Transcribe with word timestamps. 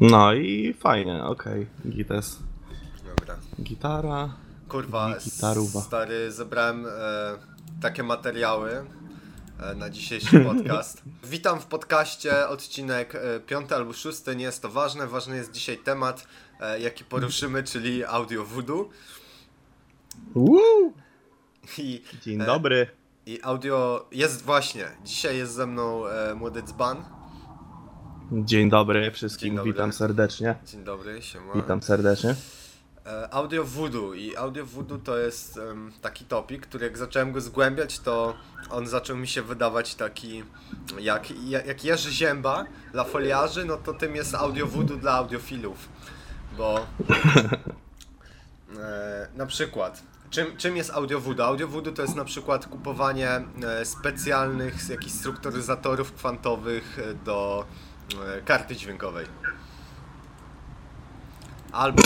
No 0.00 0.32
i 0.34 0.74
fajnie, 0.74 1.24
okej. 1.24 1.66
Gites. 1.88 2.38
Dobra. 3.04 3.36
Gitara. 3.62 4.34
Kurwa, 4.68 5.14
Gitaruwa. 5.24 5.80
stary, 5.80 6.32
zebrałem 6.32 6.86
e, 6.86 6.90
takie 7.82 8.02
materiały 8.02 8.84
e, 9.60 9.74
na 9.74 9.90
dzisiejszy 9.90 10.40
podcast. 10.50 11.02
Witam 11.24 11.60
w 11.60 11.66
podcaście, 11.66 12.48
odcinek 12.48 13.14
e, 13.14 13.40
piąty 13.40 13.74
albo 13.74 13.92
szósty, 13.92 14.36
nie 14.36 14.44
jest 14.44 14.62
to 14.62 14.68
ważne. 14.68 15.06
Ważny 15.06 15.36
jest 15.36 15.52
dzisiaj 15.52 15.78
temat, 15.78 16.26
e, 16.60 16.80
jaki 16.80 17.04
poruszymy, 17.04 17.62
czyli 17.62 18.04
audio 18.04 18.44
voodoo. 18.44 18.88
Woo! 20.34 20.92
I, 21.78 22.02
Dzień 22.22 22.42
E, 22.42 22.46
dobry. 22.46 22.86
I 23.26 23.38
audio 23.42 24.06
jest 24.12 24.42
właśnie, 24.42 24.84
dzisiaj 25.04 25.36
jest 25.36 25.52
ze 25.52 25.66
mną 25.66 26.06
e, 26.06 26.34
młody 26.34 26.62
dzban. 26.62 27.04
Dzień 28.32 28.70
dobry 28.70 29.10
wszystkim, 29.10 29.48
Dzień 29.48 29.56
dobry. 29.56 29.72
witam 29.72 29.92
serdecznie. 29.92 30.54
Dzień 30.66 30.84
dobry, 30.84 31.22
siema. 31.22 31.54
Witam 31.54 31.82
serdecznie. 31.82 32.34
E, 33.06 33.34
Audio 33.34 33.64
voodoo 33.64 34.14
i 34.14 34.36
audio 34.36 34.66
voodoo 34.66 34.98
to 34.98 35.18
jest 35.18 35.58
em, 35.58 35.92
taki 36.02 36.24
topik, 36.24 36.66
który 36.66 36.86
jak 36.86 36.98
zacząłem 36.98 37.32
go 37.32 37.40
zgłębiać, 37.40 37.98
to 37.98 38.34
on 38.70 38.86
zaczął 38.86 39.16
mi 39.16 39.28
się 39.28 39.42
wydawać 39.42 39.94
taki 39.94 40.44
jak, 41.00 41.30
jak 41.66 41.84
Jerzy 41.84 42.12
Zięba 42.12 42.64
dla 42.92 43.04
foliarzy, 43.04 43.64
no 43.64 43.76
to 43.76 43.94
tym 43.94 44.16
jest 44.16 44.34
audio 44.34 44.66
voodoo 44.66 44.96
dla 44.96 45.12
audiofilów, 45.12 45.88
bo 46.56 46.78
e, 48.78 49.28
na 49.36 49.46
przykład 49.46 50.02
czym, 50.30 50.56
czym 50.56 50.76
jest 50.76 50.90
audio 50.90 51.20
voodoo? 51.20 51.46
Audio 51.46 51.68
voodoo 51.68 51.92
to 51.92 52.02
jest 52.02 52.16
na 52.16 52.24
przykład 52.24 52.66
kupowanie 52.66 53.28
e, 53.28 53.84
specjalnych 53.84 54.88
jakichś 54.88 55.12
strukturyzatorów 55.12 56.12
kwantowych 56.12 56.98
e, 56.98 57.14
do 57.14 57.64
karty 58.44 58.76
dźwiękowej. 58.76 59.26
Albo 61.72 62.02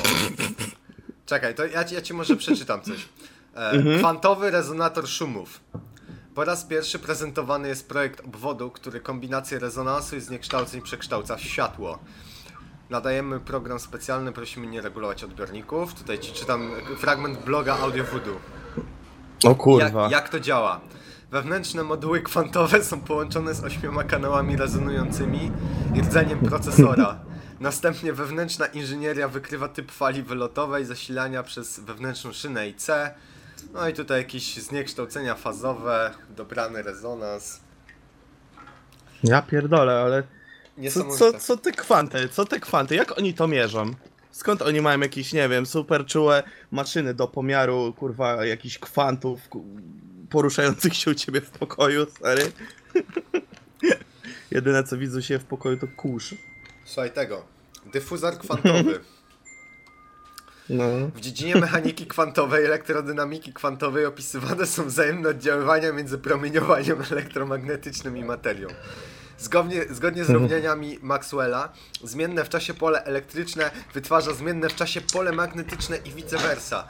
Czekaj, 1.27 1.55
to 1.55 1.67
ja 1.67 1.85
ci, 1.85 1.95
ja 1.95 2.03
ci 2.03 2.15
może 2.15 2.37
przeczytam 2.37 2.83
coś. 2.83 3.09
E, 3.55 3.99
Kwantowy 3.99 4.51
rezonator 4.51 5.09
szumów. 5.09 5.61
Po 6.35 6.45
raz 6.45 6.65
pierwszy 6.65 6.99
prezentowany 6.99 7.69
jest 7.69 7.89
projekt 7.89 8.21
obwodu, 8.21 8.71
który 8.71 9.01
kombinację 9.01 9.59
rezonansu 9.59 10.17
i 10.17 10.21
zniekształceń 10.21 10.83
przekształca 10.83 11.37
w 11.37 11.41
światło. 11.41 11.99
Nadajemy 12.91 13.41
program 13.41 13.81
specjalny, 13.81 14.33
prosimy 14.33 14.67
nie 14.67 14.81
regulować 14.81 15.25
odbiorników. 15.25 15.95
Tutaj 15.95 16.19
ci 16.19 16.33
czytam 16.33 16.71
fragment 16.99 17.45
bloga 17.45 17.79
Audio 17.79 18.05
Voodoo. 18.05 18.37
O 19.45 19.55
kurwa. 19.55 20.03
Jak, 20.03 20.11
jak 20.11 20.29
to 20.29 20.41
działa? 20.41 20.81
Wewnętrzne 21.35 21.83
moduły 21.83 22.23
kwantowe 22.23 22.85
są 22.85 23.01
połączone 23.01 23.55
z 23.55 23.65
ośmioma 23.65 24.05
kanałami 24.05 24.57
rezonującymi 24.57 25.53
i 25.95 26.01
rdzeniem 26.01 26.39
procesora. 26.39 27.21
Następnie 27.61 28.13
wewnętrzna 28.13 28.67
inżynieria 28.67 29.29
wykrywa 29.29 29.69
typ 29.69 29.93
fali 29.93 30.23
wylotowej, 30.23 30.85
zasilania 30.85 31.43
przez 31.43 31.81
wewnętrzną 31.81 32.33
szynę 32.33 32.69
i 32.69 32.75
C. 32.75 33.15
No 33.73 33.89
i 33.89 33.93
tutaj 33.93 34.19
jakieś 34.19 34.57
zniekształcenia 34.57 35.35
fazowe, 35.35 36.11
dobrany 36.37 36.83
rezonans. 36.83 37.61
Ja 39.25 39.43
pierdolę, 39.43 40.01
ale 40.01 40.23
co, 40.91 41.17
co, 41.17 41.39
co 41.39 41.57
te 41.57 41.73
kwanty, 41.73 42.29
co 42.29 42.45
te 42.45 42.61
kwanty, 42.61 42.95
jak 42.95 43.19
oni 43.19 43.35
to 43.35 43.49
mierzą? 43.49 43.95
Skąd 44.31 44.63
oni 44.63 44.81
mają 44.81 45.01
jakieś, 45.01 45.33
nie 45.33 45.49
wiem, 45.49 45.67
super 45.67 46.07
czułe 46.07 46.43
maszyny 46.71 47.15
do 47.15 47.29
pomiaru, 47.29 47.93
kurwa, 47.93 48.45
jakichś 48.45 48.79
kwantów 48.79 49.41
poruszających 50.31 50.95
się 50.97 51.11
u 51.11 51.15
ciebie 51.15 51.41
w 51.41 51.51
pokoju, 51.51 52.07
stary? 52.11 52.53
Jedyne 54.51 54.85
co 54.85 54.99
widzę 54.99 55.23
się 55.23 55.39
w 55.39 55.45
pokoju 55.45 55.79
to 55.79 55.87
kurz. 55.97 56.35
Słuchaj 56.85 57.11
tego. 57.11 57.45
Dyfuzor 57.93 58.39
kwantowy. 58.39 59.01
No. 60.69 60.85
W 61.15 61.21
dziedzinie 61.21 61.57
mechaniki 61.57 62.07
kwantowej, 62.07 62.65
elektrodynamiki 62.65 63.53
kwantowej 63.53 64.07
opisywane 64.07 64.67
są 64.67 64.85
wzajemne 64.85 65.29
oddziaływania 65.29 65.93
między 65.93 66.19
promieniowaniem 66.19 67.03
elektromagnetycznym 67.11 68.17
i 68.17 68.25
materią. 68.25 68.69
Zgodnie, 69.39 69.85
zgodnie 69.91 70.25
z 70.25 70.31
równaniami 70.31 70.99
Maxwella, 71.03 71.73
zmienne 72.05 72.45
w 72.45 72.49
czasie 72.49 72.75
pole 72.75 73.05
elektryczne 73.05 73.71
wytwarza 73.95 74.35
zmienne 74.35 74.69
w 74.69 74.75
czasie 74.75 75.01
pole 75.01 75.33
magnetyczne 75.33 75.97
i 75.97 76.11
vice 76.11 76.39
versa. 76.39 76.89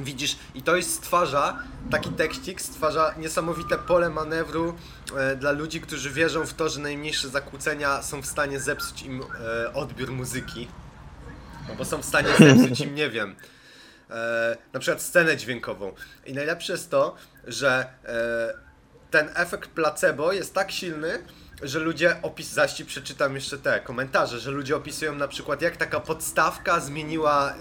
Widzisz, 0.00 0.36
i 0.54 0.62
to 0.62 0.76
jest 0.76 0.94
stwarza, 0.94 1.58
taki 1.90 2.10
tekścik 2.10 2.60
stwarza 2.60 3.14
niesamowite 3.18 3.78
pole 3.78 4.10
manewru 4.10 4.74
e, 5.16 5.36
dla 5.36 5.50
ludzi, 5.50 5.80
którzy 5.80 6.10
wierzą 6.10 6.46
w 6.46 6.54
to, 6.54 6.68
że 6.68 6.80
najmniejsze 6.80 7.28
zakłócenia 7.28 8.02
są 8.02 8.22
w 8.22 8.26
stanie 8.26 8.60
zepsuć 8.60 9.02
im 9.02 9.22
e, 9.22 9.74
odbiór 9.74 10.12
muzyki. 10.12 10.68
No 11.68 11.74
bo 11.74 11.84
są 11.84 12.02
w 12.02 12.04
stanie 12.04 12.28
zepsuć 12.38 12.80
im, 12.80 12.94
nie 12.94 13.10
wiem, 13.10 13.36
e, 14.10 14.56
na 14.72 14.80
przykład 14.80 15.02
scenę 15.02 15.36
dźwiękową. 15.36 15.92
I 16.26 16.32
najlepsze 16.32 16.72
jest 16.72 16.90
to, 16.90 17.16
że 17.46 17.86
e, 18.04 18.68
ten 19.10 19.30
efekt 19.34 19.70
placebo 19.70 20.32
jest 20.32 20.54
tak 20.54 20.72
silny, 20.72 21.22
że 21.62 21.78
ludzie 21.78 22.22
opis, 22.22 22.52
zaś 22.52 22.72
ci 22.72 22.84
przeczytam 22.84 23.34
jeszcze 23.34 23.58
te 23.58 23.80
komentarze, 23.80 24.38
że 24.40 24.50
ludzie 24.50 24.76
opisują 24.76 25.14
na 25.14 25.28
przykład 25.28 25.62
jak 25.62 25.76
taka 25.76 26.00
podstawka 26.00 26.80
zmieniła 26.80 27.54
y, 27.54 27.56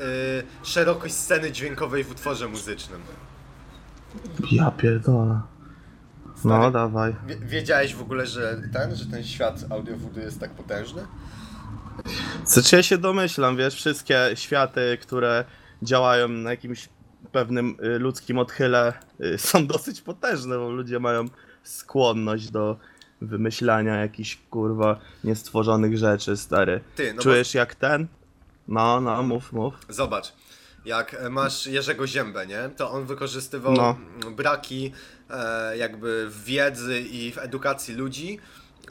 szerokość 0.64 1.14
sceny 1.14 1.52
dźwiękowej 1.52 2.04
w 2.04 2.12
utworze 2.12 2.48
muzycznym. 2.48 3.02
Ja 4.52 4.72
pierdolę. 4.72 5.42
No, 6.44 6.56
Stary. 6.58 6.72
dawaj. 6.72 7.16
Wie, 7.28 7.36
wiedziałeś 7.36 7.96
w 7.96 8.02
ogóle, 8.02 8.28
że 8.28 8.62
ten, 8.74 8.96
że 8.96 9.06
ten 9.06 9.24
świat 9.24 9.66
audio 9.70 9.98
voodoo 9.98 10.24
jest 10.24 10.40
tak 10.40 10.52
potężny? 10.52 11.02
Znaczy 12.46 12.76
ja 12.76 12.84
się 12.84 12.98
domyślam, 12.98 13.58
wiesz, 13.58 13.76
wszystkie 13.76 14.30
światy, 14.36 14.98
które 15.02 15.46
działają 15.82 16.28
na 16.28 16.50
jakimś 16.50 16.90
pewnym 17.32 17.78
y, 17.84 18.00
ludzkim 18.00 18.38
odchyle 18.38 18.94
y, 19.22 19.38
są 19.38 19.68
dosyć 19.68 20.02
potężne, 20.02 20.58
bo 20.58 20.72
ludzie 20.72 21.00
mają 21.00 21.26
skłonność 21.64 22.52
do 22.52 22.78
wymyślania 23.22 23.96
jakichś 23.96 24.38
kurwa 24.50 25.00
niestworzonych 25.24 25.98
rzeczy, 25.98 26.38
stary. 26.38 26.82
Ty, 26.96 27.14
no 27.14 27.22
Czujesz 27.22 27.54
jak 27.54 27.76
ten? 27.76 28.08
No, 28.68 29.02
no, 29.02 29.24
mów, 29.24 29.54
mów. 29.54 29.74
Zobacz, 29.90 30.34
jak 30.86 31.16
masz 31.30 31.68
Jerzego 31.68 32.08
Ziębę, 32.08 32.48
nie? 32.48 32.70
To 32.78 32.92
on 32.92 33.06
wykorzystywał 33.06 33.74
No. 33.74 33.98
braki 34.32 34.92
e, 35.30 35.78
jakby 35.78 36.28
w 36.30 36.44
wiedzy 36.44 37.00
i 37.00 37.32
w 37.32 37.38
edukacji 37.38 37.96
ludzi 37.96 38.40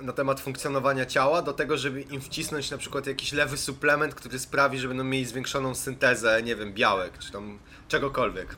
na 0.01 0.13
temat 0.13 0.41
funkcjonowania 0.41 1.07
ciała 1.07 1.43
do 1.43 1.53
tego, 1.53 1.77
żeby 1.79 2.03
im 2.03 2.21
wcisnąć 2.21 2.71
na 2.71 2.79
przykład 2.79 3.07
jakiś 3.07 3.33
lewy 3.33 3.57
suplement, 3.57 4.15
który 4.15 4.39
sprawi, 4.39 4.79
że 4.79 4.89
będą 4.89 5.05
mieli 5.05 5.25
zwiększoną 5.25 5.75
syntezę, 5.75 6.43
nie 6.43 6.57
wiem, 6.57 6.73
białek 6.73 7.19
czy 7.19 7.33
tam 7.33 7.59
czegokolwiek. 7.89 8.57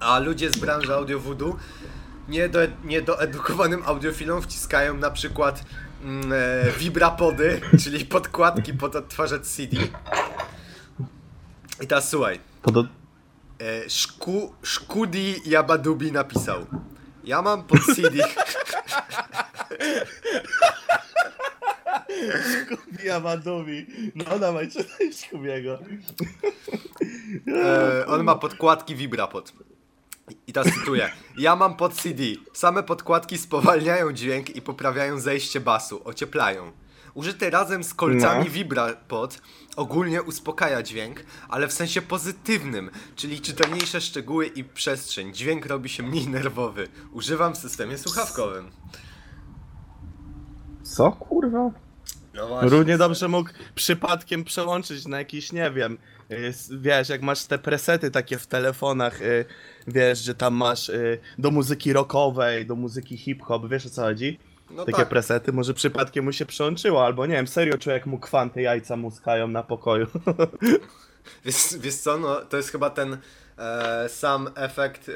A 0.00 0.18
ludzie 0.18 0.50
z 0.50 0.56
branży 0.58 0.94
audio 0.94 1.18
voodoo 1.20 1.56
niedo, 2.30 2.58
niedoedukowanym 2.84 3.82
audiofilom 3.86 4.42
wciskają 4.42 4.96
na 4.96 5.10
przykład 5.10 5.64
mm, 6.02 6.32
e, 6.32 6.72
vibrapody, 6.78 7.60
czyli 7.84 8.04
podkładki 8.06 8.74
pod 8.74 8.96
odtwarzacz 8.96 9.42
CD. 9.42 9.76
I 11.80 11.86
teraz 11.86 12.08
słuchaj. 12.10 12.40
Podo- 12.62 12.86
E, 13.60 13.90
Szku, 13.90 14.54
Szkudi 14.62 15.34
Jabadubi 15.50 16.12
napisał. 16.12 16.66
Ja 17.24 17.42
mam 17.42 17.62
pod 17.64 17.80
CD. 17.96 18.24
Diamantowi. 23.02 23.86
No 24.14 24.38
dawaj, 24.38 24.68
czytaj 24.70 25.12
Szkubiego. 25.12 25.78
E, 27.64 28.06
on 28.06 28.24
ma 28.24 28.34
podkładki 28.34 28.94
Vibrapod. 28.96 29.52
I 30.46 30.52
teraz 30.52 30.74
cytuję. 30.74 31.10
Ja 31.38 31.56
mam 31.56 31.76
pod 31.76 31.94
CD. 31.94 32.22
Same 32.52 32.82
podkładki 32.82 33.38
spowalniają 33.38 34.12
dźwięk 34.12 34.56
i 34.56 34.62
poprawiają 34.62 35.20
zejście 35.20 35.60
basu, 35.60 36.00
ocieplają. 36.04 36.72
Użyty 37.14 37.50
razem 37.50 37.84
z 37.84 37.94
kolcami 37.94 38.44
No. 38.44 38.50
Vibrapod 38.50 39.42
ogólnie 39.76 40.22
uspokaja 40.22 40.82
dźwięk, 40.82 41.24
ale 41.48 41.68
w 41.68 41.72
sensie 41.72 42.02
pozytywnym, 42.02 42.90
czyli 43.16 43.40
czytelniejsze 43.40 44.00
szczegóły 44.00 44.46
i 44.46 44.64
przestrzeń. 44.64 45.34
Dźwięk 45.34 45.66
robi 45.66 45.88
się 45.88 46.02
mniej 46.02 46.28
nerwowy. 46.28 46.88
Używam 47.12 47.54
w 47.54 47.58
systemie 47.58 47.98
słuchawkowym. 47.98 48.70
Co 50.82 51.12
kurwa? 51.12 51.70
No 52.40 52.48
właśnie. 52.48 52.70
Równie 52.70 52.98
dobrze 52.98 53.28
mógł 53.28 53.50
przypadkiem 53.74 54.44
przełączyć 54.44 55.06
na 55.06 55.18
jakiś, 55.18 55.52
nie 55.52 55.70
wiem, 55.70 55.98
y, 56.30 56.52
wiesz, 56.70 57.08
jak 57.08 57.22
masz 57.22 57.44
te 57.44 57.58
presety 57.58 58.10
takie 58.10 58.38
w 58.38 58.46
telefonach, 58.46 59.22
y, 59.22 59.44
wiesz, 59.86 60.18
że 60.18 60.34
tam 60.34 60.54
masz 60.54 60.88
y, 60.88 61.18
do 61.38 61.50
muzyki 61.50 61.92
rockowej, 61.92 62.66
do 62.66 62.76
muzyki 62.76 63.16
hip-hop, 63.16 63.68
wiesz 63.68 63.86
o 63.86 63.90
co 63.90 64.02
chodzi? 64.02 64.38
No 64.70 64.84
Takie 64.84 64.98
tak. 64.98 65.08
presety, 65.08 65.52
może 65.52 65.74
przypadkiem 65.74 66.24
mu 66.24 66.32
się 66.32 66.46
przełączyło, 66.46 67.04
albo 67.04 67.26
nie 67.26 67.34
wiem, 67.34 67.46
serio 67.46 67.74
jak 67.86 68.06
mu 68.06 68.18
kwanty 68.18 68.62
jajca 68.62 68.96
muskają 68.96 69.48
na 69.48 69.62
pokoju. 69.62 70.06
Wiesz, 71.44 71.56
wiesz 71.80 71.94
co, 71.94 72.18
no 72.18 72.36
to 72.36 72.56
jest 72.56 72.72
chyba 72.72 72.90
ten 72.90 73.18
sam 74.08 74.50
efekt, 74.54 75.08
e, 75.08 75.12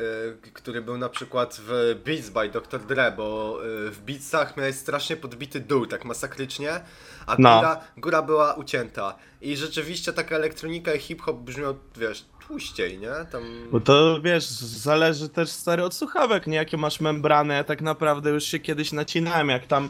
który 0.52 0.82
był 0.82 0.98
na 0.98 1.08
przykład 1.08 1.60
w 1.66 2.00
Beats 2.04 2.30
by 2.30 2.48
Dr. 2.48 2.80
Dre, 2.86 3.12
bo 3.16 3.58
e, 3.60 3.90
w 3.90 4.00
Beatsach 4.00 4.56
miałeś 4.56 4.76
strasznie 4.76 5.16
podbity 5.16 5.60
dół, 5.60 5.86
tak 5.86 6.04
masakrycznie, 6.04 6.80
a 7.26 7.36
No. 7.38 7.56
góra, 7.56 7.80
góra 7.96 8.22
była 8.22 8.54
ucięta. 8.54 9.14
I 9.40 9.56
rzeczywiście 9.56 10.12
taka 10.12 10.36
elektronika 10.36 10.94
i 10.94 10.98
hip-hop 10.98 11.36
brzmiał, 11.36 11.74
wiesz, 11.96 12.24
tłuściej, 12.46 12.98
nie? 12.98 13.12
Tam... 13.32 13.42
Bo 13.70 13.80
to 13.80 14.20
wiesz, 14.22 14.44
zależy 14.60 15.28
też 15.28 15.50
stary 15.50 15.84
od 15.84 15.94
słuchawek, 15.94 16.46
nie? 16.46 16.56
Jakie 16.56 16.76
masz 16.76 17.00
membrany. 17.00 17.54
Ja 17.54 17.64
tak 17.64 17.80
naprawdę 17.82 18.30
już 18.30 18.44
się 18.44 18.58
kiedyś 18.58 18.92
nacinałem, 18.92 19.48
jak 19.48 19.66
tam, 19.66 19.88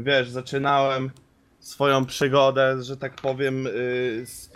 wiesz, 0.00 0.30
zaczynałem 0.30 1.10
swoją 1.60 2.06
przygodę, 2.06 2.82
że 2.82 2.96
tak 2.96 3.14
powiem, 3.14 3.64
yy, 3.64 4.26
z 4.26 4.53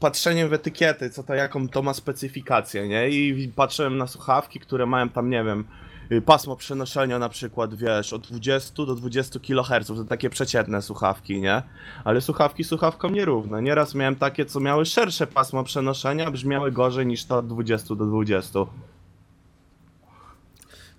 patrzeniem 0.00 0.48
w 0.48 0.52
etykiety, 0.52 1.10
co 1.10 1.22
to, 1.22 1.34
jaką 1.34 1.68
to 1.68 1.82
ma 1.82 1.94
specyfikację, 1.94 2.88
nie? 2.88 3.08
I 3.08 3.48
patrzyłem 3.56 3.96
na 3.98 4.06
słuchawki, 4.06 4.60
które 4.60 4.86
mają 4.86 5.08
tam, 5.08 5.30
nie 5.30 5.44
wiem, 5.44 5.64
yy, 6.10 6.22
pasmo 6.22 6.56
przenoszenia 6.56 7.18
na 7.18 7.28
przykład, 7.28 7.74
wiesz, 7.74 8.12
od 8.12 8.26
20 8.26 8.86
do 8.86 8.94
20 8.94 9.40
kHz, 9.40 9.86
to 9.86 10.04
takie 10.04 10.30
przeciętne 10.30 10.82
słuchawki, 10.82 11.40
nie? 11.40 11.62
Ale 12.04 12.20
słuchawki 12.20 12.64
słuchawkom 12.64 13.14
nierówne. 13.14 13.62
Nieraz 13.62 13.94
miałem 13.94 14.16
takie, 14.16 14.46
co 14.46 14.60
miały 14.60 14.86
szersze 14.86 15.26
pasmo 15.26 15.64
przenoszenia, 15.64 16.30
brzmiały 16.30 16.72
gorzej 16.72 17.06
niż 17.06 17.24
to 17.24 17.38
od 17.38 17.46
20 17.46 17.94
do 17.94 18.06
20. 18.06 18.58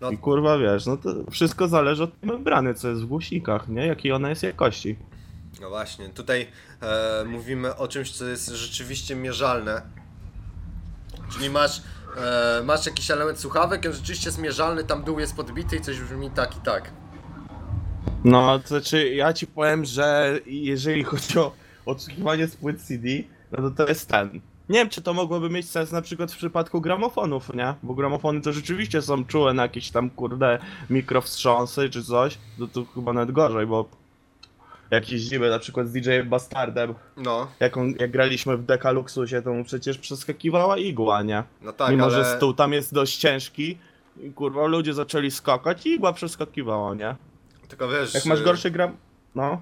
No. 0.02 0.12
I 0.12 0.18
kurwa 0.18 0.58
wiesz, 0.58 0.86
no 0.86 0.98
to 0.98 1.10
wszystko 1.32 1.68
zależy 1.68 2.04
od 2.04 2.24
membrany, 2.24 2.74
co 2.74 2.90
jest 2.90 3.02
w 3.02 3.06
głośnikach, 3.06 3.70
nie? 3.70 3.88
Jakiej 3.88 4.12
ona 4.12 4.30
jest 4.30 4.44
jakości. 4.44 4.96
No 5.62 5.70
właśnie, 5.70 6.10
tutaj 6.10 6.48
e, 6.82 7.24
mówimy 7.26 7.76
o 7.76 7.88
czymś, 7.88 8.12
co 8.12 8.26
jest 8.26 8.50
rzeczywiście 8.50 9.16
mierzalne. 9.16 9.82
Czyli 11.34 11.50
masz, 11.50 11.82
e, 12.18 12.62
masz 12.66 12.86
jakiś 12.86 13.12
element 13.12 13.40
słuchawek, 13.40 13.86
on 13.86 13.94
rzeczywiście 13.94 14.30
jest 14.30 14.40
mierzalny, 14.40 14.84
tam 14.84 15.04
dół 15.04 15.20
jest 15.20 15.36
podbity 15.36 15.76
i 15.76 15.82
coś 15.82 16.00
brzmi 16.00 16.32
tak 16.32 16.58
i 16.58 16.60
tak. 16.60 16.92
No, 18.24 18.60
to 18.60 18.68
znaczy 18.68 19.10
ja 19.10 19.34
ci 19.34 19.48
powiem, 19.48 19.86
że 19.86 20.40
jeżeli 20.46 21.04
chodzi 21.04 21.40
o 21.40 21.52
odsłuchiwanie 21.86 22.48
z 22.48 22.56
płyt 22.56 22.82
CD, 22.82 23.08
no 23.52 23.70
to 23.70 23.72
to 23.72 23.88
jest 23.88 24.10
ten. 24.10 24.42
Nie 24.70 24.80
wiem, 24.80 24.90
czy 24.90 25.02
to 25.02 25.14
mogłoby 25.14 25.50
mieć 25.50 25.70
sens 25.70 25.92
na 25.92 26.02
przykład 26.02 26.32
w 26.32 26.38
przypadku 26.38 26.82
gramofonów, 26.82 27.54
nie? 27.54 27.74
Bo 27.84 27.94
gramofony 27.94 28.42
to 28.42 28.54
rzeczywiście 28.54 29.02
są 29.02 29.26
czułe 29.26 29.54
na 29.54 29.64
jakieś 29.64 29.92
tam, 29.92 30.10
kurde, 30.10 30.60
mikrowstrząsy 30.90 31.90
czy 31.90 32.04
coś. 32.04 32.38
No 32.60 32.68
to 32.68 32.86
chyba 32.96 33.14
nawet 33.14 33.32
gorzej, 33.32 33.68
bo 33.68 34.01
jak 34.92 35.12
jeździmy 35.12 35.50
na 35.50 35.60
przykład 35.60 35.88
z 35.88 35.92
DJ 35.92 36.20
Bastardem, 36.26 36.94
No, 37.18 37.48
jak, 37.60 37.78
on, 37.78 37.94
jak 38.00 38.12
graliśmy 38.12 38.58
w 38.58 38.64
Decaluxusie, 38.66 39.42
to 39.42 39.54
mu 39.54 39.64
przecież 39.64 39.98
przeskakiwała 39.98 40.78
igła, 40.78 41.24
nie? 41.24 41.44
no 41.62 41.74
tak, 41.74 41.92
Mimo, 41.92 42.06
ale... 42.06 42.14
że 42.14 42.38
stół 42.38 42.54
tam 42.54 42.74
jest 42.74 42.94
dość 42.94 43.18
ciężki, 43.18 43.78
i 44.20 44.34
kurwa, 44.34 44.66
ludzie 44.66 44.94
zaczęli 44.94 45.32
skakać 45.32 45.86
i 45.86 45.90
igła 45.90 46.14
przeskakiwała, 46.14 46.96
nie? 46.96 47.16
Tylko 47.68 47.88
wiesz... 47.88 48.14
Jak 48.14 48.26
masz 48.26 48.44
gorszy 48.44 48.72
gram... 48.72 48.98
No. 49.36 49.62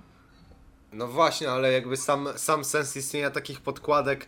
No 0.93 1.07
właśnie, 1.07 1.51
ale 1.51 1.71
jakby 1.71 1.97
sam, 1.97 2.27
sam 2.35 2.65
sens 2.65 2.95
istnienia 2.95 3.31
takich 3.31 3.61
podkładek, 3.61 4.27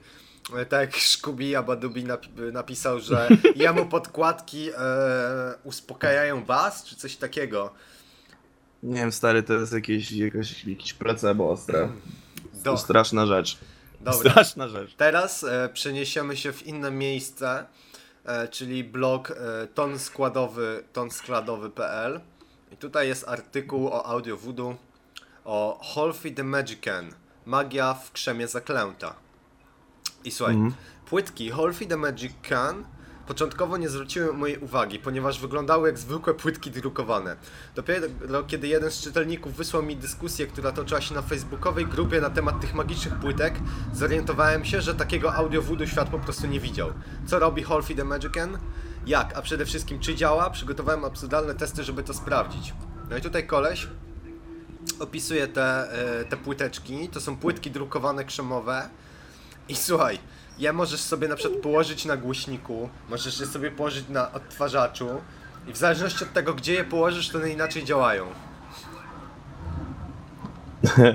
e, 0.56 0.66
tak 0.66 0.82
jak 0.82 0.96
Szkubi 0.96 1.56
Abadubi 1.56 2.04
napi- 2.04 2.52
napisał, 2.54 3.00
że 3.00 3.28
jemu 3.56 3.86
podkładki 3.86 4.70
e, 4.70 4.74
uspokajają 5.64 6.44
bas, 6.46 6.84
czy 6.84 6.96
coś 6.96 7.16
takiego. 7.16 7.74
Nie 8.84 8.96
wiem, 8.96 9.12
stary, 9.12 9.44
to 9.44 9.54
jest 9.54 9.74
jakieś, 9.74 10.12
jakieś, 10.12 10.66
jakieś 10.66 10.94
placebo 10.94 11.50
ostre. 11.52 11.90
Do, 12.54 12.72
To 12.72 12.78
straszna 12.78 13.26
rzecz. 13.26 13.58
dobra. 14.02 14.30
Straszna 14.32 14.68
rzecz. 14.68 14.96
Teraz 14.96 15.44
e, 15.44 15.70
przeniesiemy 15.74 16.38
się 16.38 16.54
w 16.54 16.68
inne 16.68 16.92
miejsce, 16.92 17.66
e, 18.26 18.48
czyli 18.48 18.84
blog 18.84 19.32
e, 19.32 19.68
tonskładowy, 19.68 20.84
tonskladowy.pl 20.94 22.22
i 22.72 22.78
tutaj 22.78 23.08
jest 23.08 23.28
artykuł 23.28 23.88
o 23.88 24.06
audio 24.06 24.38
voodoo 24.38 24.76
o 25.46 25.80
Holfi 25.84 26.32
the 26.34 26.44
Magician, 26.44 27.12
magia 27.46 27.94
w 27.94 28.12
krzemie 28.12 28.48
zaklęta. 28.48 29.16
I 30.24 30.32
słuchaj, 30.32 30.56
Mhm. 30.56 30.74
płytki 31.06 31.50
Holfi 31.50 31.88
the 31.88 31.98
Magician 31.98 32.84
początkowo 33.32 33.78
nie 33.78 33.90
zwróciły 33.90 34.34
mojej 34.34 34.58
uwagi, 34.58 35.00
ponieważ 35.00 35.40
wyglądały 35.40 35.90
jak 35.90 36.00
zwykłe 36.00 36.34
płytki 36.34 36.72
drukowane. 36.72 37.36
Dopiero 37.76 38.44
kiedy 38.48 38.68
jeden 38.68 38.92
z 38.92 39.02
czytelników 39.02 39.56
wysłał 39.56 39.84
mi 39.84 39.98
dyskusję, 39.98 40.48
która 40.48 40.72
toczyła 40.72 41.02
się 41.02 41.16
na 41.16 41.22
facebookowej 41.22 41.86
grupie 41.86 42.22
na 42.22 42.30
temat 42.30 42.62
tych 42.62 42.74
magicznych 42.74 43.16
płytek, 43.16 43.54
zorientowałem 43.94 44.66
się, 44.66 44.82
że 44.82 44.96
takiego 44.96 45.34
audio 45.34 45.62
voodoo 45.62 45.88
świat 45.88 46.10
po 46.10 46.20
prostu 46.20 46.48
nie 46.48 46.60
widział. 46.60 46.94
Co 47.26 47.40
robi 47.40 47.64
Holfi 47.64 47.96
the 47.96 48.04
Magician? 48.04 48.58
Jak? 49.06 49.38
A 49.38 49.42
przede 49.42 49.66
wszystkim 49.66 50.00
czy 50.00 50.16
działa? 50.16 50.50
Przygotowałem 50.50 51.06
absurdalne 51.06 51.56
testy, 51.56 51.84
żeby 51.84 52.04
to 52.04 52.14
sprawdzić. 52.14 52.74
No 53.10 53.18
i 53.18 53.22
tutaj 53.22 53.48
koleś 53.48 53.88
opisuje 55.00 55.48
te, 55.48 55.92
e, 56.22 56.26
te 56.26 56.38
płyteczki. 56.38 57.10
To 57.10 57.22
są 57.22 57.38
płytki 57.38 57.72
drukowane 57.72 58.26
krzemowe. 58.26 58.90
I 59.70 59.76
słuchaj, 59.76 60.20
je 60.60 60.74
możesz 60.74 61.02
sobie 61.02 61.28
na 61.28 61.36
przykład 61.36 61.62
położyć 61.62 62.06
na 62.06 62.18
głośniku, 62.18 62.90
możesz 63.10 63.40
je 63.40 63.46
sobie 63.46 63.72
położyć 63.72 64.10
na 64.10 64.32
odtwarzaczu 64.32 65.10
i 65.68 65.74
w 65.74 65.78
zależności 65.78 66.24
od 66.24 66.34
tego, 66.34 66.54
gdzie 66.54 66.74
je 66.74 66.84
położysz, 66.84 67.30
to 67.30 67.38
one 67.38 67.50
inaczej 67.50 67.84
działają. 67.84 68.26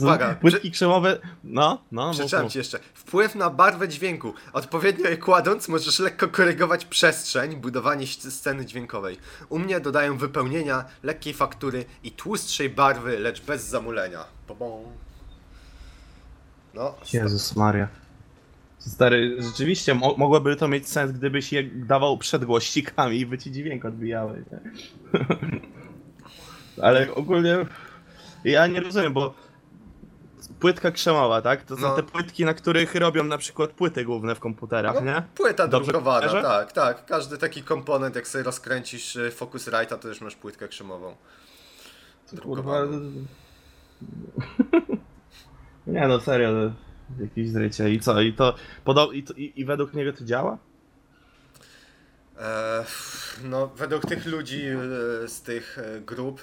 Uwaga, 0.00 0.34
płytki 0.34 0.70
krzemowe... 0.70 1.18
No, 1.44 1.82
no, 1.92 2.12
Przeczytam 2.12 2.50
ci 2.50 2.58
jeszcze. 2.58 2.78
Wpływ 2.94 3.34
na 3.34 3.50
barwę 3.50 3.88
dźwięku. 3.88 4.34
Odpowiednio 4.52 5.10
je 5.10 5.16
kładąc, 5.16 5.68
możesz 5.68 5.98
lekko 5.98 6.28
korygować 6.28 6.84
przestrzeń, 6.84 7.56
budowanie 7.56 8.06
sceny 8.06 8.66
dźwiękowej. 8.66 9.18
U 9.48 9.58
mnie 9.58 9.80
dodają 9.80 10.18
wypełnienia, 10.18 10.84
lekkiej 11.02 11.34
faktury 11.34 11.84
i 12.02 12.10
tłustszej 12.10 12.70
barwy, 12.70 13.18
lecz 13.18 13.42
bez 13.42 13.64
zamulenia. 13.64 14.24
Pobą. 14.46 14.92
No, 16.76 16.94
Jezus 17.12 17.56
Maria. 17.56 17.88
Stary, 18.78 19.42
rzeczywiście 19.42 19.94
mo 19.94 20.14
mogłoby 20.18 20.56
to 20.56 20.68
mieć 20.68 20.88
sens, 20.88 21.12
gdybyś 21.12 21.52
je 21.52 21.62
dawał 21.64 22.18
przed 22.18 22.44
głośnikami 22.44 23.18
i 23.20 23.26
by 23.26 23.38
ci 23.38 23.52
dźwięk 23.52 23.84
odbijały, 23.84 24.44
nie? 24.52 24.60
Ale 26.84 27.14
ogólnie 27.14 27.56
ja 28.44 28.66
nie 28.66 28.80
rozumiem, 28.80 29.12
bo 29.12 29.34
płytka 30.60 30.90
krzemowa, 30.90 31.42
tak? 31.42 31.64
To 31.64 31.76
są 31.76 31.82
No. 31.82 31.96
te 31.96 32.02
płytki, 32.02 32.44
na 32.44 32.54
których 32.54 32.94
robią 32.94 33.24
na 33.24 33.38
przykład 33.38 33.70
płyty 33.70 34.04
główne 34.04 34.34
w 34.34 34.40
komputerach, 34.40 34.94
no, 34.94 35.00
nie? 35.00 35.22
płyta 35.34 35.68
Dobrze 35.68 35.92
drukowana, 35.92 36.42
tak, 36.42 36.72
tak. 36.72 37.06
Każdy 37.06 37.38
taki 37.38 37.62
komponent, 37.62 38.16
jak 38.16 38.28
sobie 38.28 38.44
rozkręcisz 38.44 39.16
y, 39.16 39.30
Focusrite'a, 39.38 39.98
to 39.98 40.08
już 40.08 40.20
masz 40.20 40.36
płytkę 40.36 40.68
krzemową. 40.68 41.16
Kurwa. 42.42 42.80
Nie 45.86 46.08
no, 46.08 46.20
serio, 46.20 46.52
to 46.52 46.72
jakieś 47.22 47.50
zrycie. 47.50 47.90
I 47.90 48.00
co? 48.00 48.20
I 48.20 48.32
to, 48.32 48.54
podo- 48.84 49.14
i, 49.14 49.22
to 49.22 49.34
i, 49.34 49.52
i 49.56 49.64
według 49.64 49.94
niego 49.94 50.12
to 50.12 50.24
działa? 50.24 50.58
E, 52.38 52.84
no, 53.44 53.66
według 53.66 54.06
tych 54.06 54.26
ludzi 54.26 54.62
e, 54.66 55.28
z 55.28 55.42
tych 55.42 55.78
e, 55.78 56.00
grup, 56.00 56.40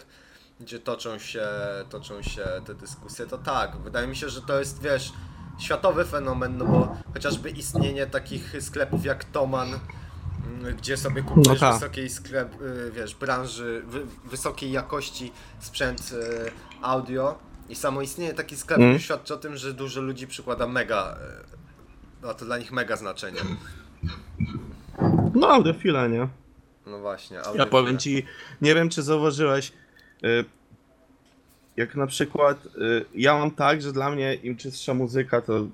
gdzie 0.60 0.80
toczą 0.80 1.20
się, 1.20 1.48
toczą 1.90 2.22
się 2.22 2.46
te 2.66 2.76
dyskusje, 2.76 3.26
to 3.26 3.38
tak. 3.38 3.78
Wydaje 3.78 4.08
mi 4.08 4.16
się, 4.16 4.30
że 4.30 4.42
to 4.42 4.60
jest, 4.60 4.82
wiesz, 4.82 5.14
światowy 5.60 6.06
fenomen, 6.06 6.58
no 6.58 6.66
bo 6.66 6.96
chociażby 7.14 7.50
istnienie 7.50 8.08
takich 8.08 8.64
sklepów 8.64 9.06
jak 9.06 9.24
Toman, 9.24 9.70
mm, 9.70 10.76
gdzie 10.76 10.98
sobie 10.98 11.22
kupujesz 11.22 11.62
No 11.62 11.74
wysokiej 11.74 12.10
sklep, 12.10 12.56
e, 12.56 12.92
wiesz, 12.92 13.16
branży, 13.16 13.84
wy, 13.86 14.02
wysokiej 14.26 14.72
jakości 14.72 15.32
sprzęt 15.60 16.14
e, 16.14 16.52
audio 16.82 17.38
i 17.74 17.76
samo 17.76 18.02
istnienie 18.02 18.34
takich 18.34 18.60
sklepów 18.60 18.86
Mm. 18.86 19.00
świadczy 19.00 19.34
o 19.34 19.38
tym, 19.38 19.58
że 19.58 19.74
dużo 19.74 20.02
ludzi 20.02 20.28
przykłada 20.28 20.68
mega, 20.68 21.18
e, 22.22 22.28
ma 22.28 22.34
to 22.34 22.46
dla 22.46 22.58
nich 22.58 22.72
mega 22.72 22.96
znaczenie. 22.96 23.40
No, 25.36 25.48
audiofile, 25.48 26.10
nie? 26.10 26.28
No 26.86 27.00
właśnie. 27.00 27.40
Ja 27.56 27.66
powiem 27.66 27.98
ci, 27.98 28.26
nie 28.62 28.76
wiem 28.76 28.90
czy 28.90 29.02
zauważyłeś, 29.02 29.72
y, 30.26 30.46
jak 31.78 31.96
na 31.96 32.08
przykład 32.08 32.66
y, 32.66 33.06
ja 33.16 33.38
mam 33.38 33.52
tak, 33.52 33.82
że 33.82 33.94
dla 33.94 34.10
mnie 34.10 34.34
im 34.34 34.58
czystsza 34.58 34.94
muzyka, 34.94 35.42
to 35.42 35.68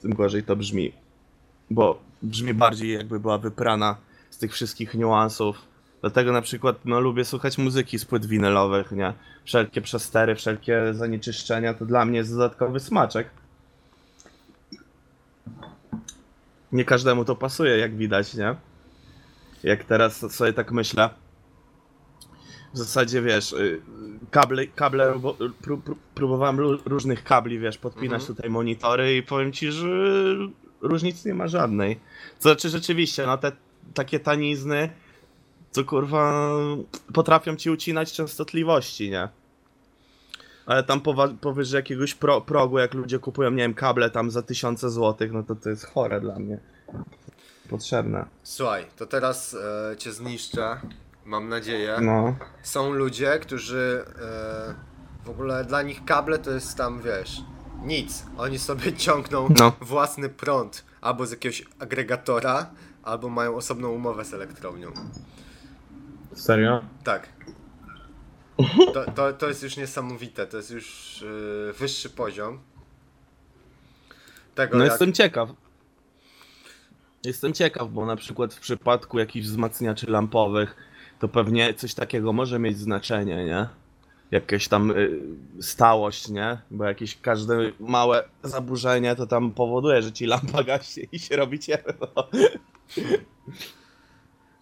tym 0.00 0.14
gorzej 0.14 0.42
to 0.42 0.56
brzmi. 0.56 0.92
Bo 1.70 2.00
brzmi 2.22 2.54
bardziej 2.54 2.92
jakby 2.92 3.20
była 3.20 3.38
wyprana 3.38 3.96
z 4.30 4.38
tych 4.38 4.52
wszystkich 4.52 4.94
niuansów. 4.94 5.56
Dlatego 6.04 6.32
na 6.32 6.42
przykład 6.42 6.76
no, 6.84 7.00
lubię 7.00 7.24
słuchać 7.24 7.58
muzyki 7.58 7.98
z 7.98 8.04
płyt 8.04 8.26
winylowych, 8.26 8.92
nie? 8.92 9.12
Wszelkie 9.44 9.80
przestery, 9.80 10.34
wszelkie 10.34 10.94
zanieczyszczenia 10.94 11.74
to 11.74 11.86
dla 11.86 12.04
mnie 12.04 12.18
jest 12.18 12.32
dodatkowy 12.32 12.80
smaczek. 12.80 13.30
Nie 16.72 16.84
każdemu 16.84 17.24
to 17.24 17.36
pasuje, 17.36 17.78
jak 17.78 17.96
widać, 17.96 18.34
nie? 18.34 18.54
Jak 19.62 19.84
teraz 19.84 20.32
sobie 20.34 20.52
tak 20.52 20.72
myślę. 20.72 21.10
W 22.74 22.78
zasadzie 22.78 23.22
wiesz, 23.22 23.52
y, 23.52 23.80
kable, 24.30 24.66
kable 24.66 25.14
bo- 25.18 25.32
pró- 25.34 25.80
pró- 25.82 25.94
próbowałem 26.14 26.58
różnych 26.84 27.24
kabli, 27.24 27.58
wiesz, 27.58 27.78
podpinać 27.78 28.20
Mhm. 28.20 28.36
tutaj 28.36 28.50
monitory 28.50 29.16
i 29.16 29.22
powiem 29.22 29.52
ci, 29.52 29.72
że 29.72 29.86
różnicy 30.80 31.28
nie 31.28 31.34
ma 31.34 31.48
żadnej. 31.48 31.96
To 32.36 32.42
znaczy 32.42 32.68
rzeczywiście, 32.68 33.26
no 33.26 33.38
te 33.38 33.52
takie 33.94 34.20
tanizny, 34.20 34.90
co 35.74 35.84
kurwa 35.84 36.50
potrafią 37.14 37.56
ci 37.56 37.70
ucinać 37.70 38.12
częstotliwości, 38.12 39.10
nie? 39.10 39.28
Ale 40.66 40.82
tam 40.84 41.00
powyżej 41.40 41.78
jakiegoś 41.78 42.14
pro- 42.14 42.40
progu, 42.40 42.78
jak 42.78 42.94
ludzie 42.94 43.18
kupują, 43.18 43.50
nie 43.50 43.56
wiem, 43.62 43.74
kable 43.74 44.10
tam 44.10 44.30
za 44.30 44.42
tysiące 44.42 44.90
złotych, 44.90 45.32
no 45.32 45.42
to 45.42 45.54
to 45.54 45.70
jest 45.70 45.86
chore 45.86 46.20
dla 46.20 46.38
mnie. 46.38 46.58
Potrzebne. 47.70 48.24
Słuchaj, 48.42 48.86
to 48.96 49.06
teraz 49.06 49.54
e, 49.92 49.96
cię 49.96 50.12
zniszczę. 50.12 50.80
Mam 51.24 51.48
nadzieję. 51.48 51.96
No. 52.02 52.36
Są 52.62 52.92
ludzie, 52.92 53.38
którzy 53.38 54.04
e, 54.22 54.74
w 55.24 55.30
ogóle 55.30 55.64
dla 55.64 55.82
nich 55.82 56.04
kable 56.04 56.38
to 56.38 56.50
jest 56.50 56.76
tam, 56.76 57.02
wiesz, 57.02 57.40
nic. 57.82 58.24
Oni 58.38 58.58
sobie 58.58 58.92
ciągną 59.06 59.48
No. 59.58 59.72
własny 59.80 60.28
prąd 60.28 60.84
albo 61.00 61.26
z 61.26 61.30
jakiegoś 61.30 61.64
agregatora, 61.78 62.70
albo 63.02 63.28
mają 63.28 63.56
osobną 63.56 63.88
umowę 63.90 64.24
z 64.24 64.34
elektrownią. 64.34 64.92
Serio? 66.34 66.84
Tak. 67.04 67.28
To, 68.94 69.12
to, 69.12 69.32
to 69.32 69.48
jest 69.48 69.62
już 69.62 69.76
niesamowite, 69.76 70.46
to 70.46 70.56
jest 70.56 70.70
już 70.70 71.22
e, 71.70 71.72
wyższy 71.72 72.10
poziom. 72.10 72.60
Tego 74.54 74.78
No 74.78 74.84
jak... 74.84 74.92
jestem 74.92 75.12
ciekaw. 75.12 75.48
Jestem 77.24 77.52
ciekaw, 77.52 77.88
bo 77.88 78.06
na 78.06 78.16
przykład 78.16 78.54
w 78.54 78.60
przypadku 78.60 79.18
jakichś 79.18 79.46
wzmacniaczy 79.46 80.10
lampowych, 80.10 80.76
to 81.18 81.28
pewnie 81.28 81.74
coś 81.74 81.94
takiego 81.94 82.32
może 82.32 82.58
mieć 82.58 82.78
znaczenie, 82.78 83.44
nie? 83.44 83.68
Jakaś 84.30 84.68
tam 84.68 84.90
y, 84.90 85.20
stałość, 85.60 86.28
nie? 86.28 86.58
Bo 86.70 86.84
jakieś 86.84 87.20
każde 87.20 87.72
małe 87.80 88.24
zaburzenie 88.42 89.16
to 89.16 89.26
tam 89.26 89.50
powoduje, 89.50 90.02
że 90.02 90.12
ci 90.12 90.26
lampa 90.26 90.64
gaśnie 90.64 91.04
i 91.12 91.18
się 91.18 91.36
robi 91.36 91.58
ciemno. 91.58 92.08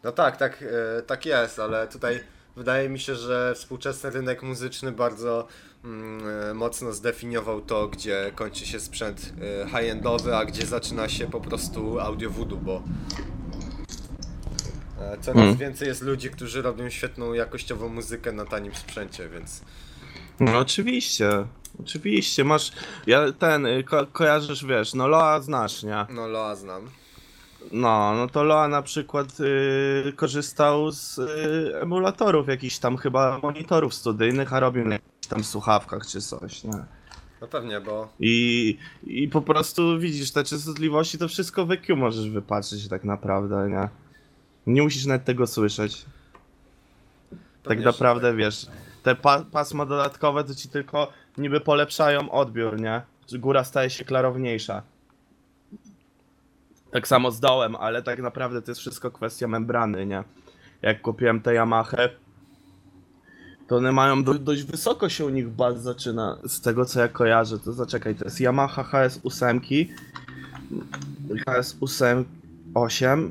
No 0.04 0.12
tak, 0.12 0.36
tak, 0.36 0.64
e, 0.98 1.02
tak 1.02 1.26
jest, 1.26 1.58
ale 1.58 1.88
tutaj 1.88 2.20
wydaje 2.56 2.88
mi 2.88 3.00
się, 3.00 3.14
że 3.14 3.54
współczesny 3.54 4.10
rynek 4.10 4.42
muzyczny 4.42 4.92
bardzo 4.92 5.46
mm, 5.84 6.22
e, 6.50 6.54
mocno 6.54 6.92
zdefiniował 6.92 7.60
to, 7.60 7.88
gdzie 7.88 8.32
kończy 8.34 8.66
się 8.66 8.80
sprzęt 8.80 9.32
e, 9.62 9.66
high-endowy, 9.68 10.36
a 10.36 10.44
gdzie 10.44 10.66
zaczyna 10.66 11.08
się 11.08 11.30
po 11.30 11.40
prostu 11.40 12.00
audio 12.00 12.30
voodoo, 12.30 12.58
bo 12.58 12.82
e, 15.00 15.18
coraz 15.20 15.42
Mm. 15.42 15.56
więcej 15.56 15.88
jest 15.88 16.02
ludzi, 16.02 16.30
którzy 16.30 16.62
robią 16.62 16.90
świetną 16.90 17.32
jakościową 17.32 17.88
muzykę 17.88 18.32
na 18.32 18.44
tanim 18.44 18.74
sprzęcie, 18.74 19.28
więc 19.28 19.62
No 20.40 20.58
oczywiście, 20.58 21.30
oczywiście, 21.80 22.44
masz, 22.44 22.72
ja 23.06 23.32
ten, 23.32 23.66
ko 23.90 24.06
kojarzysz, 24.12 24.64
wiesz, 24.64 24.94
no 24.94 25.08
Loa 25.08 25.40
znasz, 25.40 25.82
nie? 25.82 26.06
no 26.10 26.28
Loa 26.28 26.56
znam. 26.56 26.90
No, 27.72 28.14
no 28.14 28.28
to 28.28 28.42
Loa 28.42 28.68
na 28.68 28.82
przykład 28.82 29.40
y, 29.40 30.12
korzystał 30.16 30.90
z 30.90 31.18
y, 31.18 31.80
emulatorów 31.80 32.48
jakichś 32.48 32.78
tam 32.78 32.96
chyba 32.96 33.38
monitorów 33.42 33.94
studyjnych, 33.94 34.52
a 34.52 34.60
robił 34.60 34.84
na 34.84 34.92
jakichś 34.92 35.26
tam 35.28 35.44
słuchawkach 35.44 36.06
czy 36.06 36.20
coś, 36.20 36.64
nie? 36.64 36.84
No 37.40 37.48
pewnie, 37.48 37.80
bo 37.80 38.08
I, 38.20 38.78
I 39.04 39.28
po 39.28 39.42
prostu 39.42 39.98
widzisz 39.98 40.32
te 40.32 40.44
częstotliwości, 40.44 41.18
to 41.18 41.28
wszystko 41.28 41.66
w 41.66 41.70
EQ 41.70 41.96
możesz 41.96 42.30
wypatrzeć 42.30 42.88
tak 42.88 43.04
naprawdę, 43.04 43.68
nie? 43.70 43.88
Nie 44.66 44.82
musisz 44.82 45.06
nawet 45.06 45.24
tego 45.24 45.46
słyszeć. 45.46 46.04
Tak 47.30 47.38
pewnie, 47.62 47.82
że 47.82 47.90
naprawdę 47.90 48.36
wiesz, 48.36 48.66
te 49.02 49.14
pa 49.14 49.44
pasma 49.52 49.86
dodatkowe 49.86 50.44
to 50.44 50.54
ci 50.54 50.68
tylko 50.68 51.12
niby 51.38 51.60
polepszają 51.60 52.30
odbiór, 52.30 52.80
nie? 52.80 53.02
Góra 53.32 53.64
staje 53.64 53.90
się 53.90 54.04
klarowniejsza. 54.04 54.82
Tak 56.92 57.08
samo 57.08 57.30
z 57.30 57.40
dołem, 57.40 57.76
ale 57.76 58.02
tak 58.02 58.18
naprawdę 58.22 58.62
to 58.62 58.70
jest 58.70 58.80
wszystko 58.80 59.10
kwestia 59.10 59.48
membrany, 59.48 60.06
nie? 60.06 60.24
Jak 60.82 61.02
kupiłem 61.02 61.40
tę 61.40 61.54
Yamaha, 61.54 61.96
to 63.68 63.76
one 63.76 63.92
mają 63.92 64.24
do, 64.24 64.34
dość 64.34 64.62
wysoko 64.62 65.08
się 65.08 65.26
u 65.26 65.28
nich 65.28 65.48
baz 65.48 65.82
zaczyna, 65.82 66.38
z 66.44 66.60
tego 66.60 66.84
co 66.84 67.00
ja 67.00 67.08
kojarzę. 67.08 67.58
To 67.58 67.72
zaczekaj, 67.72 68.14
to 68.14 68.24
jest 68.24 68.40
Yamaha 68.40 68.82
HS8, 68.82 69.86
HS8, 71.46 72.24
8. 72.74 73.30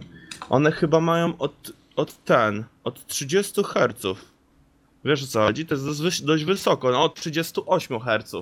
One 0.49 0.71
chyba 0.71 0.99
mają 0.99 1.37
od, 1.37 1.71
od 1.95 2.23
ten, 2.23 2.63
od 2.83 3.05
30 3.07 3.63
Hz. 3.63 4.17
Wiesz 5.05 5.23
o 5.23 5.27
co 5.27 5.39
chodzi? 5.39 5.65
To 5.65 5.75
jest 5.75 6.03
dość, 6.03 6.21
dość 6.21 6.45
wysoko, 6.45 6.91
no 6.91 7.03
od 7.03 7.15
38 7.15 7.99
Hz 7.99 8.35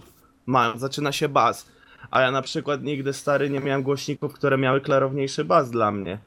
mają, 0.46 0.78
zaczyna 0.78 1.12
się 1.12 1.30
bas. 1.30 1.66
A 2.12 2.22
ja 2.22 2.32
na 2.32 2.42
przykład 2.42 2.84
nigdy 2.84 3.14
stary 3.14 3.50
nie 3.50 3.60
miałem 3.60 3.84
głośników, 3.84 4.34
które 4.34 4.58
miały 4.58 4.82
klarowniejszy 4.82 5.46
bas 5.46 5.72
dla 5.72 5.92
mnie. 5.92 6.20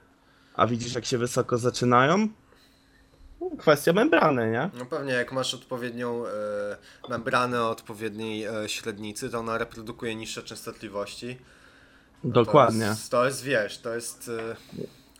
A 0.54 0.66
widzisz 0.66 0.94
jak 0.94 1.04
się 1.04 1.18
wysoko 1.18 1.58
zaczynają? 1.58 2.28
No, 3.40 3.50
Kwestia 3.58 3.92
membrany, 3.92 4.50
nie? 4.50 4.70
No 4.78 4.86
pewnie, 4.86 5.12
jak 5.12 5.32
masz 5.32 5.54
odpowiednią 5.54 6.26
e, 6.26 6.30
membranę 7.08 7.62
o 7.62 7.70
odpowiedniej 7.70 8.44
e, 8.44 8.68
średnicy, 8.68 9.30
to 9.30 9.38
ona 9.38 9.58
reprodukuje 9.58 10.14
niższe 10.14 10.42
częstotliwości. 10.42 11.38
Dokładnie. 12.24 12.84
To 12.84 12.90
jest, 12.90 13.10
to 13.10 13.26
jest 13.26 13.42
wiesz, 13.42 13.78
to 13.78 13.94
jest 13.94 14.30
e, 14.38 14.56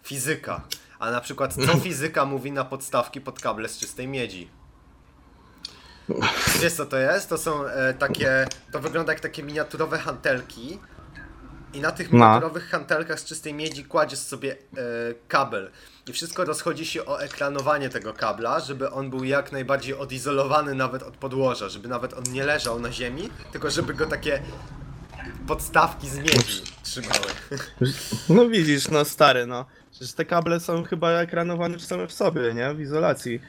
fizyka. 0.02 0.61
A 0.99 1.11
na 1.11 1.21
przykład 1.21 1.54
co 1.54 1.78
fizyka 1.85 2.25
mówi 2.25 2.52
na 2.52 2.64
podstawki 2.64 3.21
pod 3.21 3.40
kable 3.40 3.68
z 3.68 3.78
czystej 3.78 4.09
miedzi? 4.09 4.49
Wiesz 6.61 6.73
co 6.73 6.87
to 6.87 6.97
jest? 6.97 7.28
To 7.28 7.38
są 7.38 7.66
e, 7.66 7.94
takie, 7.94 8.47
to 8.73 8.80
wygląda 8.80 9.12
jak 9.12 9.21
takie 9.21 9.42
miniaturowe 9.42 9.99
hantelki 9.99 10.78
i 11.75 11.80
na 11.80 11.92
tych 11.92 12.12
No. 12.12 12.18
miniaturowych 12.18 12.68
hantelkach 12.68 13.21
z 13.21 13.25
czystej 13.25 13.54
miedzi 13.54 13.85
kładziesz 13.85 14.18
sobie 14.18 14.52
e, 14.52 14.56
kabel 15.28 15.71
i 16.06 16.12
wszystko 16.12 16.44
rozchodzi 16.44 16.87
się 16.87 17.04
o 17.06 17.21
ekranowanie 17.23 17.88
tego 17.88 18.14
kabla, 18.14 18.61
żeby 18.61 18.90
on 18.90 19.11
był 19.11 19.25
jak 19.25 19.52
najbardziej 19.52 19.94
odizolowany 19.94 20.75
nawet 20.75 21.02
od 21.02 21.16
podłoża, 21.16 21.68
żeby 21.68 21.88
nawet 21.88 22.12
on 22.14 22.23
nie 22.32 22.44
leżał 22.44 22.80
na 22.80 22.92
ziemi, 22.92 23.30
tylko 23.52 23.71
żeby 23.71 23.94
go 23.94 24.06
takie 24.06 24.42
podstawki 25.47 26.09
z 26.09 26.18
miedzi 26.18 26.62
trzymały. 26.82 27.26
No 28.28 28.49
widzisz, 28.49 28.88
no 28.88 29.04
stary, 29.04 29.47
no. 29.47 29.66
Przecież 29.90 30.12
te 30.12 30.25
kable 30.25 30.61
są 30.61 30.85
chyba 30.85 31.11
ekranowane 31.11 31.80
same 31.80 32.06
w 32.06 32.12
sobie, 32.12 32.54
nie? 32.54 32.75
W 32.75 32.80
izolacji. 32.80 33.40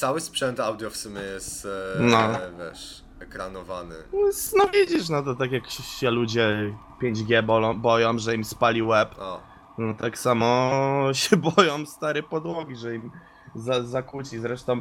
Cały 0.00 0.20
sprzęt 0.20 0.60
audio 0.60 0.90
w 0.90 0.96
sumie 0.96 1.20
jest, 1.20 1.66
e, 1.66 2.00
No. 2.00 2.18
wiesz, 2.58 3.04
ekranowany. 3.20 3.94
No, 4.56 4.68
widzisz, 4.72 5.08
no 5.08 5.22
to 5.22 5.34
tak 5.34 5.52
jak 5.52 5.70
się 5.70 6.10
ludzie 6.10 6.74
5G 7.02 7.42
bolą, 7.42 7.80
boją, 7.80 8.18
że 8.18 8.34
im 8.34 8.44
spali 8.44 8.82
łeb, 8.82 9.14
O, 9.18 9.40
no 9.78 9.94
tak 9.94 10.18
samo 10.18 10.70
się 11.12 11.36
boją 11.36 11.86
stary 11.86 12.22
podłogi, 12.22 12.76
że 12.76 12.94
im 12.94 13.10
za, 13.54 13.82
zakłóci. 13.82 14.38
Zresztą 14.38 14.80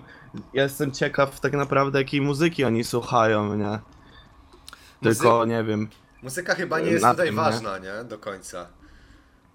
ja 0.54 0.64
jestem 0.64 0.92
ciekaw 0.92 1.40
tak 1.40 1.54
naprawdę 1.54 2.00
jakiej 2.00 2.22
muzyki 2.22 2.64
oni 2.66 2.84
słuchają, 2.84 3.56
nie? 3.56 3.80
Tylko 5.02 5.46
nie 5.46 5.64
wiem. 5.64 5.90
muzyka 6.24 6.56
chyba 6.56 6.80
nie 6.80 6.92
jest 6.92 7.04
Na 7.04 7.12
tutaj 7.12 7.28
tym, 7.28 7.36
nie? 7.36 7.42
ważna, 7.42 7.78
nie? 7.78 8.04
Do 8.04 8.18
końca. 8.18 8.68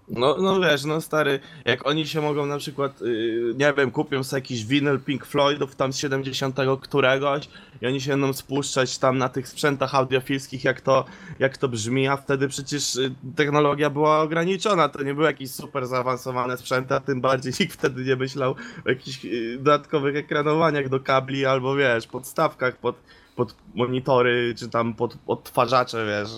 No, 0.07 0.37
no 0.39 0.59
wiesz, 0.59 0.85
no 0.85 1.01
stary, 1.01 1.39
jak 1.65 1.87
oni 1.87 2.07
się 2.07 2.21
mogą 2.21 2.45
na 2.45 2.57
przykład, 2.57 3.01
yy, 3.01 3.53
nie 3.57 3.73
wiem, 3.73 3.91
kupią 3.91 4.23
sobie 4.23 4.37
jakiś 4.37 4.65
winyl 4.65 4.99
Pink 4.99 5.25
Floydów 5.25 5.75
tam 5.75 5.93
z 5.93 5.97
70 5.97 6.57
któregoś 6.81 7.49
i 7.81 7.87
oni 7.87 8.01
się 8.01 8.11
będą 8.11 8.33
spuszczać 8.33 8.97
tam 8.97 9.17
na 9.17 9.29
tych 9.29 9.47
sprzętach 9.47 9.95
audiofilskich, 9.95 10.63
jak 10.63 10.81
to, 10.81 11.05
jak 11.39 11.57
to 11.57 11.69
brzmi, 11.69 12.07
a 12.07 12.17
wtedy 12.17 12.47
przecież 12.47 12.95
y, 12.95 13.11
technologia 13.35 13.89
była 13.89 14.21
ograniczona, 14.21 14.89
to 14.89 15.03
nie 15.03 15.13
były 15.13 15.25
jakieś 15.25 15.51
super 15.51 15.87
zaawansowane 15.87 16.57
sprzęty, 16.57 16.93
a 16.93 16.99
tym 16.99 17.21
bardziej 17.21 17.53
nikt 17.59 17.73
wtedy 17.73 18.03
nie 18.03 18.15
myślał 18.15 18.55
o 18.85 18.89
jakichś 18.89 19.25
y, 19.25 19.57
dodatkowych 19.57 20.15
ekranowaniach 20.15 20.89
do 20.89 20.99
kabli 20.99 21.45
albo 21.45 21.75
wiesz, 21.75 22.07
podstawkach 22.07 22.77
pod, 22.77 22.95
pod 23.35 23.55
monitory, 23.75 24.53
czy 24.57 24.69
tam 24.69 24.93
pod 24.93 25.17
odtwarzacze, 25.27 26.05
wiesz. 26.05 26.29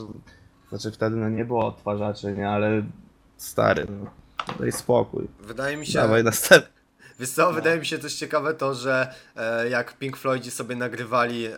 Znaczy 0.69 0.91
wtedy 0.91 1.15
no 1.15 1.29
nie 1.29 1.45
było 1.45 1.67
odtwarzaczy, 1.67 2.33
nie, 2.33 2.49
ale 2.49 2.83
stary, 3.37 3.85
no. 3.89 4.09
Daj 4.59 4.71
spokój. 4.71 5.27
Wydaje 5.39 5.77
mi 5.77 5.85
się, 5.87 5.93
Dawaj 5.99 6.23
następny. 6.23 6.69
wiesz 7.19 7.29
co, 7.29 7.53
wydaje 7.53 7.79
mi 7.79 7.85
się 7.85 7.97
też 7.99 8.13
ciekawe 8.15 8.53
to, 8.53 8.73
że 8.75 9.13
e, 9.35 9.69
jak 9.69 9.97
Pink 9.97 10.17
Floydzi 10.17 10.51
sobie 10.51 10.75
nagrywali 10.75 11.45
e, 11.45 11.53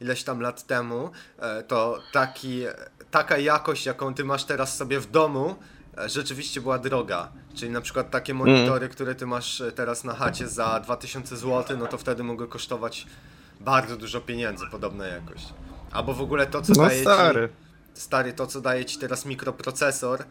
ileś 0.00 0.24
tam 0.24 0.40
lat 0.40 0.66
temu, 0.66 1.10
e, 1.38 1.62
to 1.62 1.98
taki, 2.12 2.62
taka 3.10 3.38
jakość, 3.38 3.86
jaką 3.86 4.14
ty 4.14 4.24
masz 4.24 4.44
teraz 4.44 4.76
sobie 4.76 5.00
w 5.00 5.10
domu, 5.10 5.54
e, 5.98 6.08
rzeczywiście 6.08 6.60
była 6.60 6.78
droga. 6.78 7.28
Czyli 7.54 7.70
na 7.70 7.80
przykład 7.80 8.10
takie 8.10 8.34
monitory, 8.34 8.88
które 8.88 9.14
ty 9.14 9.26
masz 9.26 9.60
e, 9.60 9.72
teraz 9.72 10.04
na 10.04 10.14
chacie 10.14 10.48
za 10.48 10.80
2000 10.80 11.36
zł, 11.36 11.76
no 11.76 11.86
to 11.86 11.98
wtedy 11.98 12.22
mogły 12.22 12.48
kosztować 12.48 13.06
bardzo 13.60 13.96
dużo 13.96 14.20
pieniędzy, 14.20 14.66
podobna 14.70 15.06
jakość. 15.06 15.46
Albo 15.92 16.14
w 16.14 16.20
ogóle 16.20 16.46
to, 16.46 16.62
co 16.62 16.72
No 16.76 16.82
daje 16.88 17.02
stary. 17.02 17.48
ci 17.94 18.00
stary, 18.00 18.32
to 18.32 18.46
co 18.46 18.60
daje 18.60 18.84
ci 18.84 18.98
teraz 18.98 19.24
mikroprocesor, 19.26 20.24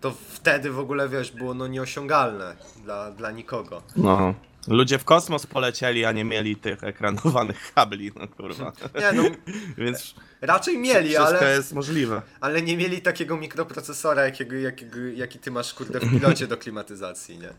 to 0.00 0.14
wtedy 0.28 0.70
w 0.70 0.78
ogóle 0.78 1.08
wiesz, 1.08 1.32
było 1.32 1.54
no 1.54 1.66
nieosiągalne 1.66 2.56
dla, 2.84 3.10
dla 3.10 3.30
nikogo. 3.30 3.82
No. 3.96 4.34
Ludzie 4.68 4.98
w 4.98 5.04
kosmos 5.04 5.46
polecieli, 5.46 6.04
a 6.04 6.12
nie 6.12 6.24
mieli 6.24 6.56
tych 6.56 6.84
ekranowanych 6.84 7.72
kabli, 7.74 8.12
no 8.16 8.28
kurwa. 8.28 8.72
Nie 9.00 9.12
no, 9.12 9.22
Więc 9.84 10.14
raczej 10.40 10.78
mieli, 10.78 11.08
wszystko 11.08 11.38
ale, 11.38 11.56
jest 11.56 11.72
możliwe. 11.72 12.22
ale 12.40 12.62
nie 12.62 12.76
mieli 12.76 13.02
takiego 13.02 13.36
mikroprocesora, 13.36 14.24
jakiego, 14.24 14.56
jakiego, 14.56 14.98
jaki 15.14 15.38
ty 15.38 15.50
masz 15.50 15.74
kurde 15.74 16.00
w 16.00 16.10
pilocie 16.10 16.46
do 16.46 16.56
klimatyzacji, 16.56 17.38
nie? 17.38 17.50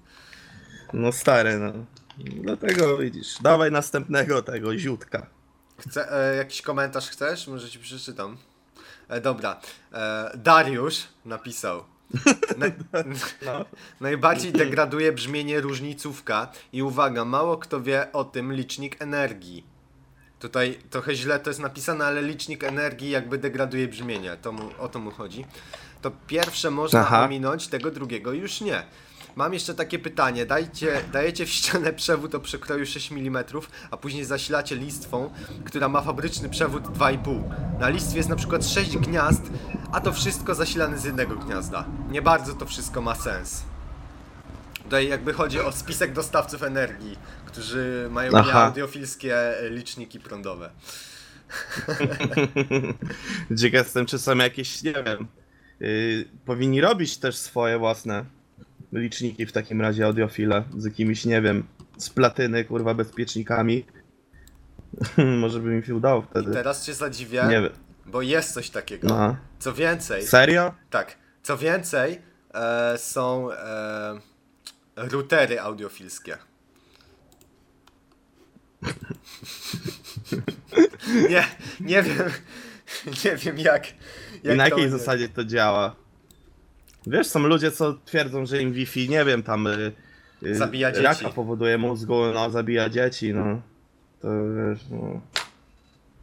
No 0.93 1.11
stary, 1.11 1.57
no. 1.57 1.73
Dlatego 2.17 2.97
widzisz, 2.97 3.27
dawaj 3.41 3.71
następnego 3.71 4.41
tego 4.41 4.77
ziutka. 4.77 5.27
Chce, 5.77 6.31
e, 6.31 6.35
jakiś 6.35 6.61
komentarz 6.61 7.09
chcesz? 7.09 7.47
Może 7.47 7.69
ci 7.69 7.79
przeczytam. 7.79 8.37
E, 9.09 9.21
dobra. 9.21 9.59
E, 9.93 10.31
Dariusz 10.35 11.03
napisał. 11.25 11.83
Na, 12.57 12.65
No. 13.45 13.65
najbardziej 14.01 14.51
degraduje 14.51 15.11
brzmienie 15.11 15.61
różnicówka 15.61 16.51
i 16.73 16.83
uwaga, 16.83 17.25
mało 17.25 17.57
kto 17.57 17.81
wie 17.81 18.11
o 18.13 18.23
tym 18.23 18.53
licznik 18.53 19.01
energii. 19.01 19.63
Tutaj 20.39 20.79
trochę 20.89 21.15
źle 21.15 21.39
to 21.39 21.49
jest 21.49 21.59
napisane, 21.59 22.05
ale 22.05 22.21
licznik 22.21 22.63
energii 22.63 23.09
jakby 23.09 23.37
degraduje 23.37 23.87
brzmienie. 23.87 24.37
To 24.41 24.51
mu, 24.51 24.69
o 24.79 24.87
to 24.89 24.99
mu 24.99 25.11
chodzi. 25.11 25.45
To 26.01 26.11
pierwsze 26.27 26.71
można 26.71 26.99
Aha. 26.99 27.25
ominąć, 27.25 27.67
tego 27.67 27.91
drugiego 27.91 28.33
już 28.33 28.61
nie. 28.61 28.83
Mam 29.37 29.53
jeszcze 29.53 29.73
takie 29.73 29.99
pytanie. 29.99 30.45
Dajcie, 30.45 31.01
dajecie 31.13 31.45
w 31.45 31.49
ścianę 31.49 31.93
przewód 31.93 32.35
o 32.35 32.39
przekroju 32.39 32.85
6 32.85 33.11
mm, 33.11 33.43
a 33.91 33.97
później 33.97 34.25
zasilacie 34.25 34.75
listwą, 34.75 35.29
która 35.65 35.89
ma 35.89 36.01
fabryczny 36.01 36.49
przewód 36.49 36.83
2,5. 36.83 37.43
Na 37.79 37.89
listwie 37.89 38.17
jest 38.17 38.29
na 38.29 38.35
przykład 38.35 38.65
6 38.65 38.97
gniazd, 38.97 39.41
a 39.91 40.01
to 40.01 40.13
wszystko 40.13 40.55
zasilane 40.55 40.97
z 40.97 41.03
jednego 41.03 41.35
gniazda. 41.35 41.85
Nie 42.09 42.21
bardzo 42.21 42.53
to 42.53 42.65
wszystko 42.65 43.01
ma 43.01 43.15
sens. 43.15 43.63
Tutaj 44.83 45.07
jakby 45.07 45.33
chodzi 45.33 45.59
o 45.59 45.71
spisek 45.71 46.13
dostawców 46.13 46.63
energii, 46.63 47.17
którzy 47.45 48.07
mają 48.11 48.31
Aha. 48.35 48.47
nieaudiofilskie 48.47 49.59
e, 49.59 49.69
liczniki 49.69 50.19
prądowe. 50.19 50.69
Ciekaw 53.59 53.85
jestem, 53.85 54.05
czy 54.05 54.19
są 54.19 54.37
jakieś, 54.37 54.83
nie 54.83 54.93
wiem, 54.93 55.27
yy, 55.79 56.25
powinni 56.45 56.81
robić 56.81 57.17
też 57.17 57.37
swoje 57.37 57.79
własne 57.79 58.36
liczniki 58.91 59.45
w 59.45 59.51
takim 59.51 59.81
razie 59.81 60.05
audiofile 60.05 60.63
z 60.77 60.85
jakimiś, 60.85 61.25
nie 61.25 61.41
wiem, 61.41 61.67
z 61.97 62.09
platyny, 62.09 62.65
kurwa, 62.65 62.93
bezpiecznikami. 62.93 63.85
Może 65.41 65.59
by 65.59 65.69
mi 65.69 65.83
się 65.85 65.95
udało 65.95 66.21
I 66.21 66.25
wtedy. 66.29 66.51
teraz 66.53 66.85
cię 66.85 66.93
zadziwię, 66.93 67.43
Nie 67.49 67.61
wiem. 67.61 67.69
bo 68.05 68.21
jest 68.21 68.53
coś 68.53 68.69
takiego. 68.69 69.07
No. 69.07 69.37
Co 69.59 69.73
więcej, 69.73 70.23
Serio? 70.27 70.73
tak, 70.89 71.17
co 71.43 71.57
więcej, 71.57 72.21
e, 72.53 72.97
są 72.97 73.51
e, 73.51 74.19
routery 74.95 75.61
audiofilskie. 75.61 76.37
nie, 81.29 81.43
nie 81.79 82.03
wiem, 82.03 82.17
nie 83.25 83.35
wiem 83.35 83.57
jak. 83.57 83.87
jak 84.43 84.53
I 84.55 84.57
na 84.57 84.65
jakiej 84.67 84.89
zasadzie 84.89 85.29
to 85.29 85.43
działa? 85.45 85.95
Wiesz, 87.09 87.27
są 87.27 87.39
ludzie, 87.39 87.71
co 87.71 87.93
twierdzą, 88.05 88.45
że 88.45 88.61
im 88.61 88.73
Wi-Fi, 88.73 89.09
nie 89.09 89.25
wiem, 89.25 89.43
tam 89.43 89.67
y, 89.67 89.91
y, 90.43 90.55
Zabija 90.55 90.91
dzieci. 90.91 91.03
raka 91.03 91.29
powoduje 91.29 91.77
mózgu, 91.77 92.25
no, 92.33 92.49
zabija 92.49 92.89
dzieci, 92.89 93.33
no. 93.33 93.61
To 94.21 94.27
wiesz, 94.53 94.79
no. 94.91 95.21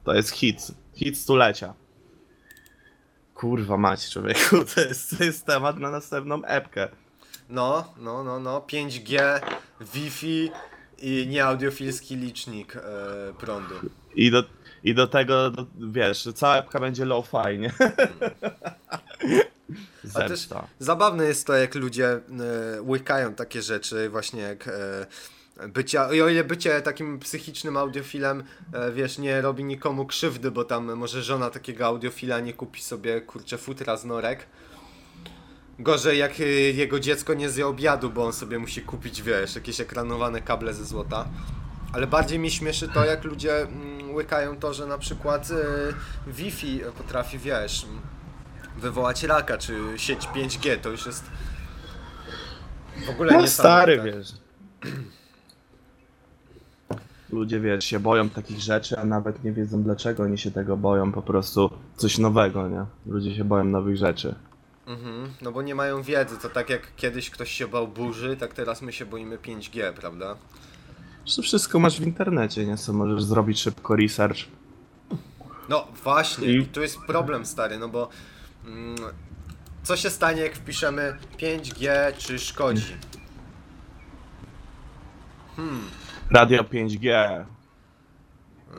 To 0.04 0.14
jest 0.14 0.30
hit. 0.30 0.58
Hit 0.94 1.18
stulecia. 1.18 1.74
Kurwa 3.34 3.76
mać, 3.76 4.10
człowieku, 4.10 4.64
to 4.74 4.80
jest, 4.80 5.18
to 5.18 5.24
jest 5.24 5.46
temat 5.46 5.78
na 5.78 5.90
następną 5.90 6.44
epkę. 6.44 6.88
No, 7.48 7.94
no, 7.98 8.24
no, 8.24 8.40
no, 8.40 8.60
5G, 8.60 9.40
Wi-Fi 9.94 10.50
i 10.98 11.26
nieaudiofilski 11.30 12.16
licznik 12.16 12.76
e, 12.76 12.80
prądu. 13.38 13.74
I 14.14 14.30
do, 14.30 14.44
i 14.84 14.94
do 14.94 15.06
tego, 15.06 15.50
do, 15.50 15.66
wiesz, 15.80 16.28
cała 16.34 16.56
epka 16.56 16.80
będzie 16.80 17.04
low-fi, 17.04 17.58
nie? 17.58 17.72
A 20.14 20.18
też 20.18 20.28
Zemsta. 20.28 20.66
zabawne 20.78 21.24
jest 21.24 21.46
to, 21.46 21.54
jak 21.54 21.74
ludzie 21.74 22.08
e, 22.08 22.20
łykają 22.82 23.34
takie 23.34 23.62
rzeczy, 23.62 24.08
właśnie 24.08 24.42
jak 24.42 24.68
e, 24.68 25.06
bycia, 25.68 26.12
i 26.12 26.22
o 26.22 26.28
ile 26.28 26.44
bycie 26.44 26.82
takim 26.82 27.18
psychicznym 27.18 27.76
audiofilem, 27.76 28.44
e, 28.72 28.92
wiesz, 28.92 29.18
nie 29.18 29.40
robi 29.40 29.64
nikomu 29.64 30.06
krzywdy, 30.06 30.50
bo 30.50 30.64
tam 30.64 30.94
może 30.94 31.22
żona 31.22 31.50
takiego 31.50 31.86
audiofila 31.86 32.40
nie 32.40 32.52
kupi 32.52 32.82
sobie, 32.82 33.20
kurczę, 33.20 33.58
futra 33.58 33.96
z 33.96 34.04
norek. 34.04 34.46
Gorzej 35.78 36.18
jak 36.18 36.38
jego 36.74 37.00
dziecko 37.00 37.34
nie 37.34 37.50
zje 37.50 37.66
obiadu, 37.66 38.10
bo 38.10 38.26
on 38.26 38.32
sobie 38.32 38.58
musi 38.58 38.82
kupić, 38.82 39.22
wiesz, 39.22 39.54
jakieś 39.54 39.80
ekranowane 39.80 40.40
kable 40.42 40.74
ze 40.74 40.84
złota. 40.84 41.28
Ale 41.92 42.06
bardziej 42.06 42.38
mi 42.38 42.50
śmieszy 42.50 42.88
to, 42.88 43.04
jak 43.04 43.24
ludzie 43.24 43.62
mm, 43.62 44.14
łykają 44.14 44.56
to, 44.56 44.74
że 44.74 44.86
na 44.86 44.98
przykład 44.98 45.48
Wi-Fi 46.26 46.80
potrafi, 46.98 47.38
wiesz, 47.38 47.86
wywołać 48.84 49.22
raka, 49.22 49.58
czy 49.58 49.78
sieć 49.96 50.28
5G, 50.28 50.78
to 50.78 50.90
już 50.90 51.06
jest 51.06 51.24
w 53.06 53.10
ogóle 53.10 53.32
No 53.32 53.40
nie 53.40 53.48
stary, 53.48 54.02
wiesz. 54.04 54.32
Ludzie, 57.32 57.60
wiesz, 57.60 57.84
się 57.84 58.00
boją 58.00 58.28
takich 58.28 58.60
rzeczy, 58.60 58.98
a 58.98 59.04
nawet 59.04 59.44
nie 59.44 59.52
wiedzą 59.52 59.82
dlaczego 59.82 60.22
oni 60.22 60.38
się 60.38 60.50
tego 60.50 60.76
boją, 60.76 61.12
po 61.12 61.22
prostu 61.22 61.70
coś 61.96 62.18
nowego, 62.18 62.68
nie? 62.68 62.84
Ludzie 63.06 63.34
się 63.36 63.44
boją 63.44 63.64
nowych 63.64 63.96
rzeczy. 63.96 64.34
Mhm, 64.86 65.32
no 65.42 65.52
bo 65.52 65.62
nie 65.62 65.74
mają 65.74 66.02
wiedzy, 66.02 66.38
to 66.38 66.48
tak 66.48 66.70
jak 66.70 66.82
kiedyś 66.96 67.30
ktoś 67.30 67.50
się 67.50 67.68
bał 67.68 67.88
burzy, 67.88 68.36
tak 68.36 68.54
teraz 68.54 68.82
my 68.82 68.92
się 68.92 69.06
boimy 69.06 69.38
5G, 69.38 69.92
prawda? 69.92 70.36
To 71.36 71.42
wszystko 71.42 71.78
masz 71.78 72.00
w 72.00 72.06
internecie, 72.06 72.66
nie? 72.66 72.76
Co 72.76 72.92
możesz 72.92 73.22
zrobić 73.24 73.60
szybko 73.60 73.96
research. 73.96 74.38
No 75.68 75.86
właśnie, 76.04 76.48
I- 76.48 76.66
tu 76.66 76.82
jest 76.82 76.98
problem 77.06 77.46
stary, 77.46 77.78
no 77.78 77.88
bo 77.88 78.08
co 79.82 79.96
się 79.96 80.10
stanie 80.10 80.42
jak 80.42 80.54
wpiszemy 80.54 81.18
5G 81.38 81.88
czy 82.18 82.38
szkodzi? 82.38 82.96
Radio 86.30 86.62
5G. 86.62 87.44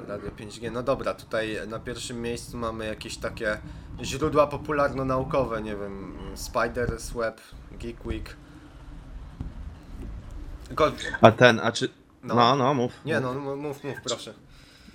Radio 0.08 0.32
5G, 0.32 0.71
no 0.71 0.84
dobra, 0.84 1.13
tutaj 1.13 1.58
na 1.67 1.80
pierwszym 1.80 2.21
miejscu 2.21 2.58
mamy 2.58 2.86
jakieś 2.86 3.17
takie 3.17 3.58
źródła 4.04 4.48
popularno-naukowe, 4.48 5.62
nie 5.62 5.76
wiem, 5.76 6.17
Spider's 6.36 7.17
Web, 7.17 7.41
Geek 7.71 8.06
Week. 8.06 8.36
Tylko, 10.67 10.91
A 11.21 11.32
ten, 11.32 11.60
a 11.60 11.71
czy... 11.71 11.89
No. 12.24 12.36
No, 12.36 12.56
no, 12.56 12.74
mów. 12.74 12.91
nie 13.06 13.19
no, 13.19 13.34
mów, 13.34 13.58
mów, 13.58 13.84
mów 13.84 14.02
proszę. 14.04 14.34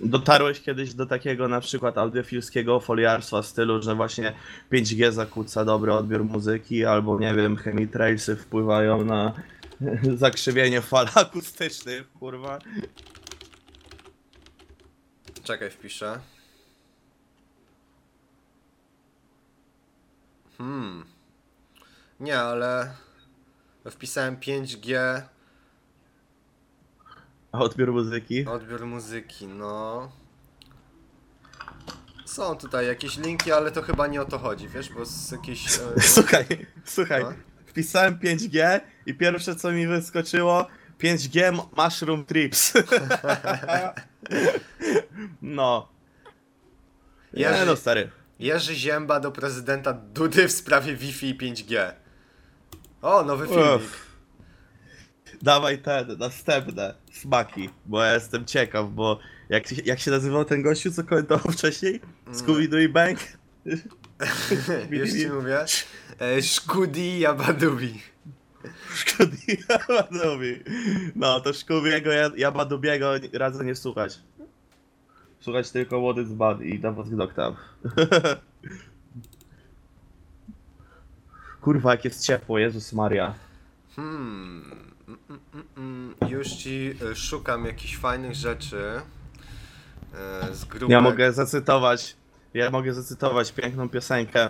Dotarłeś 0.03 0.61
kiedyś 0.61 0.93
do 0.93 1.05
takiego 1.05 1.47
na 1.47 1.61
przykład 1.61 1.97
audiofilskiego 1.97 2.79
foliarstwa 2.79 3.43
stylu, 3.43 3.81
że 3.81 3.95
właśnie 3.95 4.33
5G 4.71 5.11
zakłóca 5.11 5.65
dobry 5.65 5.93
odbiór 5.93 6.23
muzyki, 6.23 6.85
albo 6.85 7.19
nie 7.19 7.33
wiem, 7.33 7.57
chemitrailsy 7.57 8.35
wpływają 8.35 9.05
na 9.05 9.33
zakrzywienie 10.15 10.81
fal 10.81 11.07
akustycznych, 11.15 12.11
kurwa. 12.11 12.59
Czekaj, 15.43 15.71
wpiszę. 15.71 16.19
Hmm. 20.57 21.05
Nie, 22.19 22.39
ale 22.39 22.95
wpisałem 23.91 24.37
5G 24.37 25.21
A 27.51 27.59
odbiór 27.59 27.91
muzyki? 27.91 28.45
odbiór 28.47 28.85
muzyki, 28.85 29.47
no. 29.47 30.11
Są 32.25 32.55
tutaj 32.55 32.87
jakieś 32.87 33.17
linki, 33.17 33.51
ale 33.51 33.71
to 33.71 33.81
chyba 33.81 34.07
nie 34.07 34.21
o 34.21 34.25
to 34.25 34.39
chodzi, 34.39 34.67
wiesz, 34.67 34.89
bo 34.89 35.05
z 35.05 35.31
jakiejś... 35.31 35.77
E, 35.77 36.01
Słuchaj, 36.01 36.45
słuchaj, 36.85 37.23
No. 37.23 37.33
wpisałem 37.65 38.19
5G 38.19 38.79
i 39.05 39.13
pierwsze 39.13 39.55
co 39.55 39.71
mi 39.71 39.87
wyskoczyło 39.87 40.67
5G 40.99 41.41
m- 41.43 41.59
Mushroom 41.77 42.25
Trips. 42.25 42.73
no. 45.41 45.87
Nie 47.33 47.43
Jerzy- 47.45 47.65
no 47.65 47.75
stary. 47.75 48.09
Jerzy 48.39 48.75
Zięba 48.75 49.19
do 49.19 49.31
prezydenta 49.31 49.93
Dudy 49.93 50.47
w 50.47 50.51
sprawie 50.51 50.95
Wi-Fi 50.95 51.29
i 51.29 51.37
5G. 51.37 51.91
O, 53.01 53.23
nowy 53.23 53.47
filmik. 53.47 53.75
Uff. 53.75 54.10
Dawaj 55.41 55.77
te 55.81 56.05
następne 56.19 56.93
smaki, 57.11 57.69
bo 57.85 58.03
ja 58.03 58.13
jestem 58.13 58.45
ciekaw, 58.45 58.89
bo 58.89 59.19
jak, 59.49 59.67
się- 59.67 59.81
jak 59.85 59.99
się 59.99 60.11
nazywał 60.11 60.45
ten 60.45 60.61
gościu, 60.61 60.91
co 60.91 61.03
komentował 61.03 61.51
wcześniej? 61.57 62.01
Scooby-Doo 62.31 62.81
i 62.81 62.89
Bang? 62.89 63.19
Już 64.91 65.11
ci 65.11 65.27
mówię. 65.29 65.65
E, 66.21 66.41
Szkudi 66.41 67.19
Jabadubi. 67.19 68.01
Szkudi 68.95 69.57
Jabadubi. 69.69 70.59
No, 71.15 71.39
to 71.41 71.53
Szkubiego 71.53 72.11
Jabadubiego 72.37 73.11
radzę 73.33 73.65
nie 73.65 73.75
słuchać. 73.75 74.19
Słuchać 75.39 75.71
tylko 75.71 76.15
is 76.21 76.29
Bad 76.29 76.61
i 76.61 76.79
Davos 76.79 77.09
Doctav. 77.09 77.55
Kurwa, 81.61 81.91
jak 81.91 82.05
jest 82.05 82.25
ciepło, 82.25 82.59
Jezus 82.59 82.93
Maria. 82.93 83.33
Hmm. 83.95 84.90
Już 86.29 86.47
ci 86.47 86.93
y, 87.11 87.15
szukam 87.15 87.65
jakichś 87.65 87.97
fajnych 87.97 88.35
rzeczy 88.35 89.01
e, 90.13 90.55
z 90.55 90.65
grupy. 90.65 90.93
Ja 90.93 91.01
mogę 91.01 91.33
zacytować, 91.33 92.15
ja 92.53 92.69
mogę 92.71 92.93
zacytować 92.93 93.51
piękną 93.51 93.89
piosenkę 93.89 94.49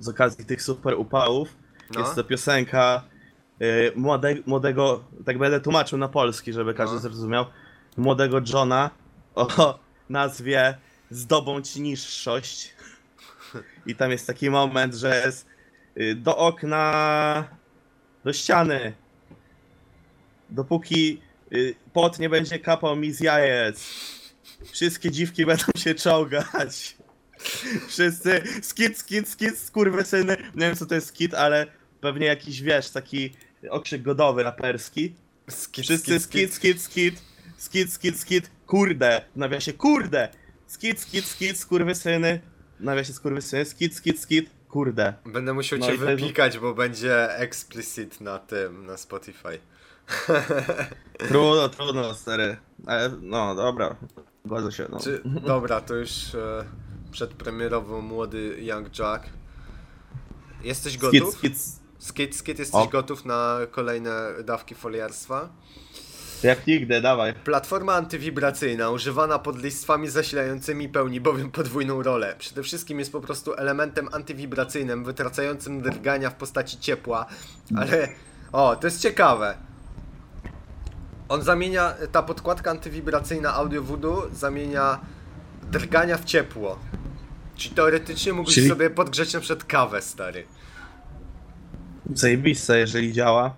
z 0.00 0.08
okazji 0.08 0.44
tych 0.44 0.62
super 0.62 0.94
upałów. 0.94 1.48
No. 1.94 2.00
Jest 2.00 2.14
to 2.14 2.24
piosenka 2.24 3.02
y, 3.62 3.92
młode, 3.96 4.34
młodego, 4.46 5.04
tak 5.24 5.38
będę 5.38 5.60
tłumaczył 5.60 5.98
na 5.98 6.08
polski, 6.08 6.52
żeby 6.52 6.74
każdy 6.74 6.94
No. 6.94 7.00
zrozumiał, 7.00 7.46
młodego 7.96 8.40
Johna 8.52 8.90
o 9.34 9.78
nazwie 10.08 10.78
Zdobą 11.10 11.62
ci 11.62 11.80
niższość. 11.80 12.74
I 13.86 13.96
tam 13.96 14.10
jest 14.10 14.26
taki 14.26 14.50
moment, 14.50 14.94
że 14.94 15.22
jest 15.26 15.46
y, 15.96 16.14
do 16.14 16.36
okna, 16.36 17.44
do 18.24 18.32
ściany. 18.32 18.92
Dopóki 20.52 21.20
y, 21.52 21.74
pot 21.92 22.18
nie 22.18 22.28
będzie 22.28 22.58
kapał 22.58 22.96
mi 22.96 23.12
z 23.12 23.20
jajec. 23.20 23.84
Wszystkie 24.72 25.10
dziwki 25.10 25.46
będą 25.46 25.64
się 25.76 25.94
czołgać. 25.94 26.96
Wszyscy 27.88 28.42
skit, 28.62 28.98
skit, 28.98 29.28
skit, 29.28 29.58
skurwysyny. 29.58 30.36
Nie 30.54 30.66
wiem 30.66 30.76
co 30.76 30.86
to 30.86 30.94
jest 30.94 31.06
skit, 31.06 31.34
ale 31.34 31.66
pewnie 32.00 32.26
jakiś, 32.26 32.62
wiesz, 32.62 32.90
taki 32.90 33.32
okrzyk 33.70 34.02
godowy 34.02 34.42
raperski. 34.42 35.14
Skit, 35.48 35.84
Wszyscy 35.84 36.20
skit, 36.20 36.54
skit, 36.54 36.82
skit, 36.82 37.22
skit, 37.58 37.92
skit, 37.92 38.20
skit, 38.20 38.50
kurde, 38.66 39.24
w 39.34 39.36
nawiasie 39.36 39.72
kurde, 39.72 40.28
skit, 40.66 41.00
skit, 41.00 41.24
skit, 41.24 41.58
skurwysyny, 41.58 42.40
w 42.80 42.84
nawiasie 42.84 43.12
skurwysyny, 43.12 43.64
skit, 43.64 43.96
skit, 43.96 44.20
skit, 44.20 44.50
kurde. 44.68 45.14
Będę 45.26 45.52
musiał 45.52 45.78
No 45.78 45.86
cię 45.86 45.96
wypikać, 45.96 46.58
bo 46.58 46.74
będzie 46.74 47.36
explicit 47.36 48.20
na 48.20 48.38
tym, 48.38 48.86
na 48.86 48.96
Spotify. 48.96 49.58
Trudno, 51.28 51.68
trudno, 51.68 52.14
stary. 52.14 52.56
Ale, 52.86 53.10
no, 53.20 53.54
dobra, 53.54 53.96
godzę 54.44 54.72
się, 54.72 54.86
no. 54.90 55.00
Czy, 55.00 55.22
dobra, 55.24 55.80
to 55.80 55.94
już 55.94 56.34
e, 56.34 56.64
przedpremierowo 57.10 58.00
młody 58.00 58.56
Young 58.60 58.98
Jack. 58.98 59.24
Jesteś 60.62 60.92
Skit, 60.92 61.02
gotów? 61.02 61.34
skit, 61.34 61.54
Skit, 61.98 62.36
skit, 62.36 62.58
jesteś 62.58 62.82
O. 62.82 62.86
gotów 62.86 63.24
na 63.24 63.58
kolejne 63.70 64.12
dawki 64.44 64.74
foliarstwa? 64.74 65.48
jak 66.42 66.66
nigdy, 66.66 67.00
dawaj. 67.00 67.34
Platforma 67.34 67.94
antywibracyjna 67.94 68.90
używana 68.90 69.38
pod 69.38 69.62
listwami 69.62 70.08
zasilającymi 70.08 70.88
pełni 70.88 71.20
bowiem 71.20 71.50
podwójną 71.50 72.02
rolę. 72.02 72.34
Przede 72.38 72.62
wszystkim 72.62 72.98
jest 72.98 73.12
po 73.12 73.20
prostu 73.20 73.54
elementem 73.54 74.08
antywibracyjnym 74.12 75.04
wytracającym 75.04 75.82
drgania 75.82 76.30
w 76.30 76.34
postaci 76.34 76.78
ciepła, 76.80 77.26
ale 77.76 78.08
o, 78.52 78.76
to 78.76 78.86
jest 78.86 79.00
ciekawe. 79.00 79.56
On 81.32 81.42
zamienia, 81.42 81.94
ta 82.12 82.22
podkładka 82.22 82.70
antywibracyjna 82.70 83.54
Audio 83.54 83.82
Voodoo 83.82 84.28
zamienia 84.32 85.00
drgania 85.70 86.18
w 86.18 86.24
ciepło. 86.24 86.78
Czyli 87.56 87.74
teoretycznie 87.74 88.32
mógłbyś 88.32 88.54
Czyli- 88.54 88.68
sobie 88.68 88.90
podgrzeć 88.90 89.34
na 89.34 89.40
przykład 89.40 89.64
kawę, 89.64 90.02
stary. 90.02 90.46
Zajebiste, 92.14 92.78
jeżeli 92.78 93.12
działa. 93.12 93.54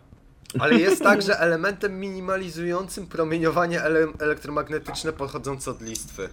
Ale 0.58 0.74
jest 0.74 1.02
także 1.02 1.38
elementem 1.46 2.00
minimalizującym 2.00 3.06
promieniowanie 3.06 3.82
ele 3.82 4.06
elektromagnetyczne 4.18 5.12
pochodzące 5.12 5.70
od 5.70 5.82
listwy. 5.82 6.28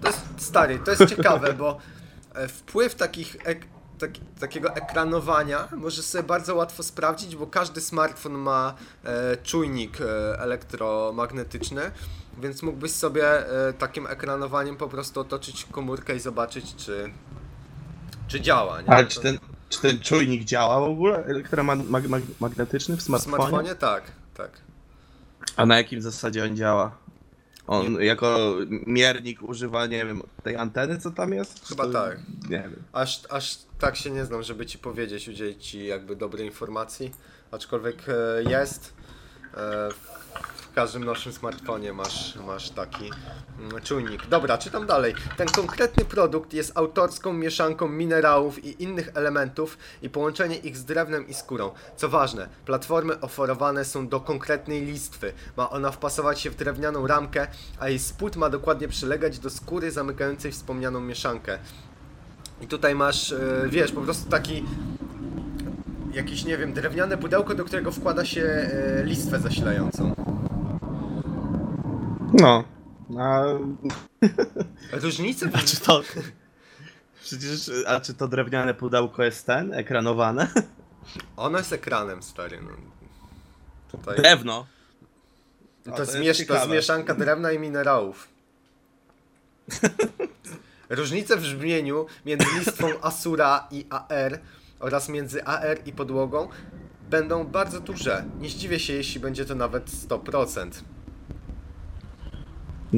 To 0.00 0.08
jest 0.08 0.20
stary, 0.36 0.78
to 0.78 0.90
jest 0.90 1.06
ciekawe, 1.06 1.52
bo 1.52 1.78
e, 2.34 2.48
wpływ 2.48 2.94
takich 2.94 3.36
ek 3.44 3.66
taki, 4.06 4.20
takiego 4.40 4.74
ekranowania 4.74 5.68
możesz 5.76 6.04
sobie 6.04 6.24
bardzo 6.24 6.54
łatwo 6.54 6.82
sprawdzić, 6.82 7.36
bo 7.36 7.46
każdy 7.46 7.80
smartfon 7.80 8.32
ma 8.32 8.74
e, 9.04 9.36
czujnik 9.36 10.00
e, 10.00 10.04
elektromagnetyczny, 10.40 11.90
więc 12.38 12.62
mógłbyś 12.62 12.92
sobie 12.92 13.26
e, 13.68 13.72
takim 13.72 14.06
ekranowaniem 14.06 14.76
po 14.76 14.88
prostu 14.88 15.20
otoczyć 15.20 15.66
komórkę 15.70 16.16
i 16.16 16.20
zobaczyć, 16.20 16.74
czy, 16.76 17.12
czy 18.28 18.40
działa. 18.40 18.80
Nie? 18.80 18.88
Ale 18.88 19.06
czy 19.06 19.20
ten, 19.20 19.38
czy 19.68 19.80
ten 19.80 20.00
czujnik 20.00 20.44
działa 20.44 20.80
w 20.80 20.90
ogóle? 20.90 21.24
Elektromagnetyczny 21.24 22.96
w 22.96 22.98
w 22.98 23.02
smartfonie? 23.02 23.38
smartfonie 23.38 23.74
tak, 23.74 24.02
tak. 24.34 24.50
A 25.56 25.66
na 25.66 25.76
jakim 25.76 26.02
zasadzie 26.02 26.44
on 26.44 26.56
działa? 26.56 27.03
On 27.66 28.02
jako 28.02 28.56
miernik 28.86 29.42
używa, 29.42 29.86
nie 29.86 30.06
wiem, 30.06 30.22
tej 30.42 30.56
anteny, 30.56 30.98
co 30.98 31.10
tam 31.10 31.32
jest? 31.32 31.68
Chyba 31.68 31.84
To- 31.84 31.92
tak. 31.92 32.18
Nie 32.50 32.58
wiem. 32.58 32.82
Aż, 32.92 33.22
aż 33.30 33.58
tak 33.78 33.96
się 33.96 34.10
nie 34.10 34.24
znam, 34.24 34.42
żeby 34.42 34.66
ci 34.66 34.78
powiedzieć, 34.78 35.28
udzielić 35.28 35.66
ci 35.66 35.86
jakby 35.86 36.16
dobrej 36.16 36.46
informacji. 36.46 37.10
Aczkolwiek 37.50 37.96
e, 38.08 38.50
jest. 38.50 38.94
W 40.74 40.76
każdym 40.76 41.04
naszym 41.04 41.32
smartfonie 41.32 41.92
masz, 41.92 42.36
masz 42.36 42.70
taki 42.70 43.10
mm, 43.58 43.82
czujnik. 43.82 44.26
Dobra, 44.26 44.58
czytam 44.58 44.86
dalej. 44.86 45.14
Ten 45.36 45.48
konkretny 45.48 46.04
produkt 46.04 46.52
jest 46.54 46.72
autorską 46.74 47.32
mieszanką 47.32 47.88
minerałów 47.88 48.64
i 48.64 48.82
innych 48.82 49.10
elementów 49.14 49.78
i 50.02 50.10
połączenie 50.10 50.56
ich 50.56 50.76
z 50.76 50.84
drewnem 50.84 51.28
i 51.28 51.34
skórą. 51.34 51.70
Co 51.96 52.08
ważne, 52.08 52.48
platformy 52.64 53.20
oferowane 53.20 53.84
są 53.84 54.08
do 54.08 54.20
konkretnej 54.20 54.86
listwy. 54.86 55.32
Ma 55.56 55.70
ona 55.70 55.90
wpasować 55.90 56.40
się 56.40 56.50
w 56.50 56.56
drewnianą 56.56 57.06
ramkę, 57.06 57.46
a 57.80 57.88
jej 57.88 57.98
spód 57.98 58.36
ma 58.36 58.50
dokładnie 58.50 58.88
przylegać 58.88 59.38
do 59.38 59.50
skóry 59.50 59.90
zamykającej 59.90 60.52
wspomnianą 60.52 61.00
mieszankę. 61.00 61.58
I 62.60 62.66
tutaj 62.66 62.94
masz, 62.94 63.32
e, 63.32 63.38
wiesz, 63.68 63.92
po 63.92 64.00
prostu 64.00 64.30
taki 64.30 64.64
jakiś, 66.12 66.44
nie 66.44 66.58
wiem, 66.58 66.72
drewniane 66.72 67.18
pudełko, 67.18 67.54
do 67.54 67.64
którego 67.64 67.92
wkłada 67.92 68.24
się 68.24 68.42
e, 68.42 69.04
listwę 69.04 69.40
zasilającą. 69.40 70.23
No. 72.34 72.64
A, 73.18 73.44
Różnice 75.02 75.50
a 75.52 75.58
czy 75.58 75.76
to... 75.80 76.02
Przecież, 77.22 77.70
a 77.86 78.00
czy 78.00 78.14
to 78.14 78.28
drewniane 78.28 78.74
pudełko 78.74 79.22
jest 79.24 79.46
ten, 79.46 79.74
ekranowane? 79.74 80.48
Ono 81.36 81.58
jest 81.58 81.72
ekranem, 81.72 82.22
stary. 82.22 82.58
No. 82.62 82.70
Tutaj... 83.90 84.16
Drewno. 84.16 84.66
To, 85.84 85.92
O, 85.92 85.94
to 85.96 86.02
jest 86.02 86.14
miesz- 86.14 86.22
to 86.22 86.26
jest 86.28 86.38
ciekawe. 86.40 86.74
mieszanka 86.74 87.14
drewna 87.14 87.52
i 87.52 87.58
minerałów. 87.58 88.28
Różnice 90.90 91.36
w 91.36 91.40
brzmieniu 91.40 92.06
między 92.26 92.46
listwą 92.58 92.88
Asura 93.02 93.68
i 93.70 93.86
AR 93.90 94.38
oraz 94.80 95.08
między 95.08 95.44
AR 95.44 95.78
i 95.86 95.92
podłogą 95.92 96.48
będą 97.10 97.44
bardzo 97.44 97.80
duże. 97.80 98.24
Nie 98.40 98.48
zdziwię 98.48 98.80
się, 98.80 98.92
jeśli 98.92 99.20
będzie 99.20 99.44
to 99.44 99.54
nawet 99.54 99.90
100%. 99.90 100.70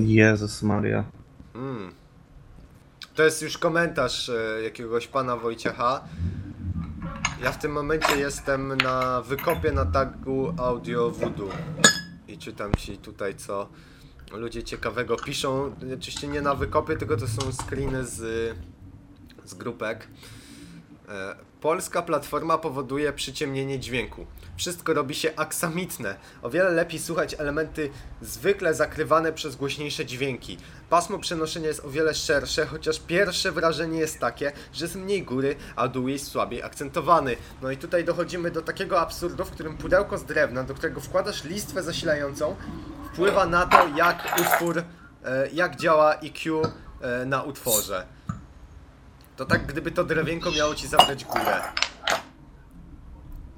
Jezus 0.04 0.62
Maria. 0.62 1.04
Mm. 1.54 1.92
To 3.14 3.22
jest 3.22 3.42
już 3.42 3.58
komentarz 3.58 4.28
e, 4.28 4.62
jakiegoś 4.62 5.06
pana 5.06 5.36
Wojciecha. 5.36 6.04
Ja 7.42 7.52
w 7.52 7.58
tym 7.58 7.72
momencie 7.72 8.16
jestem 8.16 8.76
na 8.76 9.22
wykopie 9.22 9.72
na 9.72 9.86
tagu 9.86 10.54
audio 10.58 11.10
voodoo. 11.10 11.48
I 12.28 12.38
czytam 12.38 12.74
ci 12.74 12.98
tutaj 12.98 13.34
co 13.34 13.68
ludzie 14.32 14.62
ciekawego 14.62 15.16
piszą. 15.16 15.74
Oczywiście 15.94 16.28
nie 16.28 16.42
na 16.42 16.54
wykopie, 16.54 16.96
tylko 16.96 17.16
to 17.16 17.28
są 17.28 17.52
screeny 17.52 18.04
z, 18.04 18.54
z 19.44 19.54
grupek. 19.54 20.08
E, 21.08 21.36
Polska 21.60 22.02
platforma 22.02 22.58
powoduje 22.58 23.12
przyciemnienie 23.12 23.78
dźwięku. 23.78 24.26
Wszystko 24.56 24.94
robi 24.94 25.14
się 25.14 25.36
aksamitne. 25.36 26.14
O 26.42 26.50
wiele 26.50 26.70
lepiej 26.70 27.00
słuchać 27.00 27.36
elementy 27.38 27.90
zwykle 28.22 28.74
zakrywane 28.74 29.32
przez 29.32 29.56
głośniejsze 29.56 30.06
dźwięki. 30.06 30.58
Pasmo 30.90 31.18
przenoszenia 31.18 31.68
jest 31.68 31.84
o 31.84 31.90
wiele 31.90 32.14
szersze, 32.14 32.66
chociaż 32.66 33.00
pierwsze 33.00 33.52
wrażenie 33.52 33.98
jest 33.98 34.18
takie, 34.18 34.52
że 34.72 34.84
jest 34.84 34.96
mniej 34.96 35.22
góry, 35.22 35.56
a 35.76 35.88
dół 35.88 36.08
jest 36.08 36.26
słabiej 36.26 36.62
akcentowany. 36.62 37.36
No 37.62 37.70
i 37.70 37.76
tutaj 37.76 38.04
dochodzimy 38.04 38.50
do 38.50 38.62
takiego 38.62 39.00
absurdu, 39.00 39.44
w 39.44 39.50
którym 39.50 39.76
pudełko 39.76 40.18
z 40.18 40.24
drewna, 40.24 40.62
do 40.62 40.74
którego 40.74 41.00
wkładasz 41.00 41.44
listwę 41.44 41.82
zasilającą, 41.82 42.56
wpływa 43.12 43.46
na 43.46 43.66
to, 43.66 43.88
jak 43.96 44.40
utwór, 44.40 44.78
e, 44.78 45.48
jak 45.52 45.76
działa 45.76 46.14
EQ 46.14 46.62
e, 47.00 47.26
na 47.26 47.42
utworze. 47.42 48.06
To 49.36 49.44
tak, 49.44 49.66
gdyby 49.66 49.92
to 49.92 50.04
drewienko 50.04 50.50
miało 50.50 50.74
ci 50.74 50.88
zabrać 50.88 51.24
górę. 51.24 51.62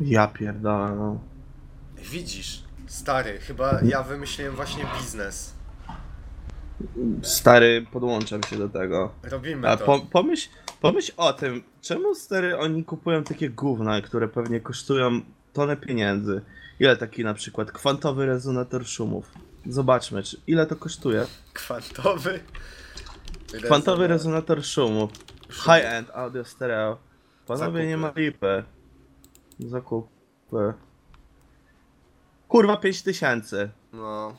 Ja 0.00 0.26
pierdolę, 0.26 0.94
no. 0.96 1.20
Widzisz, 1.96 2.62
stary, 2.86 3.38
chyba 3.38 3.80
ja 3.82 4.02
wymyśliłem 4.02 4.54
właśnie 4.56 4.84
biznes. 4.98 5.54
Stary, 7.22 7.86
podłączam 7.92 8.42
się 8.42 8.56
do 8.58 8.68
tego. 8.68 9.14
Robimy 9.22 9.68
A 9.68 9.76
to. 9.76 9.84
po, 9.84 10.00
pomyśl, 10.00 10.48
pomyśl 10.80 11.12
o 11.16 11.32
tym, 11.32 11.62
czemu 11.80 12.14
stary 12.14 12.58
oni 12.58 12.84
kupują 12.84 13.24
takie 13.24 13.50
gówna, 13.50 14.00
które 14.00 14.28
pewnie 14.28 14.60
kosztują 14.60 15.20
tonę 15.52 15.76
pieniędzy. 15.76 16.40
Ile 16.80 16.96
taki 16.96 17.24
na 17.24 17.34
przykład 17.34 17.72
kwantowy 17.72 18.26
rezonator 18.26 18.86
szumów? 18.86 19.32
Zobaczmy, 19.66 20.22
czy, 20.22 20.40
ile 20.46 20.66
to 20.66 20.76
kosztuje. 20.76 21.26
Kwantowy. 21.52 22.40
Kwantowy 23.64 24.06
rezonator 24.06 24.64
szumów. 24.64 25.10
High-end 25.50 26.10
audio 26.14 26.44
stereo. 26.44 26.98
Panowie 27.46 27.86
nie 27.86 27.96
ma 27.96 28.06
Zakupy. 28.08 28.20
lipy. 28.20 28.64
Zakupy. 29.60 30.74
Kurwa 32.48 32.76
5000 32.76 33.70
No. 33.92 34.36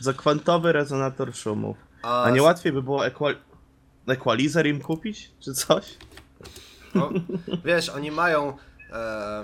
za 0.00 0.12
kwantowy 0.12 0.72
rezonator 0.72 1.34
szumów. 1.34 1.76
A, 2.02 2.22
A 2.22 2.30
nie 2.30 2.42
łatwiej 2.42 2.72
by 2.72 2.82
było 2.82 3.06
equal... 3.06 3.36
equalizer 4.06 4.66
im 4.66 4.80
kupić? 4.80 5.30
Czy 5.40 5.54
coś? 5.54 5.98
no, 6.94 7.10
wiesz, 7.64 7.88
oni 7.88 8.10
mają. 8.10 8.56
E, 8.92 9.42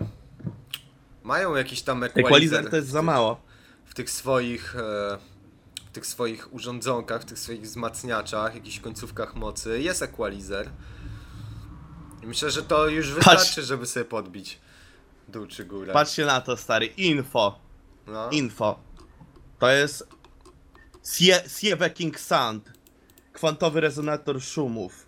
mają 1.23 1.55
jakiś 1.57 1.83
tam 1.83 2.03
equalizer, 2.05 2.27
Equalizer 2.27 2.71
to 2.71 2.77
jest 2.77 2.89
za 2.89 3.03
mało. 3.03 3.41
w 3.85 3.95
tych 3.95 4.11
swoich. 4.11 4.77
E, 4.77 5.19
w 5.89 5.93
tych 5.93 6.07
swoich 6.07 6.55
urządzonkach, 6.55 7.23
w 7.23 7.25
tych 7.25 7.39
swoich 7.39 7.61
wzmacniaczach, 7.63 8.55
jakichś 8.55 8.81
końcówkach 8.81 9.35
mocy. 9.37 9.81
Jest 9.83 10.03
equalizer. 10.03 10.71
Myślę, 12.31 12.51
że 12.51 12.63
to 12.63 12.89
już 12.89 13.13
wystarczy, 13.13 13.63
żeby 13.63 13.87
sobie 13.87 14.05
podbić 14.05 14.59
dół 15.29 15.47
czy 15.47 15.65
górę. 15.65 15.93
Patrzcie 15.93 16.27
na 16.27 16.41
to, 16.41 16.57
stary. 16.57 16.87
Info. 16.87 17.59
No. 18.07 18.31
Info. 18.31 18.79
To 19.59 19.71
jest 19.71 20.09
Sie- 21.03 21.43
Sieve 21.61 21.91
King 21.91 22.21
Sound. 22.21 22.73
Kwantowy 23.33 23.81
rezonator 23.81 24.43
szumów. 24.43 25.07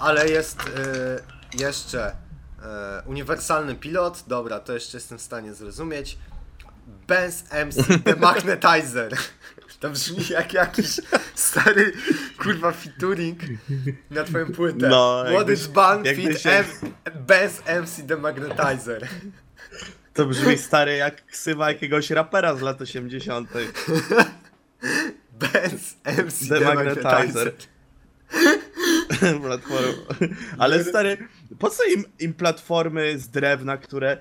Ale 0.00 0.28
jest 0.28 0.60
y, 0.62 1.58
jeszcze 1.58 2.10
y, 2.10 3.08
uniwersalny 3.08 3.74
pilot. 3.74 4.24
Dobra, 4.26 4.60
to 4.60 4.72
jeszcze 4.72 4.96
jestem 4.96 5.18
w 5.18 5.22
stanie 5.22 5.54
zrozumieć. 5.54 6.18
Benz 7.08 7.44
MC 7.66 7.76
Demagnetizer. 8.04 9.12
To 9.80 9.90
brzmi 9.90 10.28
jak 10.30 10.52
jakiś 10.52 11.00
stary 11.34 11.92
kurwa 12.38 12.72
featuring 12.72 13.38
na 14.10 14.24
twoją 14.24 14.52
płytę. 14.52 14.88
No, 14.88 15.24
band 15.74 16.06
jakby 16.06 16.22
fit 16.22 16.40
się- 16.40 16.64
Benz 17.14 17.62
MC 17.66 18.02
Demagnetizer. 18.02 19.08
to 20.14 20.26
brzmi 20.26 20.58
stary 20.58 20.96
jak 20.96 21.26
ksywa 21.26 21.68
jakiegoś 21.68 22.10
rapera 22.10 22.54
z 22.54 22.60
lat 22.60 22.80
80. 22.80 23.50
Benz 25.38 25.96
MC 26.04 26.48
Demagnetizer. 26.48 27.52
Platform. 29.42 29.94
Ale 30.58 30.84
stary, 30.84 31.18
po 31.58 31.70
co 31.70 31.84
im, 31.84 32.04
im 32.18 32.34
platformy 32.34 33.18
z 33.18 33.28
drewna, 33.28 33.76
które 33.76 34.16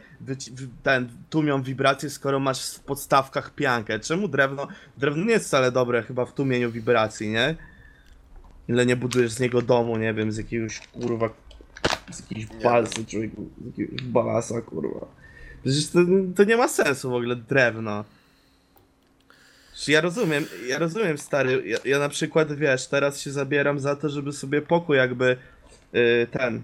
ten, 0.84 1.10
tłumią 1.30 1.64
wibracje, 1.64 2.10
skoro 2.10 2.40
masz 2.40 2.70
w 2.70 2.80
podstawkach 2.80 3.56
piankę? 3.56 4.00
Czemu 4.00 4.28
drewno? 4.28 4.68
Drewno 4.98 5.26
nie 5.26 5.32
jest 5.32 5.46
wcale 5.46 5.72
dobre 5.72 6.04
chyba 6.04 6.26
w 6.26 6.34
tłumieniu 6.34 6.72
wibracji, 6.72 7.30
nie? 7.30 7.56
Ile 8.68 8.86
nie 8.86 8.96
budujesz 8.96 9.32
z 9.32 9.40
niego 9.40 9.62
domu, 9.62 9.98
nie 9.98 10.14
wiem, 10.14 10.32
z 10.32 10.38
jakiegoś 10.38 10.80
kurwa, 10.88 11.30
z 12.12 12.20
jakiejś 12.20 12.46
balsy, 12.46 13.06
człowieku, 13.06 13.50
z 13.62 13.66
jakiegoś 13.66 14.02
balasa, 14.02 14.62
kurwa. 14.62 15.06
Przecież 15.64 15.88
to, 15.88 16.00
to 16.36 16.44
nie 16.44 16.58
ma 16.58 16.68
sensu 16.68 17.10
w 17.10 17.14
ogóle 17.14 17.36
drewno. 17.36 18.06
Ja 19.88 20.02
rozumiem, 20.02 20.46
ja 20.68 20.80
rozumiem 20.80 21.18
stary, 21.18 21.64
ja, 21.66 21.78
ja 21.86 22.00
na 22.00 22.10
przykład 22.10 22.54
wiesz, 22.56 22.88
teraz 22.88 23.22
się 23.22 23.32
zabieram 23.32 23.80
za 23.80 23.96
to, 23.96 24.10
żeby 24.10 24.32
sobie 24.32 24.62
pokój 24.62 24.98
jakby 24.98 25.38
y, 25.96 26.28
ten 26.32 26.64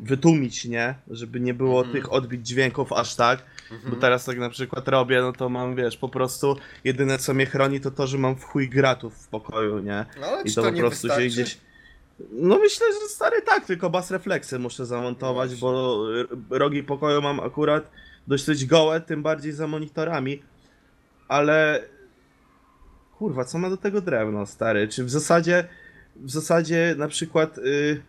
wytłumić, 0.00 0.64
nie? 0.64 0.94
Żeby 1.10 1.40
nie 1.40 1.54
było 1.54 1.78
Mhm. 1.78 1.92
tych 1.96 2.12
odbić 2.12 2.46
dźwięków 2.48 2.92
aż 2.92 3.14
tak, 3.14 3.42
bo 3.90 3.96
teraz 3.96 4.24
tak 4.24 4.38
na 4.38 4.50
przykład 4.50 4.88
robię, 4.88 5.20
no 5.20 5.32
to 5.32 5.48
mam 5.48 5.76
wiesz, 5.76 5.96
po 5.96 6.08
prostu 6.08 6.56
jedyne 6.84 7.18
co 7.18 7.34
mnie 7.34 7.46
chroni 7.46 7.80
to 7.80 7.90
to, 7.90 8.06
że 8.06 8.18
mam 8.18 8.36
w 8.36 8.44
chuj 8.44 8.68
gratów 8.68 9.14
w 9.14 9.28
pokoju, 9.28 9.78
nie? 9.78 10.06
No 10.20 10.26
ale 10.26 10.42
I 10.42 10.48
czy 10.48 10.54
to, 10.54 10.62
to 10.62 10.68
po 10.68 10.74
nie 10.74 10.80
prostu 10.80 11.08
wystarczy? 11.08 11.30
się 11.30 11.42
gdzieś. 11.42 11.58
No 12.30 12.58
myślę, 12.58 12.86
że 13.02 13.08
stary 13.08 13.42
tak, 13.42 13.64
tylko 13.66 13.90
bas 13.90 14.10
refleksy 14.10 14.58
muszę 14.58 14.86
zamontować, 14.86 15.48
Właśnie. 15.54 15.60
bo 15.60 16.04
r- 16.20 16.28
rogi 16.50 16.82
pokoju 16.82 17.22
mam 17.22 17.40
akurat 17.40 17.90
dość 18.26 18.66
gołe, 18.66 19.00
tym 19.00 19.22
bardziej 19.22 19.52
za 19.52 19.66
monitorami. 19.66 20.42
Ale 21.28 21.82
kurwa, 23.18 23.44
co 23.44 23.58
ma 23.58 23.70
do 23.70 23.76
tego 23.76 24.00
drewno, 24.00 24.46
stary? 24.46 24.88
Czy 24.88 25.04
w 25.04 25.10
zasadzie 25.10 25.68
w 26.16 26.30
zasadzie 26.30 26.94
na 26.98 27.08
przykład 27.08 27.58
y, 27.58 28.02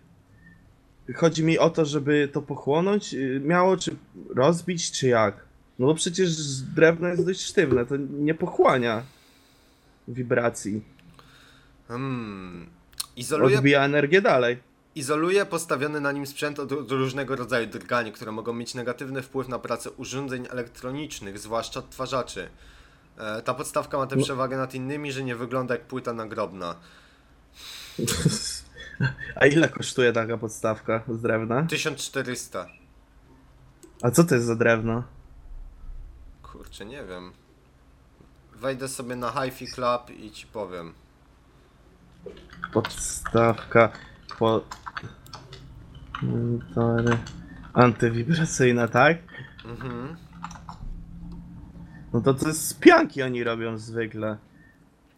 chodzi 1.16 1.44
mi 1.44 1.60
o 1.60 1.70
to, 1.70 1.86
żeby 1.86 2.30
to 2.34 2.42
pochłonąć 2.42 3.14
y, 3.14 3.42
miało, 3.44 3.78
czy 3.78 3.96
rozbić, 4.36 4.92
czy 4.92 5.08
jak? 5.08 5.36
No 5.80 5.88
bo 5.88 5.96
przecież 5.96 6.62
drewno 6.62 7.08
jest 7.08 7.26
dość 7.26 7.42
sztywne, 7.42 7.86
to 7.86 7.96
nie 7.98 8.34
pochłania 8.34 9.04
wibracji. 10.08 10.82
Hmm. 11.88 12.70
Izoluje, 13.16 13.58
Odbija 13.58 13.86
energię 13.86 14.22
dalej. 14.22 14.58
izoluje 14.96 15.46
postawiony 15.46 16.02
na 16.02 16.12
nim 16.12 16.28
sprzęt 16.28 16.60
od, 16.60 16.72
od 16.72 16.92
różnego 16.92 17.36
rodzaju 17.36 17.68
drgani, 17.68 18.12
które 18.12 18.32
mogą 18.32 18.54
mieć 18.54 18.76
negatywny 18.76 19.22
wpływ 19.22 19.48
na 19.48 19.60
pracę 19.60 19.92
urządzeń 19.92 20.48
elektronicznych, 20.50 21.40
zwłaszcza 21.40 21.80
odtwarzaczy. 21.80 22.50
E, 23.20 23.42
ta 23.42 23.54
podstawka 23.54 23.98
ma 23.98 24.08
tę 24.08 24.16
No. 24.16 24.24
przewagę 24.24 24.58
nad 24.58 24.74
innymi, 24.76 25.12
że 25.12 25.24
nie 25.24 25.36
wygląda 25.36 25.74
jak 25.76 25.84
płyta 25.88 26.14
nagrobna. 26.14 26.76
A 29.36 29.46
ile 29.46 29.70
kosztuje 29.70 30.14
taka 30.14 30.38
podstawka 30.38 31.04
z 31.08 31.22
drewna? 31.22 31.64
1400. 31.64 32.66
A 34.02 34.12
co 34.12 34.24
to 34.24 34.36
jest 34.36 34.48
za 34.48 34.56
drewno? 34.56 35.04
Kurczę, 36.44 36.86
nie 36.86 37.04
wiem. 37.06 37.32
Wejdę 38.56 38.88
sobie 38.88 39.16
na 39.16 39.32
HiFi 39.32 39.68
Club 39.68 40.10
i 40.20 40.32
ci 40.32 40.48
powiem. 40.48 40.94
Podstawka 42.74 43.92
po... 44.40 44.62
Monitory... 46.22 47.18
Antywibracyjna, 47.74 48.88
tak? 48.88 49.18
Mhm. 49.66 50.18
No 52.14 52.22
to 52.22 52.34
to 52.34 52.48
jest 52.48 52.68
z 52.68 52.74
pianki 52.74 53.24
oni 53.24 53.44
robią 53.44 53.78
zwykle. 53.78 54.38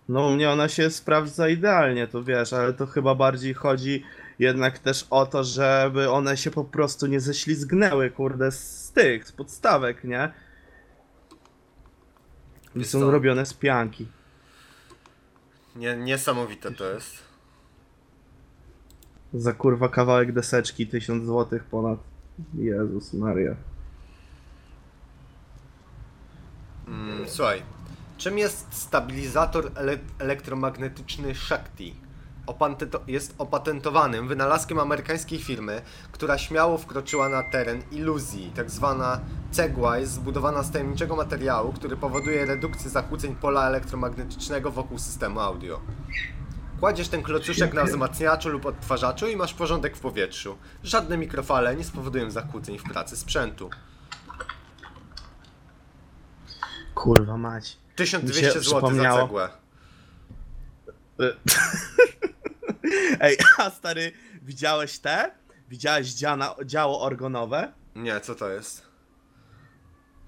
No 0.10 0.28
u 0.28 0.32
mnie 0.32 0.50
ona 0.50 0.68
się 0.68 0.90
sprawdza 0.90 1.50
idealnie, 1.50 2.08
to 2.08 2.24
wiesz, 2.24 2.54
ale 2.54 2.74
to 2.74 2.86
chyba 2.88 3.16
bardziej 3.16 3.54
chodzi 3.54 4.04
jednak 4.40 4.80
też 4.80 5.08
o 5.10 5.26
to, 5.26 5.44
żeby 5.44 6.10
one 6.10 6.38
się 6.38 6.52
po 6.52 6.64
prostu 6.64 7.08
nie 7.08 7.20
ześlizgnęły, 7.20 8.12
kurde, 8.12 8.52
z 8.52 8.92
tych, 8.92 9.28
z 9.28 9.32
podstawek, 9.32 10.04
nie? 10.04 10.32
I 12.76 12.80
Wiesz 12.80 12.88
są 12.88 13.00
co? 13.00 13.12
robione 13.12 13.46
z 13.46 13.54
pianki. 13.54 14.08
Nie, 15.76 15.98
niesamowite 15.98 16.72
to 16.72 16.94
jest. 16.94 17.24
Za 19.34 19.54
kurwa 19.54 19.90
kawałek 19.90 20.32
deseczki 20.32 20.88
1000 20.88 21.26
zł 21.26 21.60
ponad. 21.72 22.00
Jezus 22.54 23.14
Maria. 23.14 23.56
Mm, 26.88 27.21
słuchaj, 27.32 27.64
czym 28.18 28.38
jest 28.38 28.68
stabilizator 28.72 29.72
ele 29.76 29.98
elektromagnetyczny 30.20 31.36
Shakti? 31.36 31.96
jest 33.08 33.36
opatentowanym 33.38 34.28
wynalazkiem 34.28 34.80
amerykańskiej 34.80 35.40
firmy, 35.40 35.82
która 36.12 36.38
śmiało 36.38 36.78
wkroczyła 36.78 37.30
na 37.30 37.44
teren 37.44 37.82
iluzji. 37.92 38.52
Tak 38.56 38.72
zwana 38.72 39.20
cegła 39.52 39.98
jest 39.98 40.14
zbudowana 40.14 40.64
z 40.64 40.72
tajemniczego 40.72 41.16
materiału, 41.16 41.74
który 41.74 41.98
powoduje 41.98 42.46
redukcję 42.46 42.90
zakłóceń 42.90 43.36
pola 43.36 43.68
elektromagnetycznego 43.68 44.72
wokół 44.72 45.00
systemu 45.00 45.40
audio. 45.40 45.80
Kładziesz 46.80 47.08
ten 47.08 47.24
klocuszek 47.24 47.74
na 47.74 47.84
wzmacniaczu 47.84 48.50
lub 48.50 48.66
odtwarzaczu 48.66 49.28
i 49.28 49.36
masz 49.36 49.54
porządek 49.54 49.98
w 49.98 50.00
powietrzu. 50.00 50.58
Żadne 50.84 51.18
mikrofale 51.18 51.76
nie 51.76 51.84
spowodują 51.84 52.32
zakłóceń 52.32 52.78
w 52.78 52.84
pracy 52.84 53.18
sprzętu. 53.18 53.70
Kurwa 56.96 57.38
mać. 57.38 57.78
1200 57.96 58.48
Mi 58.48 58.54
się 58.54 58.60
zł 58.70 58.96
za 58.96 59.22
cegłę. 59.22 59.50
Ej, 63.20 63.38
a 63.58 63.70
stary, 63.70 64.12
widziałeś 64.42 65.00
te? 65.00 65.32
Widziałeś 65.70 66.14
dziana, 66.14 66.56
działo 66.66 67.02
organowe? 67.02 67.72
Nie, 67.96 68.20
co 68.20 68.36
to 68.36 68.50
jest? 68.50 68.86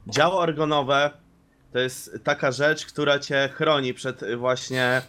Działo 0.07 0.39
organowe 0.39 1.11
to 1.73 1.79
jest 1.79 2.19
taka 2.23 2.51
rzecz, 2.51 2.85
która 2.85 3.19
cię 3.19 3.49
chroni 3.53 3.93
przed 3.93 4.23
y, 4.23 4.37
właśnie 4.37 5.01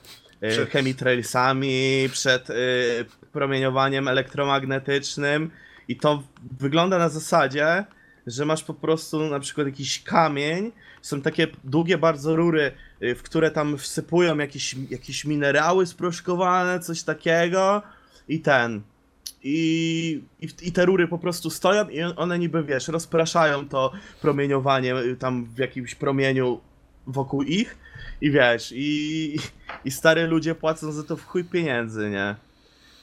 y, 0.42 0.48
Przed- 0.48 0.70
chemitrailsami, 0.70 2.08
przed 2.12 2.50
y, 2.50 2.54
promieniowaniem 3.32 4.08
elektromagnetycznym 4.08 5.50
i 5.88 5.96
to 5.96 6.22
wygląda 6.60 6.98
na 6.98 7.08
zasadzie, 7.08 7.84
że 8.26 8.44
masz 8.44 8.64
po 8.64 8.74
prostu 8.74 9.28
na 9.28 9.40
przykład 9.40 9.66
jakiś 9.66 10.02
kamień, 10.02 10.72
są 11.02 11.22
takie 11.22 11.46
długie 11.64 11.98
bardzo 11.98 12.37
rury, 12.37 12.72
y, 13.02 13.14
w 13.14 13.22
które 13.22 13.50
tam 13.50 13.78
wsypują 13.78 14.38
jakieś, 14.38 14.76
jakieś 14.90 15.24
minerały 15.24 15.87
sproszkowane, 15.87 16.80
coś 16.80 17.02
takiego 17.02 17.82
i 18.28 18.40
ten. 18.40 18.82
I, 19.42 20.22
i, 20.40 20.48
I 20.62 20.72
te 20.72 20.87
rury 20.87 21.08
po 21.08 21.18
prostu 21.18 21.50
stoją 21.50 21.88
i 21.88 22.02
one 22.02 22.38
niby, 22.38 22.64
wiesz, 22.64 22.88
rozpraszają 22.88 23.68
to 23.68 23.92
promieniowanie 24.20 24.96
y, 24.96 25.16
tam 25.16 25.44
w 25.44 25.58
jakimś 25.58 25.94
promieniu 25.94 26.60
wokół 27.06 27.42
ich 27.42 27.76
i 28.20 28.30
wiesz, 28.30 28.72
i, 28.76 29.37
i 29.84 29.90
stary 29.90 30.26
ludzie 30.26 30.54
płacą 30.54 30.92
za 30.92 31.02
to 31.02 31.16
w 31.16 31.24
chuj 31.24 31.44
pieniędzy, 31.44 32.10
nie? 32.10 32.37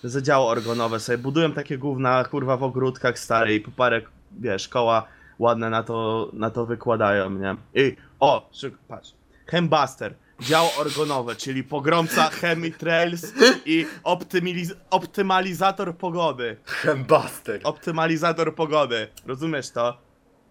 Za 0.03 0.21
działo 0.21 0.49
organowe 0.49 0.99
sobie 0.99 1.17
budują 1.17 1.51
takie 1.51 1.77
gówna, 1.77 2.23
kurwa, 2.23 2.57
w 2.57 2.63
ogródkach 2.63 3.19
stary 3.19 3.55
i 3.55 3.60
po 3.60 3.71
parę, 3.71 4.01
wiesz, 4.39 4.67
koła 4.67 5.07
ładne 5.39 5.69
na 5.69 5.83
to, 5.83 6.29
na 6.33 6.49
to 6.49 6.65
wykładają, 6.65 7.29
nie? 7.29 7.55
I, 7.73 7.95
o, 8.19 8.49
szyk- 8.53 8.77
patrz, 8.87 9.13
Chembuster, 9.47 10.15
działo 10.39 10.69
organowe, 10.77 11.35
czyli 11.35 11.63
pogromca 11.63 12.29
chemitrails 12.29 13.33
i 13.65 13.87
optymiz- 14.03 14.75
optymalizator 14.89 15.97
pogody. 15.97 16.57
Chembuster. 16.65 17.59
Optymalizator 17.63 18.55
pogody, 18.55 19.07
rozumiesz 19.25 19.69
to? 19.71 19.97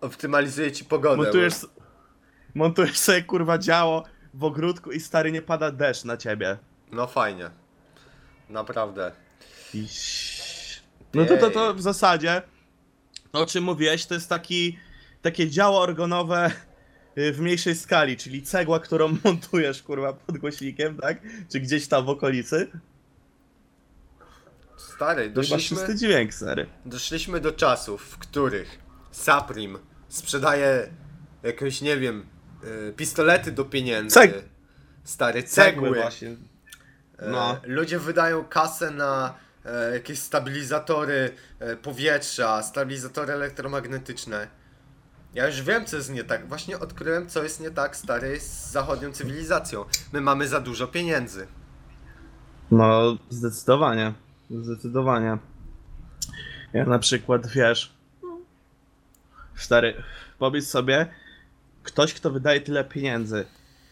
Optymalizuje 0.01 0.73
ci 0.73 0.85
pogodę. 0.85 1.17
Montujesz, 1.17 1.55
montujesz 2.55 2.99
sobie 2.99 3.23
kurwa 3.23 3.59
działo 3.59 4.05
w 4.35 4.45
ogródku 4.45 4.93
i 4.93 5.01
stary 5.01 5.33
nie 5.33 5.43
pada 5.43 5.71
deszcz 5.71 6.05
na 6.05 6.17
ciebie. 6.17 6.57
No 6.93 7.07
fajnie. 7.07 7.51
Naprawdę. 8.49 9.13
No 11.15 11.25
to, 11.25 11.37
to, 11.37 11.51
to 11.51 11.75
w 11.75 11.81
zasadzie, 11.83 12.43
o 13.33 13.47
czym 13.47 13.65
mówiłeś, 13.65 14.07
to 14.07 14.15
jest 14.15 14.29
taki, 14.29 14.79
takie 15.23 15.51
działo 15.51 15.81
organowe 15.81 16.51
y, 17.19 17.33
w 17.33 17.41
mniejszej 17.41 17.75
skali, 17.77 18.17
czyli 18.17 18.43
cegła, 18.43 18.81
którą 18.81 19.17
montujesz 19.25 19.83
kurwa 19.83 20.13
pod 20.13 20.39
głośnikiem, 20.39 20.97
tak? 20.97 21.19
Czy 21.53 21.61
gdzieś 21.61 21.89
tam 21.89 22.05
w 22.05 22.09
okolicy. 22.09 22.71
Stary, 24.77 25.31
doszliśmy, 25.31 25.77
czysty 25.77 25.95
dźwięk, 25.97 26.35
stary. 26.35 26.67
doszliśmy 26.87 27.41
do 27.41 27.53
czasów, 27.53 28.03
w 28.03 28.19
których 28.19 28.79
Saprim 29.11 29.79
sprzedaje 30.09 30.89
jakieś, 31.43 31.81
nie 31.81 31.97
wiem, 31.97 32.27
y, 32.89 32.93
pistolety 32.97 33.53
do 33.53 33.65
pieniędzy. 33.65 34.19
Ceg- 34.21 34.43
Stary, 35.05 35.43
cegły. 35.43 35.95
właśnie. 35.95 36.29
E, 37.19 37.29
No. 37.29 37.61
Ludzie 37.65 37.99
wydają 37.99 38.45
kasę 38.45 38.91
na 38.91 39.35
jakieś 39.93 40.19
stabilizatory 40.19 41.31
e, 41.59 41.77
powietrza, 41.77 42.63
stabilizatory 42.63 43.33
elektromagnetyczne. 43.33 44.49
Ja 45.35 45.47
już 45.47 45.63
wiem, 45.63 45.87
co 45.87 45.97
jest 45.97 46.11
nie 46.11 46.25
tak. 46.25 46.49
Właśnie 46.49 46.79
odkryłem, 46.79 47.29
co 47.29 47.43
jest 47.43 47.61
nie 47.61 47.71
tak, 47.71 47.97
stary, 47.97 48.41
z 48.41 48.71
zachodnią 48.71 49.13
cywilizacją. 49.13 49.85
My 50.13 50.21
mamy 50.21 50.49
za 50.49 50.61
dużo 50.61 50.87
pieniędzy. 50.87 51.47
No, 52.71 53.17
zdecydowanie. 53.31 54.13
Zdecydowanie. 54.51 55.39
Ja 56.73 56.85
na 56.87 56.99
przykład, 56.99 57.47
wiesz. 57.47 57.93
Stary, 59.57 59.95
powiedz 60.39 60.69
sobie, 60.69 61.07
ktoś, 61.83 62.15
kto 62.15 62.31
wydaje 62.31 62.61
tyle 62.61 62.85
pieniędzy 62.85 63.47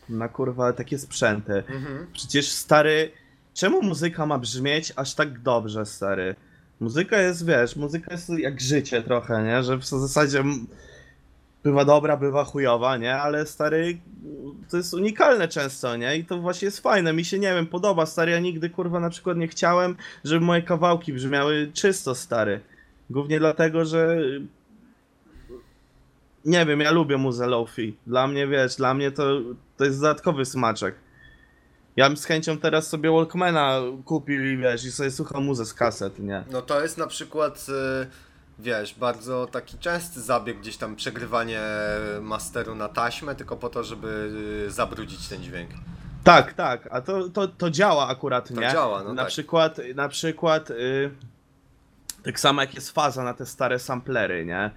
na 0.08 0.28
kurwa 0.28 0.72
takie 0.72 0.98
sprzęty. 0.98 1.52
Mhm. 1.52 2.06
Przecież 2.12 2.48
stary, 2.48 3.12
czemu 3.58 3.82
muzyka 3.82 4.26
ma 4.26 4.38
brzmieć 4.38 4.92
aż 4.96 5.14
tak 5.14 5.40
dobrze, 5.40 5.86
stary? 5.86 6.34
Muzyka 6.80 7.18
jest, 7.20 7.46
wiesz, 7.46 7.76
muzyka 7.76 8.12
jest 8.12 8.28
jak 8.28 8.60
życie 8.60 9.02
trochę, 9.02 9.44
nie? 9.44 9.62
Że 9.62 9.76
w 9.76 9.86
zasadzie 9.86 10.44
bywa 11.64 11.84
dobra, 11.84 12.16
bywa 12.16 12.44
chujowa, 12.44 12.96
nie? 12.96 13.16
Ale 13.16 13.46
stary, 13.46 13.98
to 14.70 14.76
jest 14.76 14.94
unikalne 14.94 15.48
często, 15.48 15.96
nie? 15.96 16.16
I 16.16 16.24
to 16.24 16.38
właśnie 16.38 16.66
jest 16.66 16.80
fajne, 16.80 17.12
mi 17.12 17.24
się, 17.24 17.38
nie 17.38 17.54
wiem, 17.54 17.66
podoba, 17.66 18.06
stary, 18.06 18.32
ja 18.32 18.38
nigdy, 18.38 18.70
kurwa, 18.70 19.00
na 19.00 19.10
przykład 19.10 19.36
nie 19.36 19.48
chciałem, 19.48 19.96
żeby 20.24 20.44
moje 20.44 20.62
kawałki 20.62 21.12
brzmiały 21.12 21.70
czysto, 21.74 22.14
stary. 22.14 22.60
Głównie 23.10 23.38
dlatego, 23.38 23.84
że 23.84 24.16
nie 26.44 26.66
wiem, 26.66 26.80
ja 26.80 26.90
lubię 26.90 27.16
muzę 27.16 27.46
lofi. 27.46 27.96
Dla 28.06 28.26
mnie, 28.26 28.46
wiesz, 28.46 28.76
dla 28.76 28.94
mnie 28.94 29.10
to, 29.10 29.40
to 29.76 29.84
jest 29.84 30.00
dodatkowy 30.00 30.44
smaczek. 30.44 31.07
Ja 31.98 32.08
bym 32.08 32.16
z 32.16 32.24
chęcią 32.24 32.58
teraz 32.58 32.86
sobie 32.88 33.10
Walkmana 33.10 33.80
kupił 34.04 34.44
i 34.46 34.56
wiesz, 34.56 34.84
i 34.84 34.92
sobie 34.92 35.10
słuchał 35.10 35.42
muzę 35.42 35.66
z 35.66 35.74
kaset, 35.74 36.18
nie? 36.18 36.44
No 36.50 36.62
to 36.62 36.82
jest 36.82 36.98
na 36.98 37.06
przykład, 37.06 37.66
y, 37.68 38.06
wiesz, 38.58 38.94
bardzo 38.94 39.46
taki 39.46 39.78
częsty 39.78 40.20
zabieg, 40.20 40.58
gdzieś 40.60 40.76
tam 40.76 40.96
przegrywanie 40.96 41.60
masteru 42.20 42.74
na 42.74 42.88
taśmę, 42.88 43.34
tylko 43.34 43.56
po 43.56 43.68
to, 43.68 43.84
żeby 43.84 44.30
y, 44.66 44.70
zabrudzić 44.70 45.28
ten 45.28 45.42
dźwięk. 45.42 45.70
Tak, 46.24 46.52
tak, 46.52 46.88
a 46.90 47.00
to, 47.00 47.28
to, 47.28 47.48
to 47.48 47.70
działa 47.70 48.08
akurat, 48.08 48.48
To 48.48 48.60
nie? 48.60 48.70
działa, 48.72 49.02
no 49.04 49.14
na 49.14 49.22
tak. 49.22 49.30
przykład, 49.30 49.76
na 49.94 50.08
przykład, 50.08 50.70
y, 50.70 51.10
tak 52.22 52.40
samo 52.40 52.60
jak 52.60 52.74
jest 52.74 52.90
faza 52.90 53.24
na 53.24 53.34
te 53.34 53.46
stare 53.46 53.78
samplery, 53.78 54.44
nie? 54.44 54.70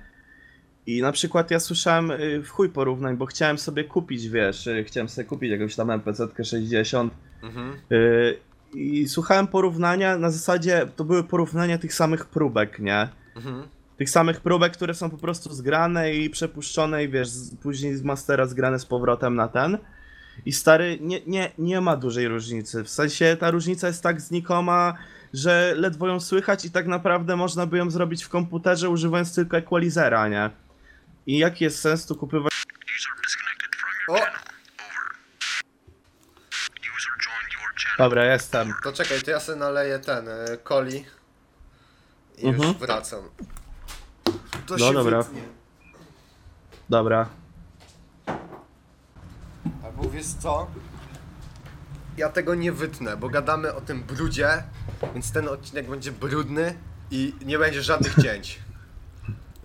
I 0.97 1.01
na 1.01 1.11
przykład 1.11 1.51
ja 1.51 1.59
słyszałem 1.59 2.11
y, 2.11 2.41
w 2.43 2.49
chuj 2.49 2.69
porównań, 2.69 3.17
bo 3.17 3.25
chciałem 3.25 3.57
sobie 3.57 3.83
kupić, 3.83 4.29
wiesz, 4.29 4.67
y, 4.67 4.83
chciałem 4.87 5.09
sobie 5.09 5.25
kupić 5.25 5.51
jakąś 5.51 5.75
tam 5.75 5.91
MPC 5.91 6.27
60 6.43 7.13
Mhm. 7.43 7.73
y, 7.91 8.37
i 8.73 9.07
słuchałem 9.07 9.47
porównania 9.47 10.17
na 10.17 10.31
zasadzie, 10.31 10.87
to 10.95 11.03
były 11.03 11.23
porównania 11.23 11.77
tych 11.77 11.93
samych 11.93 12.25
próbek, 12.25 12.79
nie? 12.79 13.09
Mhm. 13.35 13.63
tych 13.97 14.09
samych 14.09 14.41
próbek, 14.41 14.73
które 14.73 14.93
są 14.93 15.09
po 15.09 15.17
prostu 15.17 15.53
zgrane 15.53 16.13
i 16.13 16.29
przepuszczone 16.29 17.03
i 17.03 17.09
wiesz, 17.09 17.27
z, 17.27 17.55
później 17.55 17.95
z 17.95 18.03
mastera 18.03 18.45
zgrane 18.45 18.79
z 18.79 18.85
powrotem 18.85 19.35
na 19.35 19.47
ten. 19.47 19.77
I 20.45 20.51
stary, 20.51 20.97
nie, 21.01 21.21
nie, 21.27 21.51
nie 21.57 21.81
ma 21.81 21.97
dużej 21.97 22.27
różnicy. 22.27 22.83
W 22.83 22.89
sensie 22.89 23.37
ta 23.39 23.51
różnica 23.51 23.87
jest 23.87 24.03
tak 24.03 24.21
znikoma, 24.21 24.93
że 25.33 25.73
ledwo 25.77 26.07
ją 26.07 26.19
słychać 26.19 26.65
i 26.65 26.71
tak 26.71 26.87
naprawdę 26.87 27.35
można 27.35 27.65
by 27.65 27.77
ją 27.77 27.89
zrobić 27.89 28.23
w 28.23 28.29
komputerze 28.29 28.89
używając 28.89 29.35
tylko 29.35 29.57
equalizera, 29.57 30.27
nie? 30.27 30.49
I 31.25 31.37
jaki 31.37 31.63
jest 31.63 31.79
sens 31.81 32.05
tu 32.05 32.15
kupywać 32.15 32.51
O. 34.09 34.15
Dobra, 37.97 38.25
jestem. 38.25 38.73
to 38.83 38.93
czekaj, 38.93 39.21
to 39.21 39.31
ja 39.31 39.39
sobie 39.39 39.59
naleję 39.59 39.99
ten, 39.99 40.27
y, 40.27 40.57
coli 40.67 41.05
i 42.37 42.47
Mhm. 42.47 42.69
już 42.69 42.77
wracam. 42.77 43.19
To 44.67 44.77
No 44.77 44.77
się 44.77 44.93
dobra. 44.93 45.21
wytnie. 45.21 45.41
Dobra. 46.89 47.29
Albo 49.83 50.09
wiesz 50.09 50.25
co? 50.27 50.67
Ja 52.17 52.29
tego 52.29 52.55
nie 52.55 52.71
wytnę, 52.71 53.17
bo 53.17 53.29
gadamy 53.29 53.73
o 53.73 53.81
tym 53.81 54.03
brudzie, 54.03 54.63
więc 55.13 55.31
ten 55.31 55.47
odcinek 55.47 55.89
będzie 55.89 56.11
brudny 56.11 56.77
i 57.11 57.33
nie 57.45 57.59
będzie 57.59 57.81
żadnych 57.83 58.15
cięć. 58.23 58.59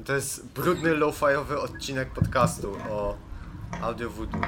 To 0.07 0.14
jest 0.14 0.47
brudny, 0.47 0.95
low-fiowy 0.95 1.59
odcinek 1.59 2.11
podcastu 2.11 2.77
o 2.90 3.16
Audio 3.83 4.11
Voodoo. 4.11 4.40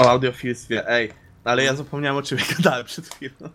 O 0.00 0.10
audiofilstwie, 0.10 0.88
ej. 0.88 1.12
Ale 1.44 1.64
ja 1.64 1.74
zapomniałem 1.74 2.16
o 2.18 2.22
czym 2.22 2.38
ja 2.38 2.44
gadałem 2.56 2.86
przed 2.86 3.08
chwilą. 3.08 3.48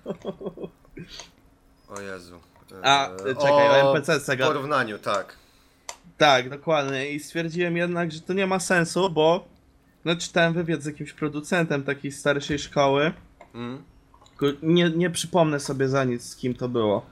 O 1.88 2.02
Jezu. 2.02 2.40
A, 2.84 3.10
Eee, 3.10 3.36
czekaj, 3.36 3.82
o 3.82 3.96
NPC 3.96 4.20
W 4.20 4.24
Sega. 4.24 4.48
porównaniu, 4.48 5.00
tak. 5.00 5.36
Tak, 6.18 6.50
dokładnie. 6.50 7.12
I 7.12 7.20
stwierdziłem 7.20 7.78
jednak, 7.78 8.12
że 8.12 8.22
to 8.22 8.34
nie 8.34 8.48
ma 8.48 8.60
sensu, 8.60 9.10
bo 9.10 9.48
no, 10.06 10.16
czytałem 10.16 10.54
wywiad 10.54 10.82
z 10.82 10.86
jakimś 10.86 11.14
producentem 11.14 11.84
takiej 11.84 12.12
starszej 12.12 12.60
szkoły 12.60 13.14
Mm. 13.56 13.84
Nie, 14.62 14.90
nie 14.90 15.10
przypomnę 15.10 15.60
sobie 15.60 15.90
za 15.90 16.04
nic, 16.04 16.24
z 16.24 16.36
kim 16.36 16.54
to 16.54 16.70
było. 16.70 17.06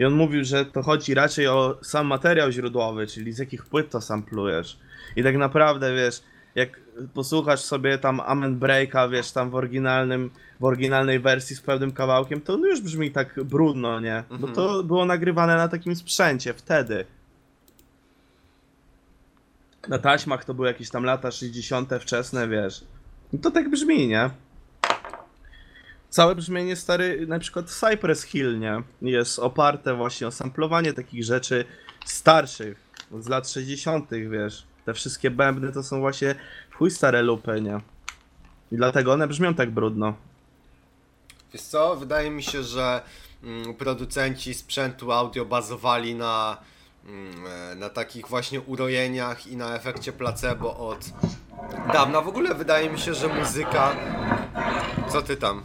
I 0.00 0.04
on 0.04 0.12
mówił, 0.12 0.44
że 0.44 0.64
to 0.64 0.82
chodzi 0.82 1.14
raczej 1.14 1.46
o 1.48 1.78
sam 1.82 2.06
materiał 2.06 2.50
źródłowy, 2.50 3.06
czyli 3.06 3.32
z 3.32 3.38
jakich 3.38 3.64
płyt 3.66 3.90
to 3.90 4.00
samplujesz. 4.00 4.78
I 5.16 5.22
tak 5.22 5.36
naprawdę, 5.36 5.94
wiesz, 5.94 6.22
jak 6.54 6.80
posłuchasz 7.14 7.60
sobie 7.60 7.98
tam 7.98 8.20
Amen 8.20 8.58
Breaka, 8.58 9.08
wiesz, 9.08 9.32
tam 9.32 9.50
w 9.50 9.54
oryginalnym, 9.54 10.30
w 10.60 10.64
oryginalnej 10.64 11.20
wersji 11.20 11.56
z 11.56 11.60
pewnym 11.60 11.92
kawałkiem, 11.92 12.40
to 12.40 12.54
on 12.54 12.60
już 12.60 12.80
brzmi 12.80 13.10
tak 13.10 13.44
brudno, 13.44 14.00
nie? 14.00 14.24
Bo 14.28 14.34
Mhm. 14.34 14.52
to 14.54 14.82
było 14.82 15.04
nagrywane 15.04 15.56
na 15.56 15.68
takim 15.68 15.96
sprzęcie 15.96 16.54
wtedy. 16.54 17.04
Na 19.88 19.98
taśmach 19.98 20.44
to 20.44 20.54
były 20.54 20.68
jakieś 20.68 20.90
tam 20.90 21.04
lata 21.04 21.30
60. 21.30 21.90
wczesne, 22.00 22.48
wiesz. 22.48 22.84
I 23.32 23.38
to 23.38 23.50
tak 23.50 23.70
brzmi, 23.70 24.08
nie? 24.08 24.30
Całe 26.10 26.34
brzmienie 26.34 26.76
stary, 26.76 27.26
na 27.26 27.38
przykład 27.38 27.70
Cypress 27.70 28.22
Hill, 28.22 28.58
nie? 28.58 28.82
Jest 29.02 29.38
oparte 29.38 29.94
właśnie 29.94 30.26
o 30.26 30.30
samplowanie 30.30 30.92
takich 30.92 31.24
rzeczy 31.24 31.64
starszych, 32.04 32.78
z 33.20 33.28
lat 33.28 33.48
60., 33.48 34.10
wiesz. 34.30 34.66
Te 34.84 34.94
wszystkie 34.94 35.30
bębny 35.30 35.72
to 35.72 35.82
są 35.82 36.00
właśnie 36.00 36.34
chuj 36.72 36.90
stare 36.90 37.22
lupy, 37.22 37.60
nie? 37.60 37.80
I 38.72 38.76
dlatego 38.76 39.12
one 39.12 39.28
brzmią 39.28 39.54
tak 39.54 39.70
brudno. 39.70 40.14
Wiesz 41.52 41.62
co, 41.62 41.96
wydaje 41.96 42.30
mi 42.30 42.42
się, 42.42 42.62
że 42.62 43.02
mm, 43.42 43.74
producenci 43.74 44.54
sprzętu 44.54 45.12
audio 45.12 45.44
bazowali 45.44 46.14
na, 46.14 46.56
mm, 47.06 47.46
e, 47.46 47.74
na 47.74 47.88
takich 47.88 48.28
właśnie 48.28 48.60
urojeniach 48.60 49.46
i 49.46 49.56
na 49.56 49.74
efekcie 49.74 50.12
placebo 50.12 50.76
od 50.76 51.10
dawna. 51.92 52.20
W 52.20 52.28
ogóle 52.28 52.54
wydaje 52.54 52.90
mi 52.90 52.98
się, 52.98 53.14
że 53.14 53.28
muzyka... 53.28 53.96
Co 55.08 55.22
ty 55.22 55.36
tam 55.36 55.62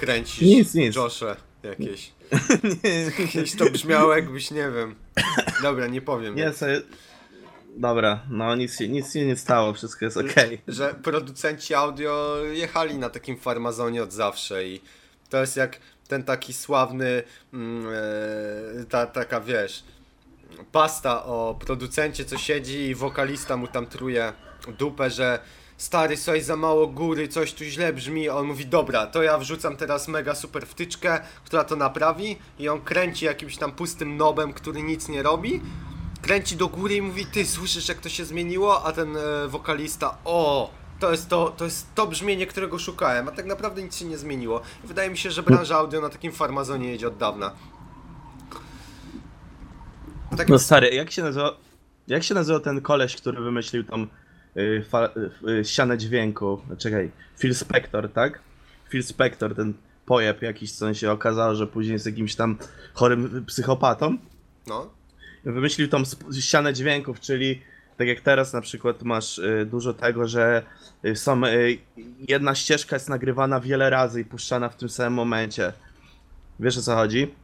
kręcisz? 0.00 0.40
Nic, 0.40 0.74
nic. 0.74 0.96
Josze 0.96 1.36
jakieś. 1.62 2.12
Jakieś 3.18 3.56
to 3.56 3.70
brzmiało 3.70 4.14
jakbyś, 4.14 4.50
nie 4.50 4.70
wiem. 4.70 4.94
Dobra, 5.62 5.86
nie 5.86 6.00
powiem. 6.02 6.34
Nie, 6.34 6.52
sobie... 6.52 6.82
Dobra, 7.76 8.20
no 8.30 8.56
nic, 8.56 8.78
się- 8.78 8.88
nic 8.88 9.12
się 9.12 9.26
nie 9.26 9.36
stało, 9.36 9.72
wszystko 9.72 10.04
jest 10.04 10.16
okej. 10.16 10.60
że 10.68 10.94
producenci 11.02 11.74
audio 11.74 12.36
jechali 12.52 12.98
na 12.98 13.10
takim 13.10 13.36
farmazonie 13.36 14.02
od 14.02 14.12
zawsze 14.12 14.64
i 14.64 14.80
to 15.28 15.40
jest 15.40 15.56
jak 15.56 15.80
ten 16.08 16.22
taki 16.22 16.52
sławny, 16.52 17.22
e, 17.54 18.84
ta, 18.88 19.06
taka 19.06 19.40
wiesz, 19.40 19.84
pasta 20.72 21.24
o 21.24 21.58
producencie, 21.66 22.24
co 22.24 22.38
siedzi 22.38 22.78
i 22.78 22.94
wokalista 22.94 23.56
mu 23.56 23.66
tam 23.66 23.86
truje 23.86 24.32
dupę, 24.78 25.10
że 25.10 25.38
stary, 25.80 26.16
coś 26.16 26.44
za 26.44 26.56
mało 26.56 26.86
góry, 26.86 27.28
coś 27.28 27.52
tu 27.52 27.64
źle 27.64 27.92
brzmi, 27.92 28.28
on 28.28 28.46
mówi, 28.46 28.66
dobra, 28.66 29.06
to 29.06 29.22
ja 29.22 29.38
wrzucam 29.38 29.76
teraz 29.76 30.08
mega 30.08 30.34
super 30.34 30.66
wtyczkę, 30.66 31.20
która 31.44 31.64
to 31.64 31.76
naprawi 31.76 32.36
i 32.58 32.68
on 32.68 32.80
kręci 32.80 33.24
jakimś 33.24 33.56
tam 33.56 33.72
pustym 33.72 34.16
nobem, 34.16 34.52
który 34.52 34.82
nic 34.82 35.08
nie 35.08 35.22
robi, 35.22 35.60
kręci 36.22 36.56
do 36.56 36.68
góry 36.68 36.94
i 36.94 37.02
mówi, 37.02 37.26
ty 37.26 37.46
słyszysz 37.46 37.88
jak 37.88 38.00
to 38.00 38.08
się 38.08 38.24
zmieniło, 38.24 38.84
a 38.84 38.92
ten 38.92 39.16
e, 39.16 39.48
wokalista, 39.48 40.18
o, 40.24 40.70
to 40.98 41.10
jest 41.10 41.28
to, 41.28 41.50
to 41.56 41.64
jest 41.64 41.94
to 41.94 42.06
brzmienie, 42.06 42.46
którego 42.46 42.78
szukałem, 42.78 43.28
a 43.28 43.32
tak 43.32 43.46
naprawdę 43.46 43.82
nic 43.82 43.96
się 43.96 44.04
nie 44.04 44.18
zmieniło. 44.18 44.60
I 44.84 44.86
wydaje 44.86 45.10
mi 45.10 45.18
się, 45.18 45.30
że 45.30 45.42
branża 45.42 45.76
audio 45.76 46.00
na 46.00 46.08
takim 46.08 46.32
farmazonie 46.32 46.88
jedzie 46.90 47.08
od 47.08 47.16
dawna. 47.16 47.52
Tak, 50.36 50.48
No 50.48 50.58
stary, 50.58 50.90
jak 50.90 51.10
się 51.10 51.22
nazywa... 51.22 51.56
Jak 52.08 52.22
się 52.22 52.34
nazywa 52.34 52.60
ten 52.60 52.80
koleś, 52.80 53.16
który 53.16 53.40
wymyślił 53.40 53.84
tą 53.84 54.02
y, 54.02 54.08
fa, 54.84 55.08
y, 55.48 55.50
y, 55.50 55.64
dźwięku? 55.98 56.60
Czekaj, 56.78 57.10
Phil 57.38 57.54
Spector, 57.54 58.12
tak? 58.12 58.40
Phil 58.90 59.02
Spector, 59.02 59.54
ten 59.54 59.74
pojeb 60.06 60.42
jakiś, 60.42 60.72
co 60.72 60.94
się 60.94 61.10
okazało, 61.10 61.54
że 61.54 61.66
później 61.66 61.92
jest 61.92 62.06
jakimś 62.06 62.34
tam 62.34 62.58
chorym 62.94 63.44
psychopatą. 63.46 64.18
no, 64.66 64.90
Wymyślił 65.44 65.88
tą 65.88 66.02
ścianę 66.40 66.74
dźwięków, 66.74 67.20
czyli 67.20 67.62
tak 67.96 68.08
jak 68.08 68.20
teraz 68.20 68.52
na 68.52 68.60
przykład 68.60 69.02
masz 69.02 69.38
y, 69.38 69.66
dużo 69.70 69.94
tego, 69.94 70.28
że 70.28 70.62
y, 71.04 71.16
są, 71.16 71.46
y, 71.46 71.78
jedna 72.28 72.54
ścieżka 72.54 72.96
jest 72.96 73.08
nagrywana 73.08 73.60
wiele 73.60 73.90
razy 73.90 74.20
i 74.20 74.24
puszczana 74.24 74.68
w 74.68 74.76
tym 74.76 74.88
samym 74.88 75.12
momencie. 75.12 75.72
Wiesz 76.60 76.78
o 76.78 76.82
co 76.82 76.94
chodzi? 76.94 77.34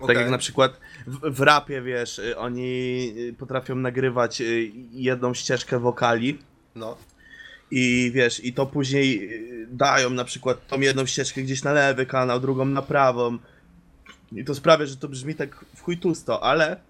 Okej. 0.00 0.16
Tak 0.16 0.22
jak 0.22 0.30
na 0.30 0.38
przykład 0.38 0.80
w, 1.06 1.36
w 1.36 1.40
rapie, 1.40 1.82
wiesz, 1.82 2.18
y, 2.18 2.38
oni 2.38 3.12
y, 3.18 3.34
potrafią 3.38 3.74
nagrywać 3.74 4.40
y, 4.40 4.72
jedną 4.92 5.34
ścieżkę 5.34 5.78
wokali 5.78 6.38
no. 6.74 6.96
i 7.70 8.10
wiesz, 8.14 8.44
i 8.44 8.52
to 8.52 8.66
później 8.66 9.30
dają 9.68 10.10
na 10.10 10.24
przykład 10.24 10.66
tą 10.66 10.80
jedną 10.80 11.06
ścieżkę 11.06 11.42
gdzieś 11.42 11.62
na 11.62 11.72
lewy 11.72 12.06
kanał, 12.06 12.40
drugą 12.40 12.64
na 12.64 12.82
prawą. 12.82 13.38
I 14.32 14.44
to 14.44 14.54
sprawia, 14.54 14.86
że 14.86 14.96
to 14.96 15.08
brzmi 15.08 15.34
tak 15.34 15.64
w 15.74 15.82
chuj 15.82 15.98
tłusto, 15.98 16.42
ale 16.42 16.80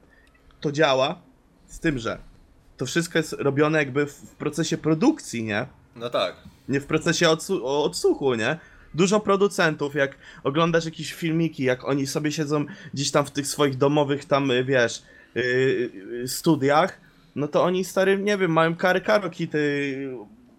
to 0.60 0.72
działa 0.72 1.22
z 1.66 1.80
tym, 1.80 1.98
że 1.98 2.18
to 2.76 2.86
wszystko 2.86 3.18
jest 3.18 3.32
robione 3.32 3.78
jakby 3.78 4.06
w, 4.06 4.12
w 4.12 4.34
procesie 4.34 4.78
produkcji, 4.78 5.44
nie? 5.44 5.66
No 5.96 6.10
tak. 6.10 6.36
Nie 6.68 6.80
w 6.80 6.86
procesie 6.86 7.28
odsłuchu, 7.62 8.34
nie? 8.34 8.58
Dużo 8.96 9.20
producentów, 9.20 9.94
jak 9.94 10.16
oglądasz 10.44 10.84
jakieś 10.84 11.12
filmiki, 11.12 11.64
jak 11.64 11.84
oni 11.84 12.06
sobie 12.06 12.32
siedzą 12.32 12.64
gdzieś 12.94 13.10
tam 13.10 13.26
w 13.26 13.30
tych 13.30 13.46
swoich 13.46 13.76
domowych 13.76 14.24
tam, 14.24 14.50
y, 14.50 14.64
wiesz, 14.64 15.02
yy, 15.34 16.28
studiach, 16.28 17.00
no 17.34 17.48
to 17.48 17.64
oni, 17.64 17.84
stary, 17.84 18.18
nie 18.18 18.38
wiem, 18.38 18.52
mają 18.52 18.76
kary 18.76 19.00
karokity, 19.00 20.08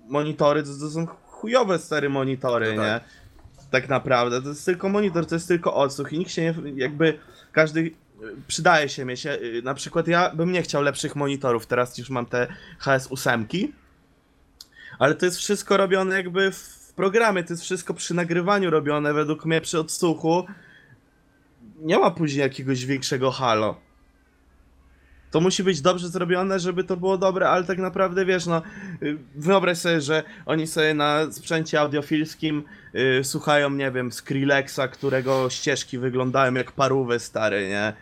monitory, 0.08 0.64
to, 0.64 0.70
to 0.80 0.90
są 0.90 1.06
chujowe, 1.08 1.80
stare 1.80 2.10
monitory, 2.10 2.76
No 2.76 2.84
nie? 2.84 2.90
tak. 2.90 3.04
Tak 3.72 3.90
naprawdę, 3.90 4.42
to 4.42 4.50
jest 4.50 4.66
tylko 4.66 4.90
monitor, 4.90 5.26
to 5.26 5.36
jest 5.36 5.48
tylko 5.48 5.74
odsłuch 5.76 6.14
i 6.14 6.20
nikt 6.20 6.32
się 6.32 6.42
nie, 6.42 6.72
jakby, 6.76 7.20
każdy, 7.52 7.80
y, 7.80 7.92
przydaje 8.48 8.90
się 8.90 9.06
mieć, 9.06 9.26
y, 9.26 9.62
na 9.64 9.74
przykład 9.74 10.08
ja 10.08 10.36
bym 10.36 10.52
nie 10.52 10.62
chciał 10.62 10.82
lepszych 10.84 11.16
monitorów, 11.16 11.66
teraz 11.66 11.98
już 11.98 12.10
mam 12.10 12.26
te 12.26 12.48
HS8, 12.82 13.68
ale 15.00 15.16
to 15.16 15.26
jest 15.26 15.38
wszystko 15.38 15.78
robione 15.78 16.16
jakby 16.16 16.52
w 16.52 16.77
programie, 16.98 17.44
to 17.44 17.54
jest 17.54 17.64
wszystko 17.64 17.94
przy 17.94 18.14
nagrywaniu 18.14 18.70
robione, 18.70 19.14
według 19.14 19.46
mnie 19.46 19.62
przy 19.62 19.80
odsłuchu. 19.80 20.46
Nie 21.80 22.00
ma 22.00 22.12
później 22.12 22.42
jakiegoś 22.42 22.86
większego 22.86 23.32
halo. 23.32 23.78
To 25.32 25.42
musi 25.42 25.64
być 25.64 25.82
dobrze 25.82 26.10
zrobione, 26.10 26.60
żeby 26.60 26.84
to 26.84 26.98
było 26.98 27.18
dobre, 27.18 27.50
ale 27.50 27.64
tak 27.64 27.78
naprawdę 27.78 28.26
wiesz, 28.26 28.46
no 28.46 28.62
wyobraź 29.36 29.78
sobie, 29.78 30.02
że 30.02 30.24
oni 30.46 30.68
sobie 30.68 30.94
na 30.94 31.32
sprzęcie 31.32 31.80
audiofilskim 31.80 32.64
y, 33.20 33.24
słuchają, 33.24 33.70
nie 33.70 33.92
wiem, 33.92 34.12
Skrillexa, 34.12 34.88
którego 34.92 35.50
ścieżki 35.50 35.98
wyglądają 35.98 36.54
jak 36.54 36.72
parówy 36.72 37.20
stary, 37.20 37.68
nie? 37.70 37.94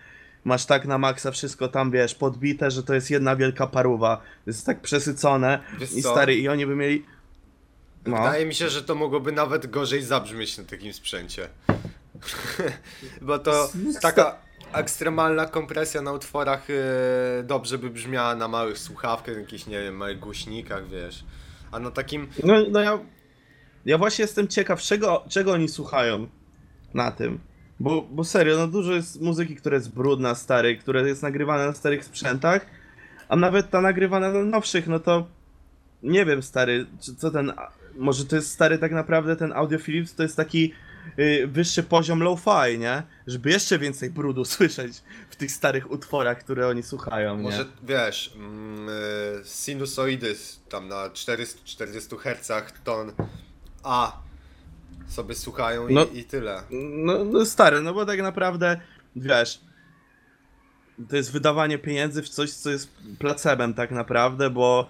Masz 0.44 0.66
tak 0.66 0.86
na 0.86 0.98
maksa 0.98 1.32
wszystko 1.32 1.68
tam, 1.68 1.92
wiesz, 1.92 2.16
podbite, 2.16 2.72
że 2.72 2.84
to 2.84 2.94
jest 2.94 3.12
jedna 3.12 3.36
wielka 3.36 3.68
paruwa. 3.68 4.22
Jest 4.48 4.66
tak 4.66 4.82
przesycone 4.82 5.60
Wiesz 5.80 5.94
i 5.94 6.02
co? 6.02 6.12
stary, 6.12 6.36
i 6.36 6.48
oni 6.48 6.66
by 6.66 6.76
mieli... 6.76 7.06
No. 8.06 8.18
Wydaje 8.18 8.46
mi 8.46 8.54
się, 8.54 8.70
że 8.70 8.84
to 8.84 8.96
mogłoby 8.96 9.32
nawet 9.32 9.68
gorzej 9.68 10.02
zabrzmieć 10.02 10.58
na 10.58 10.64
takim 10.64 10.94
sprzęcie. 10.94 11.48
Bo 13.22 13.40
to 13.40 13.70
taka 14.02 14.38
ekstremalna 14.74 15.46
kompresja 15.46 16.02
na 16.02 16.12
utworach 16.12 16.70
yy, 16.70 16.76
dobrze 17.44 17.78
by 17.78 17.90
brzmiała 17.90 18.36
na 18.36 18.48
małych 18.48 18.78
słuchawkach, 18.78 19.38
jakichś, 19.38 19.68
nie 19.68 19.82
wiem, 19.82 19.96
małych 19.96 20.20
głośnikach, 20.20 20.88
wiesz. 20.88 21.24
A 21.72 21.80
na 21.80 21.92
takim, 21.92 22.28
No, 22.44 22.54
no 22.72 22.80
ja, 22.80 23.00
ja 23.86 23.98
właśnie 23.98 24.22
jestem 24.22 24.48
ciekaw, 24.48 24.82
czego, 24.82 25.24
czego 25.30 25.52
oni 25.52 25.70
słuchają 25.70 26.28
na 26.94 27.12
tym. 27.12 27.40
Bo, 27.80 28.02
bo 28.02 28.24
serio, 28.24 28.58
no 28.58 28.68
dużo 28.68 28.94
jest 28.94 29.22
muzyki, 29.22 29.56
która 29.56 29.76
jest 29.76 29.94
brudna, 29.94 30.36
stary, 30.36 30.78
która 30.78 31.02
jest 31.02 31.24
nagrywana 31.24 31.66
na 31.66 31.74
starych 31.74 32.06
sprzętach, 32.06 32.66
a 33.30 33.36
nawet 33.36 33.70
ta 33.70 33.82
nagrywana 33.82 34.32
na 34.32 34.44
nowszych, 34.44 34.88
no 34.88 35.00
to 35.00 35.28
nie 36.04 36.26
wiem, 36.26 36.44
stary, 36.44 36.86
czy, 37.02 37.16
co 37.16 37.32
ten, 37.32 37.54
może 37.96 38.26
to 38.26 38.36
jest 38.36 38.52
stary 38.52 38.78
tak 38.78 38.92
naprawdę 38.92 39.36
ten 39.36 39.54
Audio 39.54 39.80
Philips, 39.80 40.16
to 40.16 40.24
jest 40.24 40.36
taki 40.36 40.74
y, 41.20 41.48
wyższy 41.48 41.84
poziom 41.84 42.24
lo-fi, 42.24 42.80
nie? 42.80 43.04
Żeby 43.28 43.50
jeszcze 43.50 43.80
więcej 43.80 44.10
brudu 44.10 44.46
słyszeć 44.56 45.04
w 45.30 45.36
tych 45.36 45.52
starych 45.52 45.92
utworach, 45.92 46.40
które 46.40 46.68
oni 46.68 46.84
słuchają, 46.84 47.38
nie? 47.38 47.44
może 47.44 47.66
wiesz, 47.84 48.34
mm, 48.36 48.88
yy, 48.88 49.42
sinusoidy 49.46 50.36
tam 50.70 50.88
na 50.88 51.10
440 51.10 52.16
Hz 52.18 52.74
ton 52.84 53.12
A 53.84 54.26
sobie 55.08 55.36
słuchają 55.36 55.88
i, 55.88 55.94
No. 55.94 56.06
i 56.14 56.24
tyle. 56.24 56.62
No, 57.06 57.26
no 57.26 57.46
stary, 57.46 57.82
no 57.82 57.94
bo 57.94 58.06
tak 58.06 58.22
naprawdę, 58.22 58.80
wiesz, 59.16 59.62
to 61.10 61.16
jest 61.16 61.32
wydawanie 61.32 61.78
pieniędzy 61.78 62.24
w 62.24 62.30
coś, 62.30 62.52
co 62.52 62.70
jest 62.70 62.90
placebem 63.20 63.74
tak 63.74 63.92
naprawdę, 63.92 64.50
bo 64.50 64.90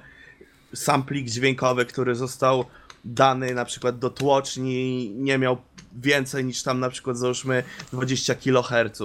sam 0.73 1.03
plik 1.03 1.29
dźwiękowy, 1.29 1.85
który 1.85 2.15
został 2.15 2.65
dany 3.05 3.53
na 3.53 3.65
przykład 3.65 3.99
do 3.99 4.09
tłoczni, 4.09 5.11
nie 5.15 5.37
miał 5.37 5.57
więcej 6.01 6.45
niż 6.45 6.63
tam 6.63 6.79
na 6.79 6.89
przykład 6.89 7.17
załóżmy 7.17 7.63
20 7.93 8.35
kHz. 8.35 8.97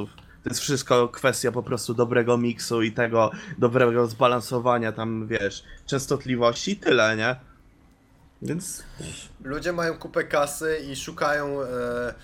To 0.42 0.50
jest 0.50 0.60
wszystko 0.60 1.08
kwestia 1.08 1.52
po 1.52 1.62
prostu 1.62 1.94
dobrego 1.94 2.38
miksu 2.38 2.82
i 2.82 2.92
tego 2.92 3.30
dobrego 3.58 4.06
zbalansowania 4.06 4.92
tam, 4.92 5.26
wiesz, 5.26 5.64
częstotliwości 5.86 6.70
i 6.70 6.76
tyle, 6.76 7.16
nie? 7.16 7.36
Więc 8.42 8.82
Ludzie 9.44 9.72
mają 9.72 9.98
kupę 9.98 10.24
kasy 10.24 10.78
i 10.92 10.96
szukają, 10.96 11.62
e, 11.62 12.14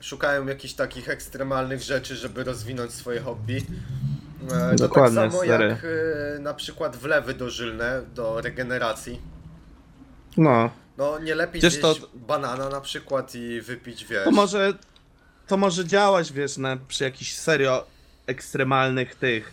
szukają 0.00 0.46
jakichś 0.46 0.74
takich 0.74 1.08
ekstremalnych 1.08 1.82
rzeczy, 1.82 2.16
żeby 2.16 2.44
rozwinąć 2.44 2.92
swoje 2.92 3.20
hobby. 3.20 3.66
E, 4.52 4.70
to 4.70 4.76
Dokładnie, 4.76 5.20
tak 5.20 5.32
samo 5.32 5.44
stary. 5.44 5.68
jak 5.68 5.84
e, 5.84 6.38
na 6.38 6.54
przykład 6.54 6.96
wlewy 6.96 7.34
dożylne 7.34 8.02
do 8.14 8.40
regeneracji. 8.40 9.20
no, 10.36 10.70
No 10.98 11.18
nie 11.18 11.34
lepiej 11.34 11.60
Przecież 11.60 11.80
zjeść 11.82 12.00
to- 12.00 12.08
banana 12.14 12.68
na 12.68 12.80
przykład 12.80 13.34
i 13.34 13.60
wypić, 13.60 14.04
wiesz. 14.04 14.24
to 14.24 14.30
może, 14.30 14.72
to 15.46 15.56
może 15.56 15.84
działać, 15.84 16.32
wiesz, 16.32 16.56
na, 16.56 16.76
przy 16.88 17.04
jakichś 17.04 17.32
serio 17.32 17.86
ekstremalnych 18.26 19.14
tych, 19.14 19.52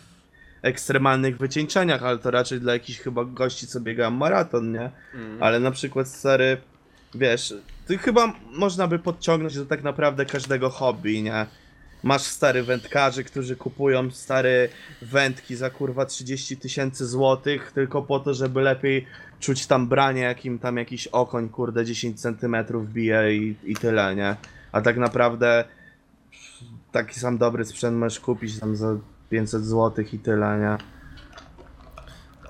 ekstremalnych 0.62 1.38
wycieńczeniach, 1.38 2.02
ale 2.02 2.18
to 2.18 2.30
raczej 2.30 2.60
dla 2.60 2.72
jakichś 2.72 2.98
chyba 2.98 3.24
gości, 3.24 3.66
co 3.66 3.80
biegają 3.80 4.10
maraton, 4.10 4.72
nie? 4.72 4.90
Mm. 5.14 5.42
Ale 5.42 5.60
na 5.60 5.70
przykład 5.70 6.08
stary, 6.08 6.56
wiesz, 7.14 7.54
ty 7.86 7.98
chyba 7.98 8.34
można 8.52 8.86
by 8.86 8.98
podciągnąć 8.98 9.56
do 9.56 9.66
tak 9.66 9.82
naprawdę 9.82 10.26
każdego 10.26 10.70
hobby, 10.70 11.22
nie? 11.22 11.46
Masz 12.02 12.22
stary 12.22 12.62
wędkarzy, 12.62 13.24
którzy 13.24 13.56
kupują 13.56 14.10
stare 14.10 14.68
wędki 15.02 15.56
za 15.56 15.70
kurwa 15.70 16.06
30 16.06 16.56
tysięcy 16.56 17.06
złotych 17.06 17.72
tylko 17.74 18.02
po 18.02 18.20
to, 18.20 18.34
żeby 18.34 18.60
lepiej 18.62 19.06
czuć 19.40 19.66
tam 19.66 19.88
branie, 19.88 20.22
jakim 20.22 20.58
tam 20.58 20.76
jakiś 20.76 21.06
okoń 21.06 21.48
kurde 21.48 21.84
10 21.84 22.20
centymetrów 22.20 22.92
bije 22.92 23.36
i, 23.36 23.56
i 23.64 23.76
tyle, 23.76 24.16
nie? 24.16 24.36
A 24.72 24.80
tak 24.80 24.96
naprawdę 24.96 25.64
taki 26.92 27.20
sam 27.20 27.38
dobry 27.38 27.64
sprzęt 27.64 27.96
możesz 27.96 28.20
kupić 28.20 28.58
tam 28.58 28.76
za 28.76 28.96
500 29.30 29.64
złotych 29.64 30.14
i 30.14 30.18
tyle, 30.18 30.58
nie? 30.58 30.78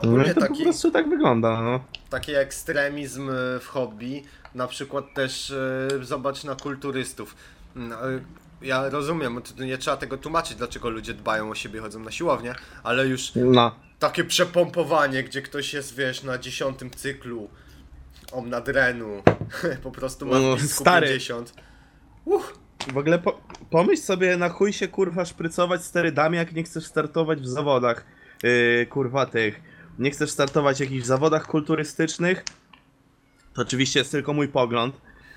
No 0.03 0.11
Ogólnie 0.11 0.35
to 0.35 0.41
po 0.41 0.47
taki, 0.47 0.63
prostu 0.63 0.91
tak 0.91 1.09
wygląda, 1.09 1.63
no. 1.63 1.85
taki 2.11 2.35
ekstremizm 2.35 3.31
e, 3.31 3.61
w 3.61 3.67
hobby, 3.67 4.23
na 4.55 4.67
przykład 4.67 5.05
też 5.15 5.51
e, 5.51 5.89
zobacz 6.05 6.45
na 6.45 6.55
kulturystów. 6.55 7.37
No, 7.77 8.11
e, 8.11 8.21
Ja 8.63 8.89
rozumiem, 8.89 9.41
nie 9.59 9.79
trzeba 9.79 9.97
tego 9.97 10.19
tłumaczyć, 10.19 10.57
dlaczego 10.57 10.91
ludzie 10.91 11.15
dbają 11.15 11.51
o 11.51 11.55
siebie, 11.55 11.81
chodzą 11.81 12.01
na 12.01 12.11
siłownię, 12.11 12.55
ale 12.83 13.07
już 13.07 13.33
No. 13.35 13.75
takie 13.99 14.25
przepompowanie, 14.25 15.23
gdzie 15.25 15.43
ktoś 15.43 15.75
jest, 15.75 15.97
wiesz, 15.97 16.23
na 16.23 16.39
dziesiątym 16.39 16.91
cyklu 16.91 17.49
omnadrenu, 18.33 19.23
po 19.83 19.91
prostu 19.91 20.27
ma 20.27 20.39
No, 20.41 20.59
stary. 20.59 21.07
50. 21.07 21.55
Uff, 22.25 22.59
W 22.93 22.97
ogóle 22.97 23.19
po, 23.19 23.41
pomyśl 23.71 24.03
sobie 24.03 24.37
na 24.37 24.49
chuj 24.49 24.73
się 24.73 24.89
kurwa 24.89 25.25
szprycować 25.25 25.85
sterydami, 25.85 26.37
jak 26.37 26.53
nie 26.53 26.63
chcesz 26.63 26.87
startować 26.87 27.41
w 27.41 27.47
zawodach 27.49 28.05
yy, 28.43 28.87
kurwa 28.91 29.27
tych. 29.27 29.61
Nie 29.99 30.11
chcesz 30.11 30.31
startować 30.31 30.77
w 30.77 30.81
jakichś 30.81 31.05
zawodach 31.07 31.47
kulturystycznych. 31.47 32.45
To 33.55 33.63
oczywiście 33.63 33.99
jest 33.99 34.11
tylko 34.13 34.33
mój 34.33 34.49
pogląd, 34.49 34.95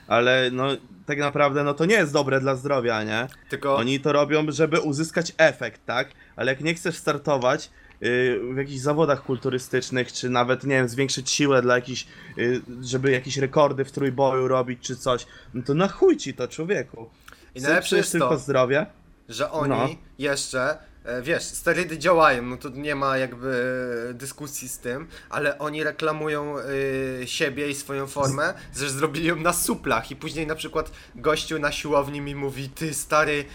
ale 0.08 0.49
no 0.51 0.68
tak 1.06 1.18
naprawdę 1.18 1.64
no 1.64 1.74
to 1.74 1.86
nie 1.86 1.95
jest 1.95 2.14
dobre 2.14 2.39
dla 2.39 2.56
zdrowia, 2.56 3.03
nie? 3.03 3.28
tylko 3.49 3.76
Oni 3.76 3.99
to 3.99 4.14
robią, 4.14 4.45
żeby 4.51 4.80
uzyskać 4.80 5.34
efekt, 5.38 5.86
tak? 5.86 6.08
Ale 6.36 6.51
jak 6.51 6.62
nie 6.62 6.74
chcesz 6.74 6.95
startować 6.97 7.70
yy, 8.01 8.39
w 8.53 8.58
jakichś 8.58 8.80
zawodach 8.80 9.24
kulturystycznych, 9.24 10.14
czy 10.14 10.30
nawet, 10.30 10.64
nie 10.64 10.76
wiem, 10.76 10.89
zwiększyć 10.89 11.32
siłę 11.32 11.62
dla 11.62 11.76
jakichś, 11.76 12.08
yy, 12.38 12.62
żeby 12.82 13.12
jakieś 13.12 13.38
rekordy 13.38 13.86
w 13.86 13.91
trójboju 13.91 14.47
robić, 14.47 14.80
czy 14.82 14.95
coś, 14.95 15.26
no 15.53 15.64
to 15.64 15.74
na 15.74 15.88
chuj 15.88 16.18
ci 16.18 16.34
to, 16.34 16.47
człowieku. 16.47 17.10
I 17.56 17.62
najlepsze 17.62 17.97
jest 17.97 18.12
tylko 18.12 18.30
to, 18.30 18.38
zdrowie. 18.38 18.86
że 19.30 19.51
oni 19.51 19.70
No. 19.70 19.89
jeszcze, 20.18 20.78
wiesz, 21.22 21.43
sterydy 21.43 21.97
działają, 21.97 22.41
no 22.43 22.58
to 22.58 22.70
nie 22.70 22.95
ma 22.95 23.18
jakby 23.18 23.66
e, 24.10 24.14
dyskusji 24.14 24.70
z 24.70 24.80
tym, 24.80 25.08
ale 25.30 25.60
oni 25.60 25.84
reklamują 25.84 26.56
e, 26.60 27.28
siebie 27.28 27.70
i 27.70 27.76
swoją 27.76 28.08
formę, 28.08 28.53
że 28.76 28.89
zrobili 28.89 29.26
ją 29.28 29.36
na 29.36 29.53
suplach 29.53 30.12
i 30.12 30.16
później 30.16 30.47
na 30.47 30.56
przykład 30.56 30.91
gościu 31.16 31.60
na 31.60 31.72
siłowni 31.72 32.22
mi 32.22 32.36
mówi, 32.36 32.70
ty 32.70 32.93
stary, 32.93 33.45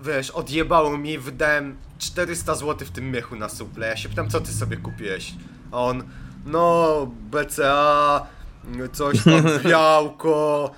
wiesz, 0.00 0.30
odjebało 0.30 0.98
mi, 0.98 1.18
wydałem 1.18 1.76
400 1.98 2.54
zł 2.54 2.86
w 2.88 2.90
tym 2.90 3.10
miechu 3.10 3.36
na 3.36 3.48
suple, 3.48 3.88
ja 3.88 3.96
się 3.96 4.08
pytam, 4.08 4.30
co 4.30 4.40
ty 4.40 4.52
sobie 4.52 4.76
kupiłeś? 4.76 5.32
A 5.72 5.76
on, 5.80 6.02
no, 6.46 7.06
BCA, 7.30 8.26
coś 8.92 9.24
tam, 9.24 9.44
białko, 9.70 10.70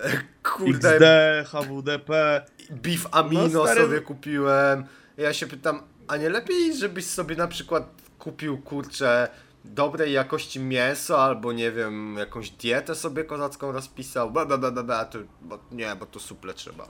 e, 0.00 0.10
kurde, 0.42 0.96
XD, 1.40 1.50
HWDP. 1.50 2.42
Beef 2.70 3.06
Amino 3.10 3.48
No, 3.48 3.64
stary- 3.66 3.80
sobie 3.80 4.00
kupiłem. 4.00 4.84
Ja 5.16 5.32
się 5.32 5.46
pytam, 5.46 5.82
a 6.08 6.16
nie 6.16 6.28
lepiej, 6.28 6.76
żebyś 6.76 7.06
sobie 7.06 7.36
na 7.36 7.48
przykład 7.48 8.02
kupił 8.18 8.58
kurczę 8.58 9.28
dobrej 9.64 10.12
jakości 10.12 10.60
mięso, 10.60 11.22
albo 11.22 11.52
nie 11.52 11.72
wiem, 11.72 12.16
jakąś 12.18 12.50
dietę 12.50 12.94
sobie 12.94 13.24
kozacką 13.24 13.72
rozpisał, 13.72 14.30
bla 14.30 14.46
bla 14.46 14.58
bla 14.58 14.82
bla, 14.82 15.04
to, 15.04 15.18
bo, 15.42 15.58
nie, 15.72 15.96
bo 15.96 16.06
to 16.06 16.20
suple 16.20 16.54
trzeba. 16.54 16.86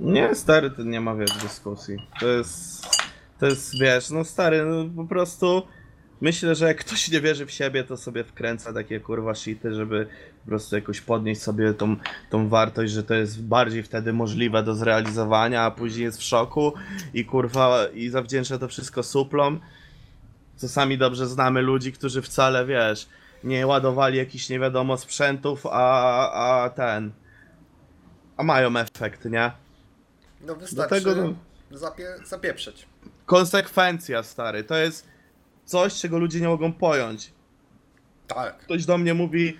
Nie, 0.00 0.34
stary, 0.34 0.70
to 0.70 0.82
nie 0.82 1.00
ma, 1.00 1.14
wiesz, 1.14 1.32
dyskusji. 1.42 1.96
To 2.20 2.26
jest, 2.26 2.86
to 3.40 3.46
jest, 3.46 3.78
wiesz, 3.80 4.10
no 4.10 4.24
stary, 4.24 4.64
no 4.64 5.02
po 5.02 5.08
prostu 5.08 5.62
myślę, 6.20 6.54
że 6.54 6.66
jak 6.66 6.78
ktoś 6.78 7.10
nie 7.10 7.20
wierzy 7.20 7.46
w 7.46 7.50
siebie, 7.50 7.84
to 7.84 7.96
sobie 7.96 8.24
wkręca 8.24 8.72
takie 8.72 9.00
kurwa 9.00 9.34
shity, 9.34 9.74
żeby 9.74 10.06
po 10.44 10.48
prostu 10.48 10.76
jakoś 10.76 11.00
podnieść 11.00 11.42
sobie 11.42 11.74
tą, 11.74 11.96
tą 12.30 12.48
wartość, 12.48 12.92
że 12.92 13.02
to 13.02 13.14
jest 13.14 13.42
bardziej 13.42 13.82
wtedy 13.82 14.12
możliwe 14.12 14.62
do 14.62 14.74
zrealizowania, 14.74 15.62
a 15.62 15.70
później 15.70 16.04
jest 16.04 16.18
w 16.18 16.22
szoku 16.22 16.72
i 17.14 17.24
kurwa, 17.24 17.86
i 17.94 18.08
zawdzięcza 18.08 18.58
to 18.58 18.68
wszystko 18.68 19.02
suplom. 19.02 19.60
Co 20.56 20.68
sami 20.68 20.98
dobrze 20.98 21.26
znamy 21.26 21.62
ludzi, 21.62 21.92
którzy 21.92 22.22
wcale, 22.22 22.66
wiesz, 22.66 23.08
nie 23.44 23.66
ładowali 23.66 24.18
jakichś 24.18 24.48
nie 24.48 24.60
wiadomo 24.60 24.98
sprzętów, 24.98 25.66
a, 25.66 26.62
a 26.64 26.70
ten, 26.70 27.12
a 28.36 28.42
mają 28.42 28.76
efekt, 28.76 29.24
nie? 29.24 29.52
No 30.46 30.54
wystarczy 30.54 30.94
tego, 30.94 31.14
no- 31.70 31.78
zapie, 31.78 32.06
zapieprzeć. 32.24 32.86
konsekwencja, 33.26 34.22
stary. 34.22 34.64
To 34.64 34.76
jest 34.76 35.08
coś, 35.64 35.94
czego 36.00 36.18
ludzie 36.18 36.40
nie 36.40 36.48
mogą 36.48 36.72
pojąć. 36.72 37.32
Tak. 38.26 38.58
Ktoś 38.58 38.84
do 38.84 38.98
mnie 38.98 39.14
mówi, 39.14 39.58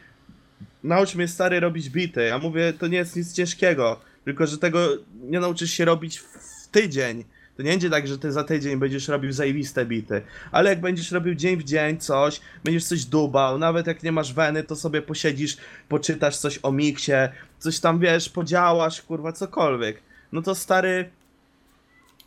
naucz 0.84 1.14
mnie, 1.14 1.28
stary, 1.28 1.60
robić 1.60 1.90
bity. 1.90 2.24
Ja 2.24 2.38
mówię, 2.38 2.72
to 2.72 2.86
nie 2.86 2.98
jest 2.98 3.16
nic 3.16 3.32
ciężkiego, 3.32 4.00
tylko 4.24 4.46
że 4.46 4.58
tego 4.58 4.88
nie 5.22 5.40
nauczysz 5.40 5.70
się 5.70 5.84
robić 5.84 6.18
w 6.18 6.68
tydzień. 6.70 7.24
To 7.56 7.62
nie 7.62 7.70
będzie 7.70 7.90
tak, 7.90 8.08
że 8.08 8.18
ty 8.18 8.32
za 8.32 8.44
tydzień 8.44 8.76
będziesz 8.76 9.08
robił 9.08 9.32
zajebiste 9.32 9.86
bity, 9.86 10.22
ale 10.52 10.70
jak 10.70 10.80
będziesz 10.80 11.12
robił 11.12 11.34
dzień 11.34 11.56
w 11.56 11.64
dzień 11.64 11.98
coś, 11.98 12.40
będziesz 12.64 12.84
coś 12.84 13.04
dubał, 13.04 13.58
nawet 13.58 13.86
jak 13.86 14.02
nie 14.02 14.12
masz 14.12 14.32
weny, 14.32 14.64
to 14.64 14.76
sobie 14.76 15.02
posiedzisz, 15.02 15.56
poczytasz 15.88 16.36
coś 16.36 16.58
o 16.62 16.72
miksie, 16.72 17.12
coś 17.58 17.80
tam, 17.80 17.98
wiesz, 17.98 18.28
podziałasz, 18.28 19.02
kurwa, 19.02 19.32
cokolwiek. 19.32 20.02
No 20.32 20.42
to 20.42 20.54
stary, 20.54 21.10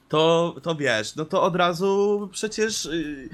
to, 0.09 0.55
to 0.63 0.75
wiesz, 0.75 1.15
no 1.15 1.25
to 1.25 1.43
od 1.43 1.55
razu 1.55 2.29
przecież 2.31 2.85
yy, 2.85 3.29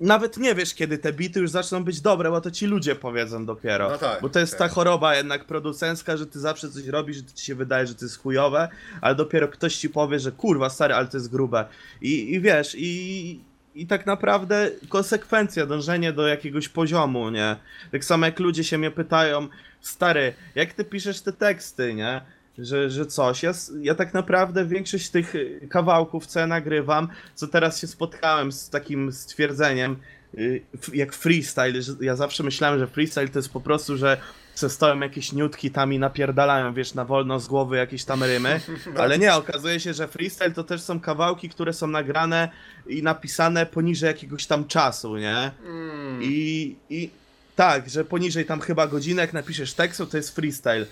nawet 0.00 0.36
nie 0.36 0.54
wiesz, 0.54 0.74
kiedy 0.74 0.98
te 0.98 1.12
bity 1.12 1.40
już 1.40 1.50
zaczną 1.50 1.84
być 1.84 2.00
dobre, 2.00 2.30
bo 2.30 2.40
to 2.40 2.50
ci 2.50 2.66
ludzie 2.66 2.94
powiedzą 2.94 3.46
dopiero. 3.46 3.88
No 3.90 3.98
tak, 3.98 4.22
bo 4.22 4.28
to 4.28 4.38
jest 4.38 4.52
tak. 4.52 4.58
ta 4.58 4.68
choroba 4.74 5.16
jednak 5.16 5.44
producencka, 5.44 6.16
że 6.16 6.26
ty 6.26 6.40
zawsze 6.40 6.70
coś 6.70 6.86
robisz, 6.86 7.16
że 7.16 7.22
ci 7.34 7.46
się 7.46 7.54
wydaje, 7.54 7.86
że 7.86 7.94
to 7.94 8.04
jest 8.04 8.18
chujowe, 8.22 8.68
ale 9.00 9.14
dopiero 9.14 9.48
ktoś 9.48 9.76
ci 9.76 9.90
powie, 9.90 10.20
że 10.20 10.32
kurwa 10.32 10.70
stary, 10.70 10.94
ale 10.94 11.06
to 11.06 11.16
jest 11.16 11.30
grube. 11.30 11.64
I, 12.00 12.34
i 12.34 12.40
wiesz, 12.40 12.74
i, 12.78 13.40
i 13.74 13.86
tak 13.86 14.06
naprawdę 14.06 14.70
konsekwencja, 14.88 15.66
dążenie 15.66 16.12
do 16.12 16.26
jakiegoś 16.26 16.68
poziomu, 16.68 17.30
nie? 17.30 17.56
Tak 17.92 18.04
samo 18.04 18.26
jak 18.26 18.38
ludzie 18.40 18.64
się 18.64 18.78
mnie 18.78 18.90
pytają, 18.90 19.48
stary, 19.80 20.34
jak 20.54 20.72
ty 20.72 20.84
piszesz 20.84 21.20
te 21.20 21.32
teksty, 21.32 21.94
nie? 21.94 22.20
Że, 22.58 22.90
że 22.90 23.06
coś. 23.06 23.42
Ja, 23.42 23.52
ja 23.80 23.94
tak 23.94 24.14
naprawdę 24.14 24.64
większość 24.64 25.10
tych 25.10 25.34
y, 25.34 25.68
kawałków, 25.70 26.26
co 26.26 26.40
ja 26.40 26.46
nagrywam, 26.46 27.08
co 27.34 27.48
teraz 27.48 27.80
się 27.80 27.86
spotkałem 27.86 28.52
z 28.52 28.70
takim 28.70 29.12
stwierdzeniem, 29.12 29.96
y, 30.38 30.62
jak 30.94 31.12
freestyle, 31.12 31.82
że 31.82 31.92
ja 32.00 32.16
zawsze 32.16 32.42
myślałem, 32.42 32.78
że 32.78 32.86
freestyle 32.86 33.28
to 33.28 33.38
jest 33.38 33.52
po 33.52 33.60
prostu, 33.60 33.96
że 33.96 34.16
se 34.54 34.70
stoją 34.70 35.00
jakieś 35.00 35.32
niutki 35.32 35.70
tam 35.70 35.92
i 35.92 35.98
napierdalają, 35.98 36.74
wiesz, 36.74 36.94
na 36.94 37.04
wolno 37.04 37.40
z 37.40 37.46
głowy 37.46 37.76
jakieś 37.76 38.04
tam 38.04 38.22
rymy, 38.22 38.60
ale 38.98 39.18
nie, 39.18 39.34
okazuje 39.34 39.80
się, 39.80 39.94
że 39.94 40.08
freestyle 40.08 40.50
to 40.50 40.64
też 40.64 40.82
są 40.82 41.00
kawałki, 41.00 41.48
które 41.48 41.72
są 41.72 41.86
nagrane 41.86 42.48
i 42.86 43.02
napisane 43.02 43.66
poniżej 43.66 44.06
jakiegoś 44.06 44.46
tam 44.46 44.64
czasu, 44.64 45.16
nie? 45.16 45.50
Mm. 45.66 46.22
I, 46.22 46.76
I 46.90 47.10
tak, 47.56 47.90
że 47.90 48.04
poniżej 48.04 48.44
tam 48.44 48.60
chyba 48.60 48.86
godzinek 48.86 49.32
napiszesz 49.32 49.74
tekstu, 49.74 50.06
to 50.06 50.16
jest 50.16 50.34
freestyle. 50.34 50.86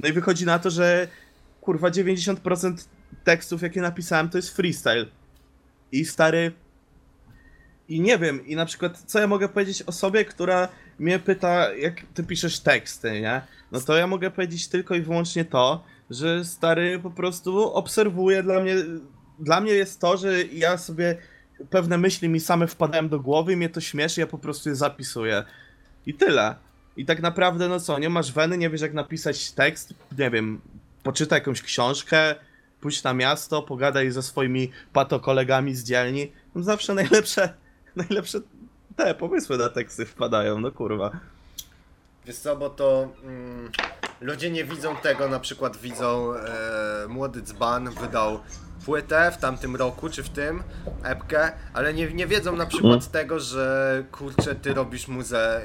No 0.00 0.08
i 0.08 0.12
wychodzi 0.12 0.46
na 0.46 0.58
to, 0.58 0.70
że 0.70 1.08
kurwa 1.60 1.90
90% 1.90 2.86
tekstów, 3.24 3.62
jakie 3.62 3.80
napisałem, 3.80 4.28
to 4.28 4.38
jest 4.38 4.56
freestyle. 4.56 5.06
I 5.92 6.04
stary. 6.04 6.52
I 7.88 8.00
nie 8.00 8.18
wiem, 8.18 8.46
i 8.46 8.56
na 8.56 8.66
przykład, 8.66 8.98
co 9.06 9.20
ja 9.20 9.26
mogę 9.26 9.48
powiedzieć 9.48 9.82
osobie, 9.82 10.24
która 10.24 10.68
mnie 10.98 11.18
pyta, 11.18 11.74
jak 11.74 12.02
ty 12.14 12.24
piszesz 12.24 12.60
teksty, 12.60 13.20
nie? 13.20 13.40
No 13.72 13.80
to 13.80 13.96
ja 13.96 14.06
mogę 14.06 14.30
powiedzieć 14.30 14.68
tylko 14.68 14.94
i 14.94 15.00
wyłącznie 15.00 15.44
to, 15.44 15.84
że 16.10 16.44
stary 16.44 16.98
po 16.98 17.10
prostu 17.10 17.72
obserwuje 17.72 18.42
dla 18.42 18.60
mnie. 18.60 18.74
Dla 19.38 19.60
mnie 19.60 19.72
jest 19.72 20.00
to, 20.00 20.16
że 20.16 20.44
ja 20.44 20.78
sobie 20.78 21.16
pewne 21.70 21.98
myśli 21.98 22.28
mi 22.28 22.40
same 22.40 22.66
wpadają 22.66 23.08
do 23.08 23.20
głowy 23.20 23.56
mnie 23.56 23.68
to 23.68 23.80
śmieszy, 23.80 24.20
ja 24.20 24.26
po 24.26 24.38
prostu 24.38 24.68
je 24.68 24.74
zapisuję. 24.74 25.44
I 26.06 26.14
tyle. 26.14 26.54
I 26.98 27.04
tak 27.04 27.22
naprawdę, 27.22 27.68
no 27.68 27.80
co, 27.80 27.98
nie 27.98 28.10
masz 28.10 28.32
weny, 28.32 28.58
nie 28.58 28.70
wiesz 28.70 28.80
jak 28.80 28.94
napisać 28.94 29.52
tekst, 29.52 29.94
nie 30.18 30.30
wiem, 30.30 30.60
poczytaj 31.02 31.36
jakąś 31.36 31.62
książkę, 31.62 32.34
pójdź 32.80 33.02
na 33.02 33.14
miasto, 33.14 33.62
pogadaj 33.62 34.10
ze 34.10 34.22
swoimi 34.22 34.70
patokolegami 34.92 35.74
z 35.74 35.84
dzielni. 35.84 36.32
No 36.54 36.62
zawsze 36.62 36.94
najlepsze, 36.94 37.54
najlepsze 37.96 38.38
te 38.96 39.14
pomysły 39.14 39.58
na 39.58 39.68
teksty 39.68 40.06
wpadają, 40.06 40.60
no 40.60 40.72
kurwa. 40.72 41.10
Wiesz 42.26 42.36
co, 42.36 42.56
bo 42.56 42.70
to 42.70 43.08
mm, 43.24 43.70
ludzie 44.20 44.50
nie 44.50 44.64
widzą 44.64 44.96
tego, 44.96 45.28
na 45.28 45.40
przykład 45.40 45.76
widzą 45.76 46.34
e, 46.34 47.08
młody 47.08 47.42
dzban 47.42 47.90
wydał 47.90 48.40
płytę 48.88 49.32
w 49.32 49.36
tamtym 49.36 49.76
roku, 49.76 50.08
czy 50.08 50.22
w 50.22 50.28
tym, 50.28 50.62
epkę, 51.02 51.52
ale 51.72 51.94
nie, 51.94 52.12
nie 52.12 52.26
wiedzą 52.26 52.56
na 52.56 52.66
przykład 52.66 53.10
tego, 53.10 53.40
że 53.40 54.04
kurczę, 54.12 54.54
ty 54.54 54.74
robisz 54.74 55.08
muzę, 55.08 55.62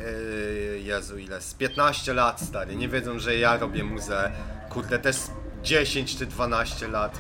e, 0.74 0.80
Jezu 0.80 1.17
ile, 1.17 1.41
z 1.41 1.53
15 1.53 2.13
lat 2.13 2.41
stary, 2.41 2.76
nie 2.76 2.89
wiedzą, 2.89 3.19
że 3.19 3.38
ja 3.38 3.57
robię 3.57 3.84
muzę, 3.84 4.32
kurde, 4.69 4.99
też 4.99 5.15
z 5.15 5.32
10 5.63 6.17
czy 6.17 6.26
12 6.26 6.88
lat. 6.88 7.17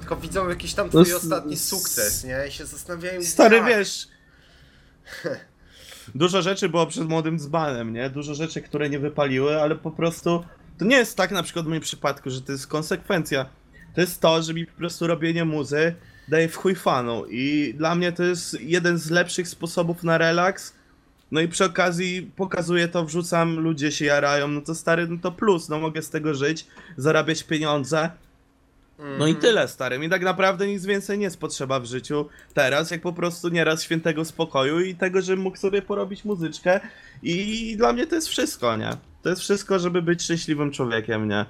Tylko 0.00 0.16
widzą 0.16 0.48
jakiś 0.48 0.74
tam 0.74 0.88
twój 0.88 1.04
No 1.10 1.16
ostatni 1.16 1.56
sukces, 1.56 2.24
nie? 2.24 2.44
I 2.48 2.52
się 2.52 2.66
zastanawiają, 2.66 3.22
Stary, 3.22 3.56
jak? 3.56 3.66
wiesz. 3.66 4.08
Dużo 6.14 6.42
rzeczy 6.42 6.68
było 6.68 6.86
przed 6.86 7.08
młodym 7.08 7.38
dzbanem, 7.38 7.92
nie? 7.92 8.10
Dużo 8.10 8.34
rzeczy, 8.34 8.62
które 8.62 8.90
nie 8.90 8.98
wypaliły, 8.98 9.62
ale 9.62 9.76
po 9.76 9.90
prostu 9.90 10.44
to 10.78 10.84
nie 10.84 10.96
jest 10.96 11.16
tak 11.16 11.30
na 11.30 11.42
przykład 11.42 11.64
w 11.64 11.68
moim 11.68 11.80
przypadku, 11.80 12.30
że 12.30 12.42
to 12.42 12.52
jest 12.52 12.66
konsekwencja. 12.66 13.46
To 13.94 14.00
jest 14.00 14.20
to, 14.20 14.42
że 14.42 14.54
mi 14.54 14.66
po 14.66 14.76
prostu 14.76 15.06
robienie 15.06 15.44
muzy 15.44 15.94
daje 16.28 16.48
w 16.48 16.56
chuj 16.56 16.74
fanu 16.74 17.24
i 17.30 17.74
dla 17.76 17.94
mnie 17.94 18.12
to 18.12 18.22
jest 18.22 18.60
jeden 18.60 18.98
z 18.98 19.10
lepszych 19.10 19.48
sposobów 19.48 20.02
na 20.02 20.18
relaks. 20.18 20.74
No 21.30 21.40
i 21.40 21.48
przy 21.48 21.64
okazji 21.64 22.30
pokazuję 22.36 22.88
to, 22.88 23.04
wrzucam, 23.04 23.58
ludzie 23.58 23.92
się 23.92 24.04
jarają, 24.04 24.48
no 24.48 24.60
to 24.60 24.74
stary, 24.74 25.08
no 25.08 25.16
to 25.22 25.32
plus, 25.32 25.68
no 25.68 25.80
mogę 25.80 26.02
z 26.02 26.10
tego 26.10 26.34
żyć, 26.34 26.66
zarabiać 26.96 27.42
pieniądze. 27.42 28.10
No 29.18 29.26
i 29.26 29.34
tyle, 29.34 29.68
stary. 29.68 29.98
Mi 29.98 30.10
tak 30.10 30.22
naprawdę 30.22 30.66
nic 30.66 30.86
więcej 30.86 31.18
nie 31.18 31.24
jest 31.24 31.40
potrzeba 31.40 31.80
w 31.80 31.84
życiu 31.84 32.28
teraz, 32.54 32.90
jak 32.90 33.00
po 33.00 33.12
prostu 33.12 33.48
nieraz 33.48 33.82
świętego 33.82 34.24
spokoju 34.24 34.80
i 34.80 34.94
tego, 34.94 35.22
żebym 35.22 35.42
mógł 35.42 35.56
sobie 35.56 35.82
porobić 35.82 36.24
muzyczkę. 36.24 36.80
I 37.22 37.74
dla 37.76 37.92
mnie 37.92 38.06
to 38.06 38.14
jest 38.14 38.28
wszystko, 38.28 38.76
nie? 38.76 38.90
To 39.22 39.28
jest 39.28 39.42
wszystko, 39.42 39.78
żeby 39.78 40.02
być 40.02 40.22
szczęśliwym 40.22 40.70
człowiekiem, 40.70 41.28
nie? 41.28 41.46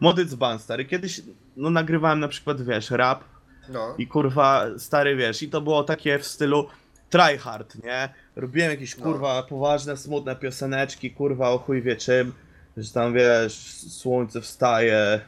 Młody 0.00 0.24
dzban, 0.26 0.58
stary. 0.58 0.84
Kiedyś, 0.84 1.20
no 1.56 1.70
nagrywałem 1.70 2.20
na 2.20 2.28
przykład, 2.28 2.62
wiesz, 2.62 2.90
rap 2.90 3.24
No. 3.68 3.94
i 3.98 4.06
kurwa, 4.06 4.66
stary, 4.78 5.16
wiesz, 5.16 5.42
i 5.42 5.48
to 5.48 5.60
było 5.60 5.84
takie 5.84 6.18
w 6.18 6.26
stylu 6.26 6.66
tryhard, 7.10 7.84
nie? 7.84 8.08
Robiłem 8.36 8.70
jakieś, 8.70 8.96
No. 8.96 9.04
kurwa, 9.04 9.42
poważne, 9.42 9.96
smutne 9.96 10.36
pioseneczki, 10.36 11.10
kurwa, 11.10 11.48
o 11.50 11.58
chuj 11.58 11.82
wie 11.82 11.96
czym. 11.96 12.32
Że 12.76 12.92
tam, 12.92 13.14
wiesz, 13.14 13.54
słońce 13.74 14.40
wstaje, 14.40 15.20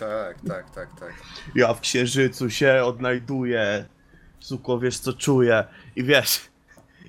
Tak, 0.00 0.36
tak, 0.48 0.70
tak, 0.74 0.88
tak. 1.00 1.12
ja 1.54 1.74
w 1.74 1.80
księżycu 1.80 2.50
się 2.50 2.82
odnajduję, 2.84 3.84
suko, 4.40 4.78
wiesz 4.78 4.98
co 4.98 5.12
czuję 5.12 5.64
i 5.96 6.04
wiesz, 6.04 6.40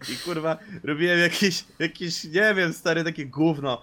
i 0.10 0.18
kurwa, 0.26 0.58
robiłem 0.84 1.20
jakieś, 1.20 1.66
jakieś, 1.80 2.24
nie 2.24 2.54
wiem, 2.56 2.74
stary, 2.74 3.04
takie 3.04 3.26
gówno 3.26 3.82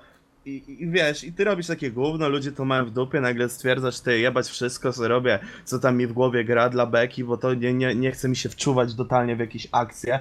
i, 0.48 0.82
i- 0.82 0.90
wiesz, 0.90 1.24
i 1.24 1.32
ty 1.32 1.44
robisz 1.44 1.66
takie 1.66 1.90
gówno, 1.90 2.28
ludzie 2.28 2.52
to 2.52 2.64
mają 2.64 2.84
w 2.84 2.90
dupie, 2.90 3.20
nagle 3.20 3.48
stwierdzasz, 3.48 4.00
ty, 4.00 4.18
jebać 4.18 4.48
wszystko, 4.48 4.92
co 4.92 5.08
robię, 5.08 5.38
co 5.64 5.78
tam 5.78 5.96
mi 5.96 6.06
w 6.06 6.12
głowie 6.12 6.44
gra 6.44 6.68
dla 6.68 6.86
beki, 6.86 7.24
bo 7.24 7.36
to 7.36 7.54
nie, 7.54 7.74
nie, 7.74 7.94
nie 7.94 8.10
chce 8.12 8.28
mi 8.28 8.36
się 8.36 8.48
wczuwać 8.48 8.94
totalnie 8.94 9.36
w 9.36 9.38
jakieś 9.40 9.68
akcje, 9.72 10.18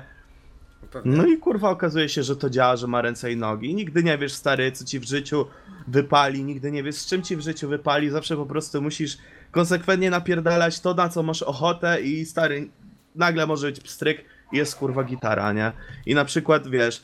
no 1.05 1.25
i 1.25 1.37
kurwa 1.37 1.69
okazuje 1.69 2.09
się, 2.09 2.23
że 2.23 2.35
to 2.35 2.49
działa, 2.49 2.75
że 2.75 2.87
ma 2.87 3.01
ręce 3.01 3.31
i 3.31 3.37
nogi. 3.37 3.69
I 3.71 3.75
nigdy 3.75 4.03
nie 4.03 4.17
wiesz, 4.17 4.33
stary, 4.33 4.71
co 4.71 4.85
ci 4.85 4.99
w 4.99 5.03
życiu 5.03 5.45
wypali, 5.87 6.43
nigdy 6.43 6.71
nie 6.71 6.83
wiesz, 6.83 6.95
z 6.95 7.05
czym 7.09 7.21
ci 7.23 7.35
w 7.35 7.41
życiu 7.41 7.69
wypali. 7.69 8.09
Zawsze 8.09 8.35
po 8.35 8.45
prostu 8.45 8.81
musisz 8.81 9.17
konsekwentnie 9.51 10.09
napierdalać 10.09 10.79
to, 10.79 10.93
na 10.93 11.09
co 11.09 11.23
masz 11.23 11.43
ochotę 11.43 12.01
i 12.01 12.25
stary, 12.25 12.67
nagle 13.15 13.47
może 13.47 13.67
być 13.67 13.79
pstryk 13.79 14.25
i 14.51 14.57
jest 14.57 14.75
kurwa 14.75 15.03
gitara, 15.03 15.53
nie? 15.53 15.71
I 16.05 16.15
na 16.15 16.25
przykład, 16.25 16.67
wiesz, 16.67 17.03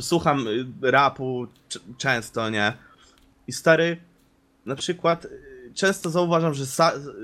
słucham 0.00 0.46
y, 0.48 0.66
rapu 0.82 1.46
często, 1.98 2.50
nie? 2.50 2.72
I 3.48 3.52
stary, 3.52 3.96
na 4.66 4.76
przykład 4.76 5.24
y, 5.24 5.72
często 5.74 6.10
zauważam, 6.10 6.54
że 6.54 6.64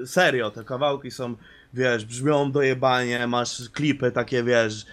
serio 0.07 0.51
te 0.51 0.64
kawałki 0.64 1.11
są, 1.11 1.36
wiesz, 1.74 2.05
brzmią 2.05 2.53
dojebanie, 2.53 3.26
masz 3.26 3.70
klipy 3.70 4.11
takie, 4.11 4.45
wiesz, 4.45 4.86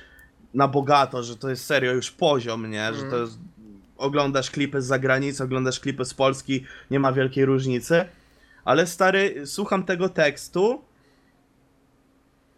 na 0.54 0.68
bogato, 0.68 1.24
że 1.24 1.38
to 1.38 1.50
jest 1.50 1.66
serio 1.66 1.94
już 1.94 2.12
poziom, 2.12 2.72
nie? 2.72 2.94
Że 2.94 3.04
to 3.04 3.18
jest, 3.18 3.40
oglądasz 3.98 4.52
klipy 4.52 4.82
z 4.82 4.86
zagranicy, 4.86 5.44
oglądasz 5.44 5.80
klipy 5.80 6.06
z 6.06 6.14
Polski, 6.14 6.66
nie 6.92 7.00
ma 7.00 7.14
wielkiej 7.14 7.46
różnicy. 7.46 8.06
Ale 8.66 8.88
stary, 8.88 9.48
słucham 9.48 9.84
tego 9.84 10.10
tekstu 10.10 10.82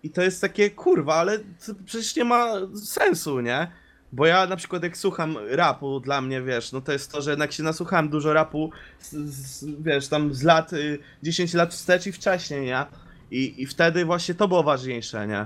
i 0.04 0.10
to 0.10 0.22
jest 0.22 0.42
takie, 0.42 0.70
kurwa, 0.70 1.16
ale 1.16 1.40
to 1.40 1.76
przecież 1.86 2.16
nie 2.16 2.24
ma 2.24 2.54
sensu, 2.86 3.40
nie? 3.40 3.72
Bo 4.14 4.26
ja 4.26 4.48
na 4.48 4.56
przykład 4.56 4.84
jak 4.84 4.98
słucham 4.98 5.38
rapu, 5.50 6.00
dla 6.00 6.22
mnie, 6.22 6.42
wiesz, 6.42 6.72
no 6.72 6.82
to 6.82 6.92
jest 6.92 7.12
to, 7.12 7.22
że 7.22 7.30
jednak 7.30 7.52
się 7.52 7.64
nasłuchałem 7.64 8.10
dużo 8.10 8.34
rapu, 8.34 8.72
z, 9.00 9.12
z, 9.12 9.66
wiesz, 9.82 10.08
tam 10.08 10.34
z 10.34 10.44
lat, 10.44 10.74
y, 10.74 11.00
10 11.24 11.54
lat 11.54 11.74
wstecz 11.74 12.08
i 12.08 12.12
wcześniej, 12.12 12.66
nie? 12.66 12.86
I, 13.32 13.62
I 13.62 13.66
wtedy 13.66 14.06
właśnie 14.06 14.36
to 14.36 14.48
było 14.48 14.64
ważniejsze, 14.64 15.28
nie? 15.28 15.46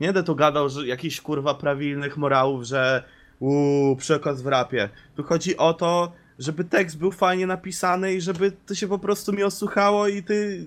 Nie 0.00 0.06
będę 0.06 0.22
tu 0.22 0.36
gadał, 0.36 0.68
że 0.68 0.86
jakichś 0.86 1.20
kurwa 1.20 1.54
prawilnych 1.54 2.16
morałów, 2.16 2.64
że 2.64 3.04
uuu, 3.40 3.96
przekaz 3.96 4.42
w 4.42 4.46
rapie. 4.46 4.88
Tu 5.16 5.22
chodzi 5.22 5.56
o 5.56 5.74
to, 5.74 6.12
żeby 6.38 6.64
tekst 6.64 6.98
był 6.98 7.12
fajnie 7.12 7.46
napisany 7.46 8.14
i 8.14 8.20
żeby 8.20 8.52
to 8.66 8.74
się 8.74 8.88
po 8.88 8.98
prostu 8.98 9.32
mi 9.32 9.42
osłuchało 9.42 10.08
i 10.08 10.22
ty... 10.22 10.66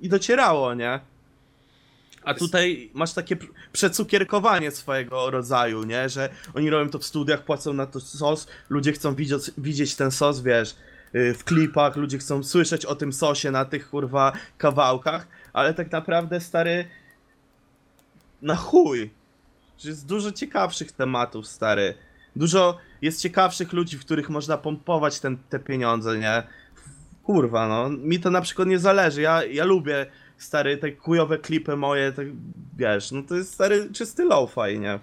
i 0.00 0.08
docierało, 0.08 0.74
nie? 0.74 1.00
A 2.26 2.34
tutaj 2.34 2.90
masz 2.94 3.12
takie 3.12 3.36
pr- 3.36 3.48
przecukierkowanie 3.72 4.70
swojego 4.70 5.30
rodzaju, 5.30 5.84
nie? 5.84 6.08
Że 6.08 6.28
oni 6.54 6.70
robią 6.70 6.90
to 6.90 6.98
w 6.98 7.04
studiach, 7.04 7.44
płacą 7.44 7.72
na 7.72 7.86
to 7.86 8.00
sos, 8.00 8.46
ludzie 8.68 8.92
chcą 8.92 9.14
widzieć, 9.14 9.50
widzieć 9.58 9.94
ten 9.94 10.10
sos, 10.10 10.42
wiesz, 10.42 10.76
y, 11.14 11.34
w 11.34 11.44
klipach, 11.44 11.96
ludzie 11.96 12.18
chcą 12.18 12.42
słyszeć 12.42 12.86
o 12.86 12.94
tym 12.94 13.12
sosie 13.12 13.50
na 13.50 13.64
tych 13.64 13.90
kurwa 13.90 14.32
kawałkach, 14.58 15.28
ale 15.52 15.74
tak 15.74 15.92
naprawdę 15.92 16.40
stary 16.40 16.88
na 18.42 18.56
chuj. 18.56 19.10
Że 19.78 19.88
jest 19.88 20.06
dużo 20.06 20.32
ciekawszych 20.32 20.92
tematów, 20.92 21.46
stary. 21.46 21.94
Dużo 22.36 22.78
jest 23.02 23.20
ciekawszych 23.20 23.72
ludzi, 23.72 23.98
w 23.98 24.04
których 24.04 24.28
można 24.28 24.58
pompować 24.58 25.20
ten, 25.20 25.36
te 25.48 25.58
pieniądze, 25.58 26.18
nie? 26.18 26.42
Kurwa, 27.22 27.68
no. 27.68 27.88
Mi 27.88 28.20
to 28.20 28.30
na 28.30 28.40
przykład 28.40 28.68
nie 28.68 28.78
zależy. 28.78 29.20
Ja, 29.20 29.44
ja 29.44 29.64
lubię, 29.64 30.06
stary, 30.38 30.76
te 30.76 30.92
kujowe 30.92 31.38
klipy 31.38 31.76
moje, 31.76 32.12
tak, 32.12 32.26
wiesz, 32.76 33.12
no 33.12 33.22
to 33.22 33.34
jest, 33.34 33.54
stary, 33.54 33.88
czysty 33.92 34.24
lo-fi, 34.24 34.78
nie? 34.78 34.98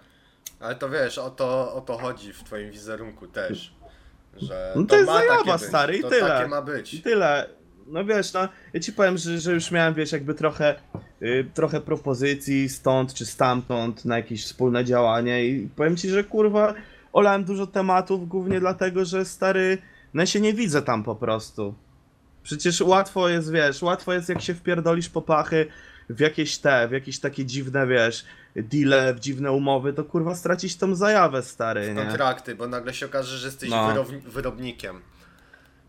Ale 0.59 0.75
to 0.75 0.89
wiesz, 0.89 1.17
o 1.17 1.29
to, 1.29 1.73
o 1.73 1.81
to 1.81 1.97
chodzi 1.97 2.34
w 2.34 2.43
twoim 2.43 2.71
wizerunku 2.71 3.27
też. 3.27 3.73
Że 4.38 4.73
No 4.75 4.84
to 4.84 4.95
jest 4.95 5.07
ma 5.07 5.13
takie 5.15 5.27
zajawa, 5.29 5.57
być, 5.57 5.67
stary, 5.67 5.97
i 5.97 6.01
to 6.01 6.09
tyle. 6.09 6.27
takie 6.27 6.47
ma 6.47 6.61
być. 6.61 6.93
I 6.93 7.01
tyle. 7.01 7.49
No 7.88 8.05
wiesz, 8.05 8.34
no, 8.34 8.47
ja 8.73 8.79
ci 8.79 8.93
powiem, 8.93 9.17
że, 9.17 9.39
że 9.39 9.53
już 9.53 9.71
miałem, 9.71 9.93
wiesz, 9.93 10.11
jakby 10.11 10.34
trochę, 10.34 10.75
y, 11.21 11.45
trochę 11.53 11.81
propozycji 11.81 12.69
stąd 12.69 13.13
czy 13.13 13.25
stamtąd 13.25 14.05
na 14.05 14.17
jakieś 14.17 14.45
wspólne 14.45 14.86
działanie 14.86 15.45
i 15.45 15.69
powiem 15.75 15.97
ci, 15.97 16.09
że 16.09 16.23
kurwa, 16.23 16.73
olałem 17.13 17.43
dużo 17.43 17.67
tematów 17.67 18.27
głównie 18.27 18.59
dlatego, 18.59 19.05
że 19.05 19.25
stary, 19.25 19.77
no 20.13 20.21
ja 20.21 20.25
się 20.25 20.41
nie 20.41 20.53
widzę 20.53 20.81
tam 20.81 21.03
po 21.03 21.15
prostu. 21.15 21.73
Przecież 22.44 22.82
łatwo 22.82 23.30
jest, 23.30 23.52
wiesz, 23.52 23.82
łatwo 23.82 24.14
jest 24.14 24.30
jak 24.30 24.41
się 24.41 24.54
wpierdolisz 24.56 25.10
po 25.10 25.22
pachy 25.22 25.68
w 26.10 26.20
jakieś 26.20 26.58
te, 26.58 26.88
w 26.88 26.91
jakieś 26.91 27.20
takie 27.20 27.46
dziwne, 27.46 27.88
wiesz, 27.88 28.26
deale, 28.56 29.14
w 29.14 29.20
dziwne 29.20 29.52
umowy, 29.52 29.94
to 29.94 30.04
kurwa 30.04 30.36
stracić 30.36 30.76
tą 30.78 30.96
zajawę, 30.96 31.44
stary, 31.44 31.94
nie? 31.94 32.06
Kontrakty, 32.06 32.56
bo 32.56 32.68
nagle 32.68 32.94
się 32.94 33.06
okaże, 33.06 33.38
że 33.38 33.48
jesteś 33.48 33.70
No. 33.70 33.88
wyrowni- 33.94 34.22
wyrobnikiem. 34.22 35.02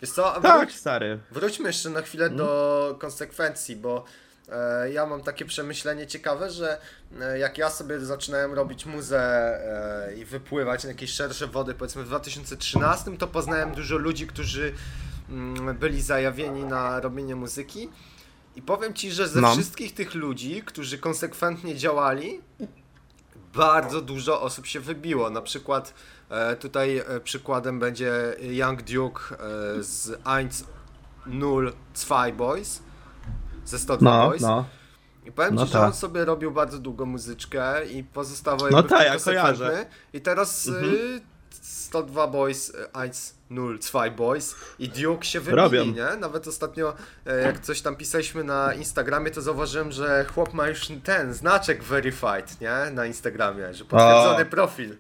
Wiesz 0.02 0.10
co, 0.10 0.40
Tak, 0.40 0.60
wróć, 0.60 0.76
stary. 0.76 1.18
wróćmy 1.30 1.66
jeszcze 1.66 1.90
na 1.90 2.02
chwilę 2.02 2.24
Mhm. 2.26 2.38
do 2.38 2.96
konsekwencji, 3.00 3.76
bo 3.76 4.04
e, 4.52 4.90
ja 4.92 5.06
mam 5.06 5.22
takie 5.22 5.44
przemyślenie 5.44 6.06
ciekawe, 6.06 6.50
że 6.50 6.78
e, 7.20 7.38
jak 7.38 7.58
ja 7.58 7.70
sobie 7.70 8.00
zaczynałem 8.00 8.52
robić 8.52 8.86
muzę 8.86 9.20
e, 10.08 10.14
i 10.14 10.24
wypływać 10.24 10.84
na 10.84 10.88
jakieś 10.90 11.10
szersze 11.10 11.46
wody, 11.46 11.74
powiedzmy 11.74 12.02
w 12.02 12.06
2013, 12.06 13.16
to 13.18 13.26
poznałem 13.26 13.74
dużo 13.74 13.96
ludzi, 13.96 14.26
którzy 14.26 14.72
byli 15.80 16.02
zajawieni 16.02 16.64
na 16.64 17.00
robienie 17.00 17.36
muzyki. 17.36 17.88
I 18.56 18.62
powiem 18.62 18.94
ci, 18.94 19.12
że 19.12 19.28
ze 19.28 19.40
No. 19.40 19.52
wszystkich 19.52 19.94
tych 19.94 20.14
ludzi, 20.14 20.62
którzy 20.66 20.98
konsekwentnie 20.98 21.74
działali, 21.76 22.40
bardzo 23.54 24.00
dużo 24.00 24.40
osób 24.42 24.66
się 24.66 24.80
wybiło. 24.80 25.30
Na 25.30 25.40
przykład 25.42 25.94
e, 26.30 26.56
tutaj 26.56 26.98
e, 26.98 27.20
przykładem 27.20 27.78
będzie 27.78 28.36
Young 28.40 28.82
Duke 28.82 29.20
e, 29.78 29.82
z 29.82 30.20
102 31.92 32.32
Boys, 32.32 32.82
ze 33.64 33.78
102 33.78 34.10
No, 34.10 34.26
Boys. 34.28 34.42
no. 34.42 34.64
I 35.26 35.32
powiem 35.32 35.54
No 35.54 35.66
ci, 35.66 35.72
że 35.72 35.78
tak. 35.78 35.86
on 35.88 35.94
sobie 35.94 36.24
robił 36.24 36.50
bardzo 36.50 36.78
długo 36.78 37.06
muzyczkę 37.06 37.86
i 37.86 38.04
pozostawał 38.04 38.70
No 38.70 38.76
jakby 38.76 38.88
tak, 38.90 38.98
tym 39.02 39.12
ja 39.12 39.18
kojarzę. 39.42 39.86
I 40.12 40.20
teraz 40.20 40.68
Mhm. 40.68 41.20
Y, 41.62 41.66
102 41.66 42.26
Boys, 42.26 42.72
e, 42.94 43.10
102 43.12 44.10
Boys 44.10 44.54
i 44.78 44.88
Duke 44.88 45.24
się 45.24 45.40
wybili, 45.40 45.92
nie? 45.92 46.16
Nawet 46.20 46.46
ostatnio, 46.48 46.94
e, 47.26 47.40
jak 47.42 47.60
coś 47.60 47.80
tam 47.80 47.96
pisaliśmy 47.96 48.44
na 48.44 48.74
Instagramie, 48.74 49.30
to 49.30 49.42
zauważyłem, 49.42 49.92
że 49.92 50.24
chłop 50.34 50.54
ma 50.54 50.68
już 50.68 50.88
ten 51.04 51.34
znaczek 51.34 51.82
verified, 51.82 52.60
nie? 52.60 52.90
Na 52.92 53.06
Instagramie, 53.06 53.74
że 53.74 53.84
potwierdzony 53.84 54.42
O. 54.42 54.46
profil. 54.46 54.96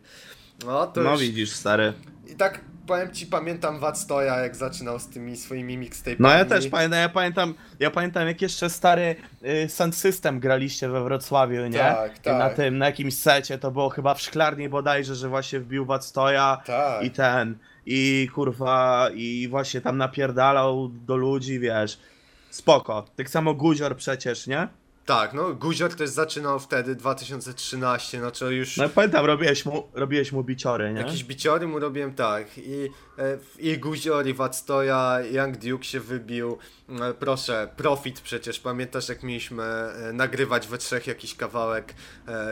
No, 0.66 0.86
to 0.86 1.02
No 1.02 1.10
już... 1.12 1.20
widzisz, 1.20 1.50
stary. 1.52 1.92
I 2.26 2.34
tak 2.36 2.60
powiem 2.86 3.12
ci, 3.12 3.26
pamiętam 3.26 3.78
Wad 3.78 3.98
Stoja, 3.98 4.38
jak 4.38 4.56
zaczynał 4.56 4.98
z 4.98 5.08
tymi 5.08 5.36
swoimi 5.36 5.78
mixtape'ami. 5.78 6.16
No 6.18 6.28
ja 6.28 6.44
też 6.44 6.68
pamiętam, 6.68 7.00
ja 7.00 7.08
pamiętam, 7.08 7.54
ja 7.80 7.90
pamiętam 7.90 8.26
jak 8.26 8.42
jeszcze 8.42 8.70
stary 8.70 9.16
y, 9.64 9.68
Sound 9.68 9.96
System 9.96 10.40
graliście 10.40 10.88
we 10.88 11.04
Wrocławiu, 11.04 11.66
nie? 11.66 11.78
Tak, 11.78 12.18
tak. 12.18 12.38
Na 12.38 12.50
tym, 12.50 12.78
na 12.78 12.86
jakimś 12.86 13.14
secie, 13.14 13.58
to 13.58 13.70
było 13.70 13.88
chyba 13.90 14.14
w 14.14 14.20
szklarni 14.20 14.68
bodajże, 14.68 15.14
że 15.14 15.28
właśnie 15.28 15.60
wbił 15.60 15.84
Wactoja 15.84 16.62
Tak. 16.66 17.04
i 17.04 17.10
ten, 17.10 17.58
i 17.86 18.28
kurwa, 18.34 19.08
i 19.14 19.48
właśnie 19.50 19.80
tam 19.80 19.98
napierdalał 19.98 20.88
do 20.88 21.16
ludzi, 21.16 21.60
wiesz. 21.60 21.98
Spoko. 22.50 23.04
Tak 23.16 23.30
samo 23.30 23.54
Guzior 23.54 23.96
przecież, 23.96 24.46
nie? 24.46 24.68
Tak, 25.06 25.32
no 25.34 25.54
Guzior 25.54 25.94
też 25.94 26.10
zaczynał 26.10 26.60
wtedy, 26.60 26.94
2013, 26.94 28.18
znaczy 28.18 28.54
już... 28.54 28.76
No 28.76 28.88
pamiętam, 28.88 29.26
robiłeś 29.26 29.66
mu, 29.66 29.88
robiłeś 29.94 30.32
mu 30.32 30.44
biciory, 30.44 30.92
nie? 30.92 31.00
Jakieś 31.00 31.24
biciory 31.24 31.66
mu 31.66 31.78
robiłem 31.78 32.14
tak 32.14 32.58
i, 32.58 32.88
e, 33.18 33.38
i 33.58 33.78
Guzior 33.78 34.26
i 34.26 34.34
Wadstoja, 34.34 35.18
Young 35.30 35.56
Duke 35.56 35.84
się 35.84 36.00
wybił, 36.00 36.58
e, 36.88 37.14
proszę, 37.14 37.68
Profit 37.76 38.20
przecież, 38.20 38.60
pamiętasz 38.60 39.08
jak 39.08 39.22
mieliśmy 39.22 39.62
e, 39.62 40.12
nagrywać 40.12 40.68
we 40.68 40.78
trzech 40.78 41.06
jakiś 41.06 41.34
kawałek 41.34 41.94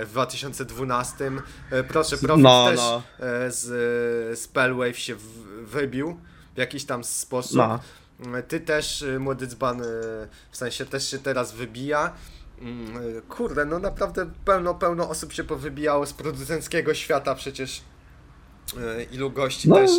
w 0.06 0.08
2012, 0.10 1.30
e, 1.70 1.84
proszę, 1.84 2.16
Profit 2.16 2.42
No, 2.44 2.66
też 2.70 2.80
no. 2.80 3.02
z 3.48 4.38
Spellwave 4.40 4.98
się 4.98 5.14
wybił 5.62 6.20
w 6.54 6.58
jakiś 6.58 6.84
tam 6.84 7.04
sposób. 7.04 7.56
No. 7.56 7.80
Ty 8.48 8.60
też, 8.60 9.04
młody 9.18 9.46
dzban, 9.46 9.82
w 10.50 10.56
sensie 10.56 10.84
też 10.86 11.10
się 11.10 11.18
teraz 11.18 11.52
wybija. 11.52 12.12
Mm, 12.62 12.96
e, 13.18 13.20
Kurde, 13.28 13.64
no 13.64 13.78
naprawdę 13.78 14.30
pełno, 14.44 14.74
pełno 14.74 15.08
osób 15.10 15.32
się 15.32 15.44
powybijało 15.44 16.06
z 16.06 16.12
producenckiego 16.12 16.94
świata 16.94 17.34
przecież. 17.34 17.82
E, 18.98 19.02
Ilu 19.04 19.30
gości 19.30 19.68
No. 19.68 19.76
też 19.76 19.90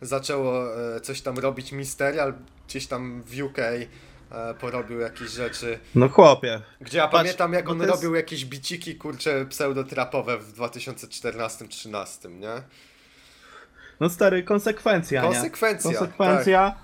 zaczęło 0.00 0.76
e, 0.96 1.00
coś 1.00 1.20
tam 1.20 1.38
robić. 1.38 1.72
Misterial 1.72 2.34
gdzieś 2.68 2.86
tam 2.86 3.22
w 3.26 3.42
UK 3.42 3.56
porobił 4.60 5.00
jakieś 5.00 5.30
rzeczy. 5.30 5.78
No 5.94 6.08
chłopie. 6.08 6.60
Gdzie 6.80 6.98
ja 6.98 7.04
Patrz, 7.08 7.16
pamiętam 7.22 7.52
jak 7.52 7.68
on 7.68 7.78
jest- 7.80 7.90
robił 7.90 8.14
jakieś 8.14 8.44
biciki, 8.44 8.96
kurcze, 8.96 9.46
pseudotrapowe 9.46 10.38
w 10.38 10.52
2014-13, 10.52 12.30
nie? 12.38 12.62
No 14.00 14.10
stary, 14.10 14.42
konsekwencja, 14.42 15.22
nie? 15.22 15.28
Konsekwencja, 15.28 15.90
tak. 15.90 15.98
Konsekwencja 15.98 16.74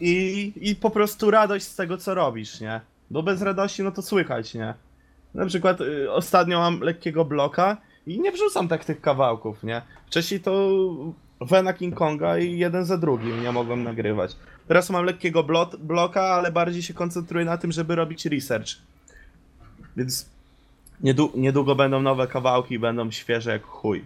i, 0.00 0.52
i 0.56 0.76
po 0.76 0.90
prostu 0.90 1.30
radość 1.30 1.64
z 1.66 1.76
tego, 1.76 1.96
co 1.98 2.14
robisz, 2.14 2.60
nie? 2.60 2.80
Bo 3.10 3.22
bez 3.22 3.42
radości, 3.42 3.82
no 3.82 3.90
to 3.92 4.02
słychać, 4.02 4.54
nie? 4.54 4.74
Na 5.38 5.46
przykład 5.46 5.80
y, 5.80 6.12
ostatnio 6.12 6.58
mam 6.58 6.80
lekkiego 6.80 7.24
bloka 7.24 7.76
i 8.06 8.20
nie 8.20 8.32
wrzucam 8.32 8.68
tak 8.68 8.84
tych 8.84 9.00
kawałków, 9.00 9.62
nie? 9.62 9.82
Wcześniej 10.06 10.40
to 10.40 10.68
Vena 11.40 11.72
King 11.72 11.94
Konga 11.94 12.38
i 12.38 12.58
jeden 12.58 12.84
za 12.84 12.98
drugim 12.98 13.42
nie 13.42 13.52
mogłem 13.52 13.84
nagrywać. 13.84 14.36
Teraz 14.68 14.90
mam 14.90 15.04
lekkiego 15.04 15.42
blot, 15.42 15.76
bloka, 15.76 16.22
ale 16.22 16.52
bardziej 16.52 16.82
się 16.82 16.94
koncentruję 16.94 17.44
na 17.44 17.58
tym, 17.58 17.72
żeby 17.72 17.94
robić 17.94 18.26
research. 18.26 18.68
Więc 19.96 20.26
niedłu- 21.04 21.36
niedługo 21.36 21.74
będą 21.74 22.02
nowe 22.02 22.26
kawałki 22.26 22.74
i 22.74 22.78
będą 22.78 23.10
świeże 23.10 23.50
jak 23.52 23.62
chuj. 23.62 24.04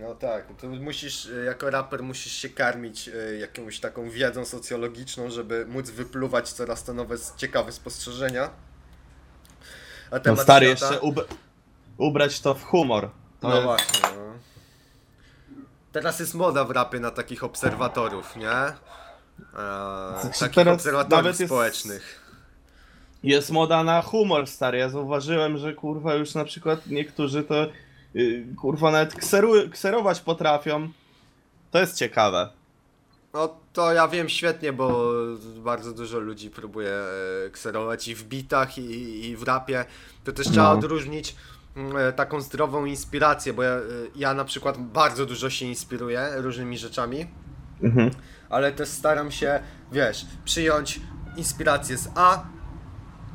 No 0.00 0.14
tak, 0.14 0.46
to 0.60 0.66
musisz, 0.68 1.26
e, 1.26 1.44
jako 1.44 1.70
raper 1.70 2.02
musisz 2.02 2.32
się 2.32 2.48
karmić 2.48 3.08
e, 3.08 3.34
jakąś 3.38 3.80
taką 3.80 4.10
wiedzą 4.10 4.44
socjologiczną, 4.44 5.30
żeby 5.30 5.66
móc 5.68 5.90
wypluwać 5.90 6.52
coraz 6.52 6.84
to 6.84 6.94
nowe, 6.94 7.16
ciekawe 7.36 7.72
spostrzeżenia. 7.72 8.50
A 10.10 10.14
No 10.14 10.20
temat 10.20 10.40
stary, 10.40 10.66
świata- 10.66 10.86
jeszcze 10.94 11.00
ub- 11.00 11.28
ubrać 11.98 12.40
to 12.40 12.54
w 12.54 12.64
humor. 12.64 13.10
To 13.40 13.48
No 13.48 13.54
jest- 13.54 13.64
właśnie, 13.66 14.00
no. 14.02 14.20
Teraz 15.92 16.20
jest 16.20 16.34
moda 16.34 16.64
w 16.64 16.70
rapie 16.70 17.00
na 17.00 17.10
takich 17.10 17.44
obserwatorów, 17.44 18.36
nie? 18.36 18.50
E, 18.50 18.74
Znaczy 20.20 20.40
takich 20.40 20.54
teraz 20.54 20.74
obserwatorów 20.74 21.10
nawet 21.24 21.40
jest- 21.40 21.50
społecznych. 21.52 22.20
Jest 23.22 23.50
moda 23.50 23.84
na 23.84 24.02
humor, 24.02 24.46
stary. 24.46 24.78
Ja 24.78 24.88
zauważyłem, 24.88 25.58
że 25.58 25.72
kurwa 25.74 26.14
już 26.14 26.34
na 26.34 26.44
przykład 26.44 26.86
niektórzy 26.86 27.42
to 27.44 27.66
yy, 28.14 28.44
kurwa 28.60 28.90
nawet 28.90 29.14
kseru, 29.14 29.52
kserować 29.70 30.20
potrafią. 30.20 30.88
To 31.70 31.78
jest 31.78 31.96
ciekawe. 31.98 32.48
No 33.34 33.56
to 33.72 33.92
ja 33.92 34.08
wiem 34.08 34.28
świetnie, 34.28 34.72
bo 34.72 35.12
bardzo 35.56 35.92
dużo 35.92 36.18
ludzi 36.18 36.50
próbuje 36.50 36.92
e, 37.46 37.50
kserować 37.50 38.08
i 38.08 38.14
w 38.14 38.24
bitach, 38.24 38.78
i, 38.78 39.26
i 39.28 39.36
w 39.36 39.42
rapie. 39.42 39.84
To 40.24 40.32
też 40.32 40.46
trzeba 40.48 40.66
No. 40.66 40.72
odróżnić 40.78 41.36
mm, 41.76 41.96
e, 41.96 42.12
taką 42.12 42.40
zdrową 42.40 42.84
inspirację, 42.84 43.52
bo 43.52 43.62
ja, 43.62 43.72
e, 43.74 43.80
ja 44.16 44.34
na 44.34 44.44
przykład 44.44 44.78
bardzo 44.78 45.26
dużo 45.26 45.50
się 45.50 45.66
inspiruję 45.66 46.28
różnymi 46.36 46.78
rzeczami, 46.78 47.26
Mhm. 47.82 48.10
ale 48.50 48.72
też 48.72 48.88
staram 48.88 49.30
się, 49.30 49.60
wiesz, 49.92 50.26
przyjąć 50.44 51.00
inspirację 51.36 51.96
z 51.98 52.08
A, 52.14 52.44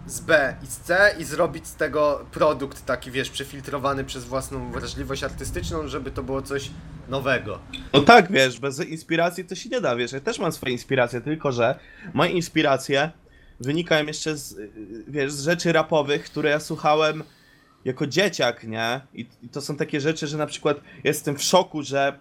z 0.07 0.19
B 0.19 0.55
i 0.63 0.67
z 0.67 0.77
C 0.77 1.15
i 1.19 1.23
zrobić 1.23 1.67
z 1.67 1.75
tego 1.75 2.25
produkt 2.31 2.85
taki, 2.85 3.11
wiesz, 3.11 3.29
przefiltrowany 3.29 4.03
przez 4.03 4.25
własną 4.25 4.71
wrażliwość 4.71 5.23
artystyczną, 5.23 5.87
żeby 5.87 6.11
to 6.11 6.23
było 6.23 6.41
coś 6.41 6.71
nowego. 7.09 7.59
No 7.93 8.01
tak, 8.01 8.31
wiesz, 8.31 8.59
bez 8.59 8.79
inspiracji 8.79 9.45
to 9.45 9.55
się 9.55 9.69
nie 9.69 9.81
da, 9.81 9.95
wiesz. 9.95 10.11
Ja 10.11 10.19
też 10.19 10.39
mam 10.39 10.51
swoje 10.51 10.71
inspiracje, 10.71 11.21
tylko 11.21 11.51
że 11.51 11.79
moje 12.13 12.31
inspiracje 12.31 13.11
wynikają 13.59 14.05
jeszcze 14.05 14.37
z, 14.37 14.55
wiesz, 15.07 15.31
z 15.31 15.43
rzeczy 15.43 15.71
rapowych, 15.71 16.23
które 16.23 16.49
ja 16.49 16.59
słuchałem 16.59 17.23
jako 17.85 18.07
dzieciak, 18.07 18.63
nie? 18.63 19.01
I, 19.13 19.27
I 19.43 19.49
to 19.49 19.61
są 19.61 19.77
takie 19.77 20.01
rzeczy, 20.01 20.27
że 20.27 20.37
na 20.37 20.47
przykład 20.47 20.77
jestem 21.03 21.37
w 21.37 21.43
szoku, 21.43 21.83
że 21.83 22.19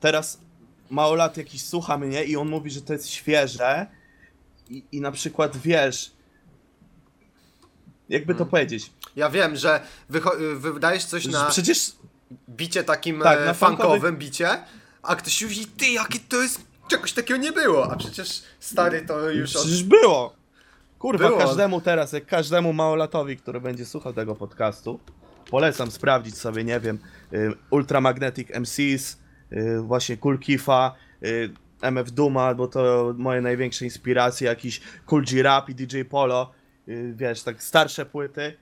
teraz 0.00 0.40
mało 0.90 1.14
lat 1.14 1.36
jakiś 1.36 1.64
słucha 1.64 1.98
mnie 1.98 2.24
i 2.24 2.36
on 2.36 2.48
mówi, 2.48 2.70
że 2.70 2.82
to 2.82 2.92
jest 2.92 3.08
świeże 3.08 3.86
i, 4.70 4.84
i 4.92 5.00
na 5.00 5.12
przykład, 5.12 5.56
wiesz, 5.56 6.13
jakby 8.08 8.34
to 8.34 8.46
powiedzieć, 8.46 8.90
Ja 9.16 9.30
wiem, 9.30 9.56
że 9.56 9.80
wydajesz 10.56 11.04
coś 11.04 11.26
na 11.26 11.44
przecież 11.44 11.92
bicie 12.48 12.84
takim 12.84 13.20
Tak, 13.20 13.38
e, 13.38 13.44
na 13.44 13.54
funkowym 13.54 14.16
bicie, 14.16 14.48
a 15.02 15.16
ktoś 15.16 15.42
mówi, 15.42 15.66
ty, 15.66 15.86
jakie 15.86 16.18
to 16.28 16.42
jest, 16.42 16.60
czegoś 16.88 17.12
takiego 17.12 17.40
nie 17.40 17.52
było, 17.52 17.92
a 17.92 17.96
przecież 17.96 18.42
stary 18.60 19.02
to 19.02 19.30
już 19.30 19.56
od... 19.56 19.62
Przecież 19.62 19.82
było! 19.82 20.44
Kurwa, 21.04 21.28
Było. 21.28 21.38
każdemu 21.38 21.80
teraz, 21.80 22.12
jak 22.12 22.26
każdemu 22.26 22.72
małolatowi, 22.72 23.36
który 23.36 23.60
będzie 23.60 23.86
słuchał 23.86 24.12
tego 24.12 24.34
podcastu, 24.34 25.00
polecam 25.50 25.90
sprawdzić 25.90 26.38
sobie, 26.38 26.64
nie 26.64 26.80
wiem, 26.80 26.98
y, 27.32 27.52
Ultramagnetic 27.70 28.48
MCs, 28.50 29.18
y, 29.52 29.80
właśnie 29.80 30.16
Cool 30.16 30.38
Kifa, 30.38 30.94
y, 31.22 31.50
MF 31.82 32.10
Duma, 32.10 32.54
bo 32.54 32.68
to 32.68 33.14
moje 33.16 33.40
największe 33.40 33.84
inspiracje, 33.84 34.48
jakiś 34.48 34.80
Cool 35.06 35.24
G 35.24 35.42
Rap 35.42 35.68
i 35.68 35.74
DJ 35.74 36.02
Polo, 36.10 36.52
wiesz, 37.14 37.42
tak 37.42 37.62
starsze 37.62 38.06
płyty 38.06 38.56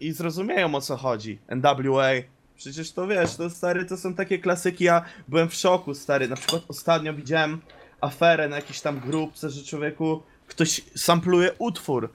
i 0.00 0.12
zrozumieją 0.12 0.74
o 0.74 0.80
co 0.80 0.96
chodzi. 0.96 1.38
NWA, 1.48 2.10
przecież 2.56 2.92
to 2.92 3.06
wiesz, 3.06 3.36
to 3.36 3.50
stary, 3.50 3.84
to 3.84 3.96
są 3.96 4.14
takie 4.14 4.38
klasyki, 4.38 4.84
ja 4.84 5.04
byłem 5.28 5.48
w 5.48 5.54
szoku, 5.54 5.94
stary, 5.94 6.28
na 6.28 6.36
przykład 6.36 6.62
ostatnio 6.68 7.14
widziałem 7.14 7.60
aferę 8.00 8.48
na 8.48 8.56
jakiejś 8.56 8.80
tam 8.80 9.00
grupce, 9.00 9.50
że 9.50 9.64
człowieku 9.64 10.22
ktoś 10.46 10.80
sampluje 10.96 11.52
utwór, 11.58 12.10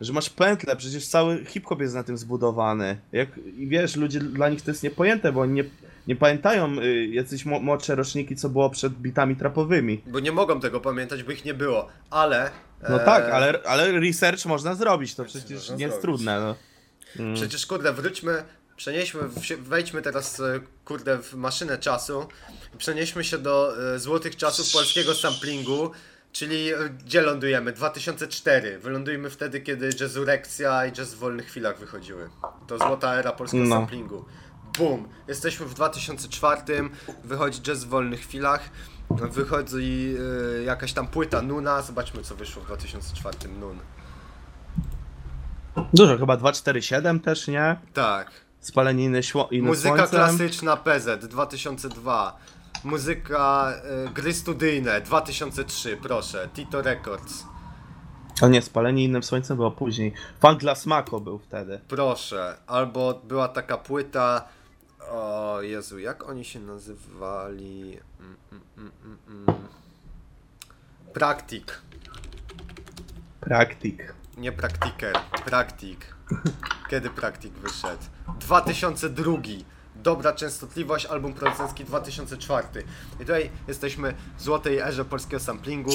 że 0.00 0.12
masz 0.12 0.30
pętlę, 0.30 0.76
przecież 0.76 1.06
cały 1.06 1.44
hip-hop 1.44 1.80
jest 1.80 1.94
na 1.94 2.04
tym 2.04 2.18
zbudowany. 2.18 2.98
Jak, 3.12 3.28
I 3.56 3.66
wiesz, 3.66 3.96
ludzie, 3.96 4.20
dla 4.20 4.48
nich 4.48 4.62
to 4.62 4.70
jest 4.70 4.82
niepojęte, 4.82 5.32
bo 5.32 5.40
oni 5.40 5.52
nie, 5.52 5.64
nie 6.06 6.16
pamiętają 6.16 6.78
y, 6.78 7.06
jacyś 7.06 7.44
młodsze 7.44 7.94
roczniki, 7.94 8.36
co 8.36 8.48
było 8.48 8.70
przed 8.70 8.92
bitami 8.92 9.36
trapowymi. 9.36 10.02
Bo 10.06 10.20
nie 10.20 10.32
mogą 10.32 10.60
tego 10.60 10.80
pamiętać, 10.80 11.22
bo 11.22 11.32
ich 11.32 11.44
nie 11.44 11.54
było, 11.54 11.88
ale... 12.10 12.50
No 12.88 13.02
e, 13.02 13.04
tak, 13.04 13.24
ale, 13.24 13.60
ale 13.66 14.00
research 14.00 14.46
można 14.46 14.74
zrobić, 14.74 15.14
to 15.14 15.24
przecież 15.24 15.58
można 15.58 15.76
nie 15.76 15.84
jest 15.84 16.02
zrobić. 16.02 16.02
trudne. 16.02 16.40
No. 16.40 16.56
Mm. 17.24 17.34
Przecież 17.34 17.66
kurde, 17.66 17.92
wróćmy, 17.92 18.42
przenieśmy, 18.76 19.20
wejdźmy 19.58 20.02
teraz 20.02 20.40
e, 20.40 20.60
kurde 20.84 21.18
w 21.18 21.34
maszynę 21.34 21.78
czasu 21.78 22.26
przenieśmy 22.78 23.24
się 23.24 23.38
do 23.38 23.74
e, 23.94 23.98
złotych 23.98 24.36
czasów 24.36 24.72
polskiego 24.72 25.14
samplingu, 25.14 25.90
czyli 26.32 26.72
e, 26.72 26.76
gdzie 27.04 27.20
lądujemy? 27.22 27.72
2004. 27.72 28.78
Wylądujemy 28.78 29.30
wtedy, 29.30 29.60
kiedy 29.60 29.90
Jazzurekcja 30.00 30.86
i 30.86 30.92
Jazz 30.92 31.14
w 31.14 31.18
wolnych 31.18 31.46
chwilach 31.46 31.78
wychodziły. 31.78 32.30
To 32.66 32.78
złota 32.78 33.14
era 33.14 33.32
polskiego 33.32 33.64
No. 33.64 33.76
samplingu. 33.76 34.24
Bum! 34.78 35.08
Jesteśmy 35.28 35.66
w 35.66 35.74
2004, 35.74 36.62
wychodzi 37.24 37.60
Jazz 37.62 37.84
w 37.84 37.88
wolnych 37.88 38.20
chwilach, 38.20 38.70
wychodzi 39.10 40.14
e, 40.60 40.62
jakaś 40.62 40.92
tam 40.92 41.06
płyta 41.08 41.42
Nuna, 41.42 41.82
zobaczmy 41.82 42.22
co 42.22 42.34
wyszło 42.36 42.62
w 42.62 42.66
2004 42.66 43.36
Nun. 43.60 43.78
Dużo, 45.94 46.18
chyba 46.18 46.36
247 46.36 47.20
też, 47.20 47.48
nie? 47.48 47.76
Tak. 47.94 48.30
Spalenie 48.60 49.04
inne, 49.04 49.20
śło- 49.20 49.48
inne 49.50 49.68
Muzyka 49.68 49.96
słońcem. 49.96 50.18
klasyczna 50.18 50.76
PZ 50.76 51.24
2002. 51.26 52.36
muzyka, 52.84 53.72
y, 54.06 54.10
gry 54.10 54.34
studyjne, 54.34 55.00
2003, 55.00 55.96
proszę, 56.02 56.48
Tito 56.54 56.82
Records, 56.82 57.44
O 58.42 58.48
nie, 58.48 58.62
spalenie 58.62 59.04
innym 59.04 59.22
słońcem 59.22 59.56
było 59.56 59.70
później. 59.70 60.12
Funk 60.42 60.60
dla 60.60 60.74
Smako 60.74 61.20
był 61.20 61.38
wtedy. 61.38 61.80
proszę, 61.88 62.56
albo 62.66 63.20
była 63.24 63.48
taka 63.48 63.78
płyta, 63.78 64.44
o 65.10 65.58
Jezu, 65.62 65.98
jak 65.98 66.28
oni 66.28 66.44
się 66.44 66.60
nazywali, 66.60 67.98
mm, 68.20 68.36
mm, 68.52 68.62
mm, 68.78 68.92
mm, 69.04 69.18
mm. 69.48 69.68
Praktik, 71.12 71.80
Praktik. 73.40 74.14
nie 74.36 74.52
Praktiker, 74.52 75.18
Praktik, 75.44 76.14
kiedy 76.90 77.10
Praktik 77.10 77.52
wyszedł? 77.52 78.02
2002. 78.40 79.32
Dobra 79.96 80.32
częstotliwość, 80.32 81.06
album 81.06 81.34
producencki 81.34 81.84
2004. 81.84 82.68
I 83.14 83.18
tutaj 83.18 83.50
jesteśmy 83.68 84.14
w 84.38 84.42
złotej 84.42 84.78
erze 84.78 85.04
polskiego 85.04 85.40
samplingu. 85.40 85.92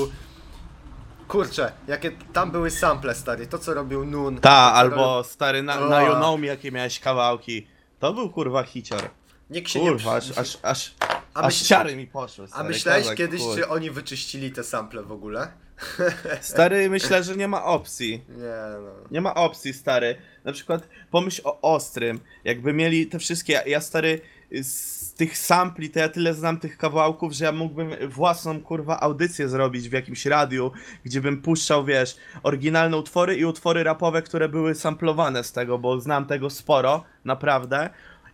Kurczę, 1.28 1.72
jakie 1.88 2.11
tam 2.11 2.51
były 2.51 2.72
sample, 2.72 3.16
stary. 3.16 3.47
To 3.47 3.57
co 3.57 3.74
robił 3.74 4.05
Nun. 4.05 4.38
Ta, 4.38 4.74
albo 4.74 5.24
stary 5.24 5.63
na, 5.63 5.80
na 5.80 5.97
O. 5.97 6.01
You 6.01 6.16
Know 6.16 6.39
Me, 6.39 6.47
jakie 6.47 6.72
miałeś 6.72 6.99
kawałki. 6.99 7.74
To 8.00 8.14
był 8.14 8.30
kurwa 8.30 8.64
hicior. 8.64 9.00
robił- 9.02 9.10
Nikt 9.50 9.70
się 9.72 9.80
nie 9.82 9.89
Kurwa, 9.89 10.16
aż, 10.16 10.32
przy- 10.32 10.39
aż, 10.39 10.58
aż, 10.62 10.93
A 11.34 11.41
aż 11.41 11.54
myśl- 11.54 11.66
ciary 11.68 11.96
mi 11.96 12.08
poszły. 12.08 12.46
A 12.46 12.48
Stary, 12.48 12.70
myślałeś 12.70 13.04
kozak, 13.04 13.18
kiedyś, 13.18 13.41
chuj. 13.41 13.56
czy 13.56 13.68
oni 13.68 13.91
wyczyścili 13.91 14.52
te 14.52 14.64
sample 14.64 15.04
w 15.04 15.12
ogóle? 15.12 15.52
Stary, 16.41 16.89
myślę, 16.89 17.24
że 17.24 17.36
nie 17.36 17.48
ma 17.48 17.64
opcji. 17.66 18.22
Nie 18.30 18.82
no. 18.82 18.91
Nie 19.12 19.22
ma 19.22 19.34
opcji, 19.36 19.74
stary. 19.74 20.16
Na 20.43 20.52
przykład 20.54 20.88
pomyśl 21.12 21.41
o 21.43 21.62
Ostrym. 21.62 22.20
Jakby 22.43 22.74
mieli 22.74 23.08
te 23.08 23.20
wszystkie. 23.20 23.54
Ja, 23.54 23.64
ja 23.66 23.82
stary, 23.82 24.22
z 24.62 25.05
tych 25.18 25.38
sampli, 25.38 25.89
to 25.89 25.99
ja 25.99 26.09
tyle 26.09 26.34
znam 26.34 26.59
tych 26.59 26.78
kawałków, 26.78 27.34
że 27.34 27.45
ja 27.45 27.51
mógłbym 27.51 28.09
własną 28.09 28.61
kurwa 28.61 28.99
audycję 28.99 29.49
zrobić 29.49 29.89
w 29.89 29.91
jakimś 29.91 30.26
radiu, 30.26 30.72
gdzie 31.03 31.22
bym 31.22 31.41
puszczał, 31.41 31.86
wiesz, 31.86 32.18
oryginalne 32.43 32.97
utwory 32.97 33.36
i 33.36 33.45
utwory 33.45 33.84
rapowe, 33.84 34.22
które 34.22 34.49
były 34.49 34.76
samplowane 34.76 35.43
z 35.43 35.51
tego, 35.51 35.78
bo 35.80 36.01
znam 36.01 36.26
tego 36.26 36.49
sporo, 36.49 37.03
naprawdę. 37.26 37.89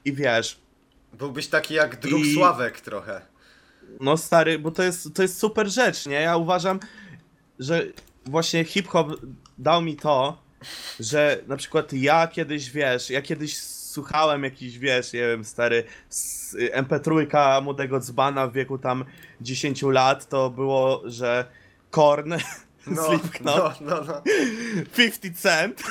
I 0.06 0.14
wiesz, 0.14 0.60
Byłbyś 1.14 1.48
taki 1.48 1.74
jak 1.74 2.00
Druk 2.00 2.22
I- 2.26 2.34
Sławek 2.36 2.82
trochę. 2.82 3.22
no 4.00 4.18
stary, 4.18 4.60
bo 4.60 4.72
to 4.72 4.84
jest, 4.84 5.14
to 5.16 5.22
jest 5.22 5.40
super 5.40 5.70
rzecz, 5.70 6.06
nie? 6.06 6.16
Ja 6.22 6.38
uważam, 6.38 6.80
że 7.60 7.84
właśnie 8.26 8.64
hip-hop 8.64 9.08
dał 9.58 9.82
mi 9.82 9.96
to, 9.96 10.42
że 11.00 11.40
na 11.48 11.58
przykład 11.58 11.94
ja 11.94 12.28
kiedyś, 12.28 12.70
wiesz, 12.72 13.10
ja 13.10 13.22
kiedyś 13.22 13.58
słuchałem 13.92 14.44
jakiś, 14.44 14.80
wiesz, 14.80 15.14
nie 15.14 15.20
wiem, 15.20 15.46
stary, 15.46 15.84
z 16.10 16.56
MP3 16.56 17.62
młodego 17.64 18.00
dzbana 18.00 18.48
w 18.48 18.54
wieku 18.54 18.78
tam 18.78 19.06
10 19.42 19.82
lat, 19.82 20.30
to 20.30 20.50
było, 20.50 21.02
że 21.06 21.46
Korn, 21.92 22.34
No, 22.88 23.04
Slipknot, 23.04 23.82
no, 23.82 23.96
no, 23.96 24.04
no. 24.08 24.22
50 24.98 25.38
Cent, 25.38 25.84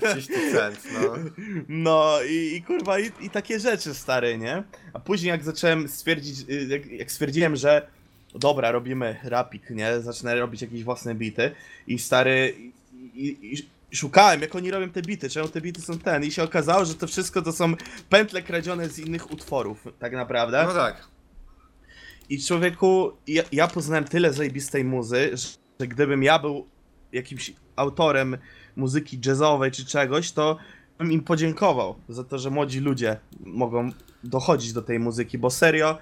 50 0.00 0.52
cent, 0.52 0.82
no. 0.92 1.14
no 1.68 2.22
i, 2.28 2.56
i 2.56 2.62
kurwa, 2.62 2.98
i, 2.98 3.10
i 3.20 3.30
takie 3.30 3.60
rzeczy, 3.60 3.94
stary, 3.94 4.38
nie? 4.38 4.62
A 4.92 5.00
później 5.00 5.30
jak 5.30 5.44
zacząłem 5.44 5.88
stwierdzić, 5.88 6.50
y, 6.50 6.66
jak, 6.68 6.86
jak 6.86 7.12
stwierdziłem, 7.12 7.56
że 7.56 7.86
dobra, 8.34 8.70
robimy 8.70 9.16
rapik, 9.24 9.70
nie? 9.70 10.00
Zacznę 10.00 10.34
robić 10.34 10.62
jakieś 10.62 10.84
własne 10.84 11.14
bity 11.14 11.50
i 11.86 11.98
stary, 11.98 12.54
i, 13.14 13.38
i, 13.42 13.68
i 13.96 13.98
szukałem, 13.98 14.40
jak 14.40 14.54
oni 14.54 14.70
robią 14.70 14.90
te 14.90 15.02
bity, 15.02 15.28
czemu 15.28 15.48
te 15.48 15.60
bity 15.60 15.82
są 15.82 15.98
ten 15.98 16.24
i 16.24 16.30
się 16.30 16.42
okazało, 16.42 16.84
że 16.84 16.94
to 16.94 17.06
wszystko 17.06 17.42
to 17.42 17.52
są 17.52 17.74
pętle 18.08 18.42
kradzione 18.42 18.88
z 18.88 18.98
innych 18.98 19.30
utworów, 19.30 19.84
tak 19.98 20.12
naprawdę. 20.12 20.64
No 20.66 20.74
tak. 20.74 21.08
I 22.28 22.42
człowieku, 22.42 23.12
ja, 23.26 23.42
ja 23.52 23.68
poznałem 23.68 24.04
tyle 24.04 24.32
zajebistej 24.32 24.84
muzy, 24.84 25.30
że, 25.32 25.48
że 25.80 25.86
gdybym 25.86 26.22
ja 26.22 26.38
był 26.38 26.66
jakimś 27.12 27.52
autorem 27.76 28.38
muzyki 28.76 29.20
jazzowej 29.26 29.70
czy 29.70 29.86
czegoś, 29.86 30.32
to 30.32 30.56
bym 30.98 31.12
im 31.12 31.22
podziękował 31.22 31.96
za 32.08 32.24
to, 32.24 32.38
że 32.38 32.50
młodzi 32.50 32.80
ludzie 32.80 33.16
mogą 33.40 33.90
dochodzić 34.24 34.72
do 34.72 34.82
tej 34.82 34.98
muzyki, 34.98 35.38
bo 35.38 35.50
serio, 35.50 35.98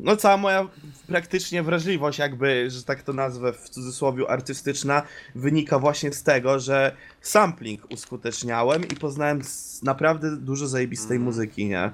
no 0.00 0.16
cała 0.16 0.36
moja 0.36 0.68
praktycznie 1.06 1.62
wrażliwość 1.62 2.18
jakby, 2.18 2.70
że 2.70 2.82
tak 2.82 3.02
to 3.02 3.12
nazwę 3.12 3.52
w 3.52 3.68
cudzysłowie 3.68 4.30
artystyczna, 4.30 5.02
wynika 5.34 5.78
właśnie 5.78 6.12
z 6.12 6.22
tego, 6.22 6.60
że 6.60 6.92
sampling 7.20 7.90
uskuteczniałem 7.92 8.82
i 8.84 8.96
poznałem 8.96 9.40
naprawdę 9.82 10.36
dużo 10.36 10.66
zajebistej 10.66 11.16
Mhm. 11.16 11.22
muzyki, 11.24 11.66
nie? 11.66 11.90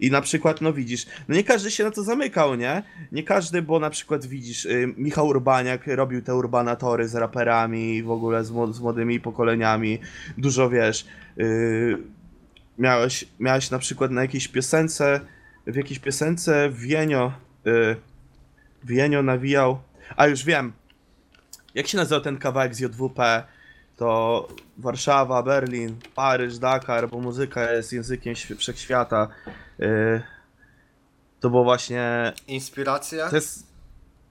I 0.00 0.10
na 0.10 0.20
przykład, 0.20 0.60
no 0.60 0.72
widzisz, 0.72 1.06
no 1.28 1.34
nie 1.34 1.44
każdy 1.44 1.70
się 1.70 1.84
na 1.84 1.90
to 1.90 2.02
zamykał, 2.02 2.54
nie? 2.54 2.82
Nie 3.12 3.22
każdy, 3.22 3.62
bo 3.62 3.78
na 3.80 3.90
przykład 3.90 4.26
widzisz, 4.26 4.64
y, 4.64 4.94
Michał 4.96 5.26
Urbaniak 5.26 5.86
robił 5.86 6.22
te 6.22 6.34
urbanatory 6.34 7.08
z 7.08 7.14
raperami, 7.14 8.02
w 8.02 8.10
ogóle 8.10 8.44
z, 8.44 8.50
młod- 8.52 8.72
z 8.72 8.80
młodymi 8.80 9.20
pokoleniami, 9.20 9.98
dużo 10.38 10.70
wiesz. 10.70 11.06
Y, 11.40 11.98
miałeś, 12.78 13.24
miałeś 13.40 13.70
na 13.70 13.78
przykład 13.78 14.10
na 14.10 14.22
jakiejś 14.22 14.48
piosence, 14.48 15.20
w 15.68 15.76
jakiejś 15.76 15.98
piosence 15.98 16.70
Wienio, 16.72 17.32
y, 17.66 17.96
Wienio 18.84 19.22
nawijał, 19.22 19.80
a 20.16 20.26
już 20.26 20.44
wiem, 20.44 20.72
jak 21.74 21.86
się 21.86 21.96
nazywał 21.96 22.20
ten 22.20 22.38
kawałek 22.38 22.74
z 22.74 22.80
JWP, 22.80 23.42
to 23.96 24.48
Warszawa, 24.78 25.42
Berlin, 25.42 25.96
Paryż, 26.14 26.58
Dakar, 26.58 27.08
bo 27.10 27.20
muzyka 27.20 27.72
jest 27.72 27.92
językiem 27.92 28.34
świ- 28.34 28.56
wszechświata. 28.56 29.28
Yy, 29.78 30.22
to 31.40 31.50
było 31.50 31.64
właśnie. 31.64 32.32
Inspiracja? 32.46 33.28
To 33.28 33.36
jest 33.36 33.66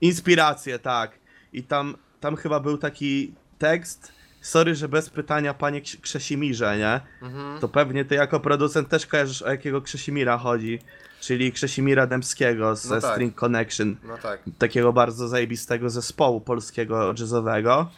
inspiracje, 0.02 0.80
tak. 0.80 1.12
I 1.54 1.64
tam, 1.64 1.96
tam 2.20 2.36
chyba 2.36 2.60
był 2.60 2.78
taki 2.78 3.34
tekst. 3.58 4.12
Sorry, 4.42 4.76
że 4.76 4.90
bez 4.90 5.10
pytania, 5.10 5.54
panie 5.54 5.82
Krz- 5.82 6.02
Krzesimirze, 6.02 6.78
nie? 6.78 7.00
Mhm. 7.28 7.60
To 7.60 7.68
pewnie 7.68 8.06
ty 8.06 8.16
jako 8.16 8.40
producent 8.40 8.90
też 8.90 9.06
kojarzysz 9.06 9.42
o 9.42 9.50
jakiego 9.50 9.82
Krzesimira 9.82 10.38
chodzi. 10.38 10.80
Czyli 11.22 11.52
Krzesimira 11.52 12.08
Dębskiego 12.08 12.76
ze 12.76 12.96
No 12.96 13.02
tak. 13.02 13.12
String 13.12 13.36
Connection 13.36 13.96
No 14.04 14.18
tak. 14.18 14.40
takiego 14.58 14.94
bardzo 14.94 15.28
zajebistego 15.28 15.90
zespołu 15.90 16.42
polskiego 16.42 17.14
jazzowego. 17.20 17.90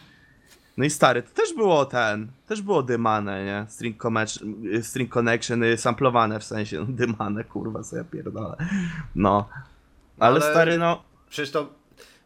No 0.76 0.84
i 0.84 0.90
stary, 0.90 1.22
to 1.22 1.30
też 1.34 1.54
było 1.54 1.84
ten, 1.84 2.28
też 2.46 2.62
było 2.62 2.82
dymane, 2.82 3.44
nie? 3.44 3.66
String, 3.68 4.02
Connection- 4.04 4.66
y, 4.74 4.82
string 4.82 5.10
Connection 5.12 5.62
y, 5.62 5.76
samplowane 5.78 6.40
w 6.40 6.44
sensie, 6.44 6.78
no, 6.80 6.86
dymane, 6.88 7.44
kurwa, 7.44 7.82
co 7.82 7.96
ja 7.96 8.04
pierdolę. 8.04 8.56
No. 9.14 9.48
Ale, 10.18 10.40
Ale- 10.40 10.50
stary, 10.50 10.78
no, 10.78 11.02
Przecież 11.30 11.50
to 11.50 11.68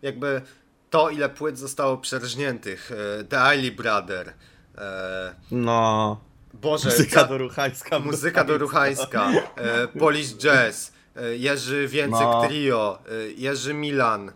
jakby 0.03 0.43
to, 0.91 1.11
ile 1.11 1.29
płyt 1.29 1.59
zostało 1.59 1.97
przerżniętych. 1.97 2.91
e, 3.21 3.25
The 3.25 3.51
Eiley 3.51 3.73
Brother. 3.73 4.33
E, 4.79 5.35
no, 5.51 6.21
Boże, 6.63 6.89
muzyka 6.91 7.25
do 7.25 7.39
ruchańska. 7.39 7.99
muzyka 7.99 8.45
do 8.45 8.59
Ruchańska. 8.59 9.31
E, 9.57 9.89
Polish 9.99 10.35
Jazz. 10.37 10.93
E, 11.17 11.37
Jerzy 11.37 11.89
Więcek 11.89 12.21
No. 12.21 12.43
Trio. 12.49 12.99
E, 13.09 13.31
Jerzy 13.37 13.75
Milan. 13.75 14.29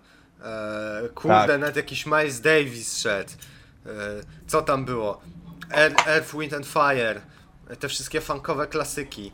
E, 0.45 1.09
kurde, 1.14 1.47
Tak. 1.47 1.61
nawet 1.61 1.77
jakiś 1.77 2.07
Miles 2.07 2.41
Davis 2.41 2.99
szedł. 2.99 3.31
E, 3.87 3.91
co 4.47 4.62
tam 4.62 4.85
było? 4.85 5.21
Air, 5.71 5.95
Earth, 6.07 6.35
Wind 6.39 6.53
and 6.55 6.66
Fire. 6.66 7.21
E, 7.69 7.77
Te 7.77 7.89
wszystkie 7.89 8.21
funkowe 8.21 8.66
klasyki. 8.66 9.33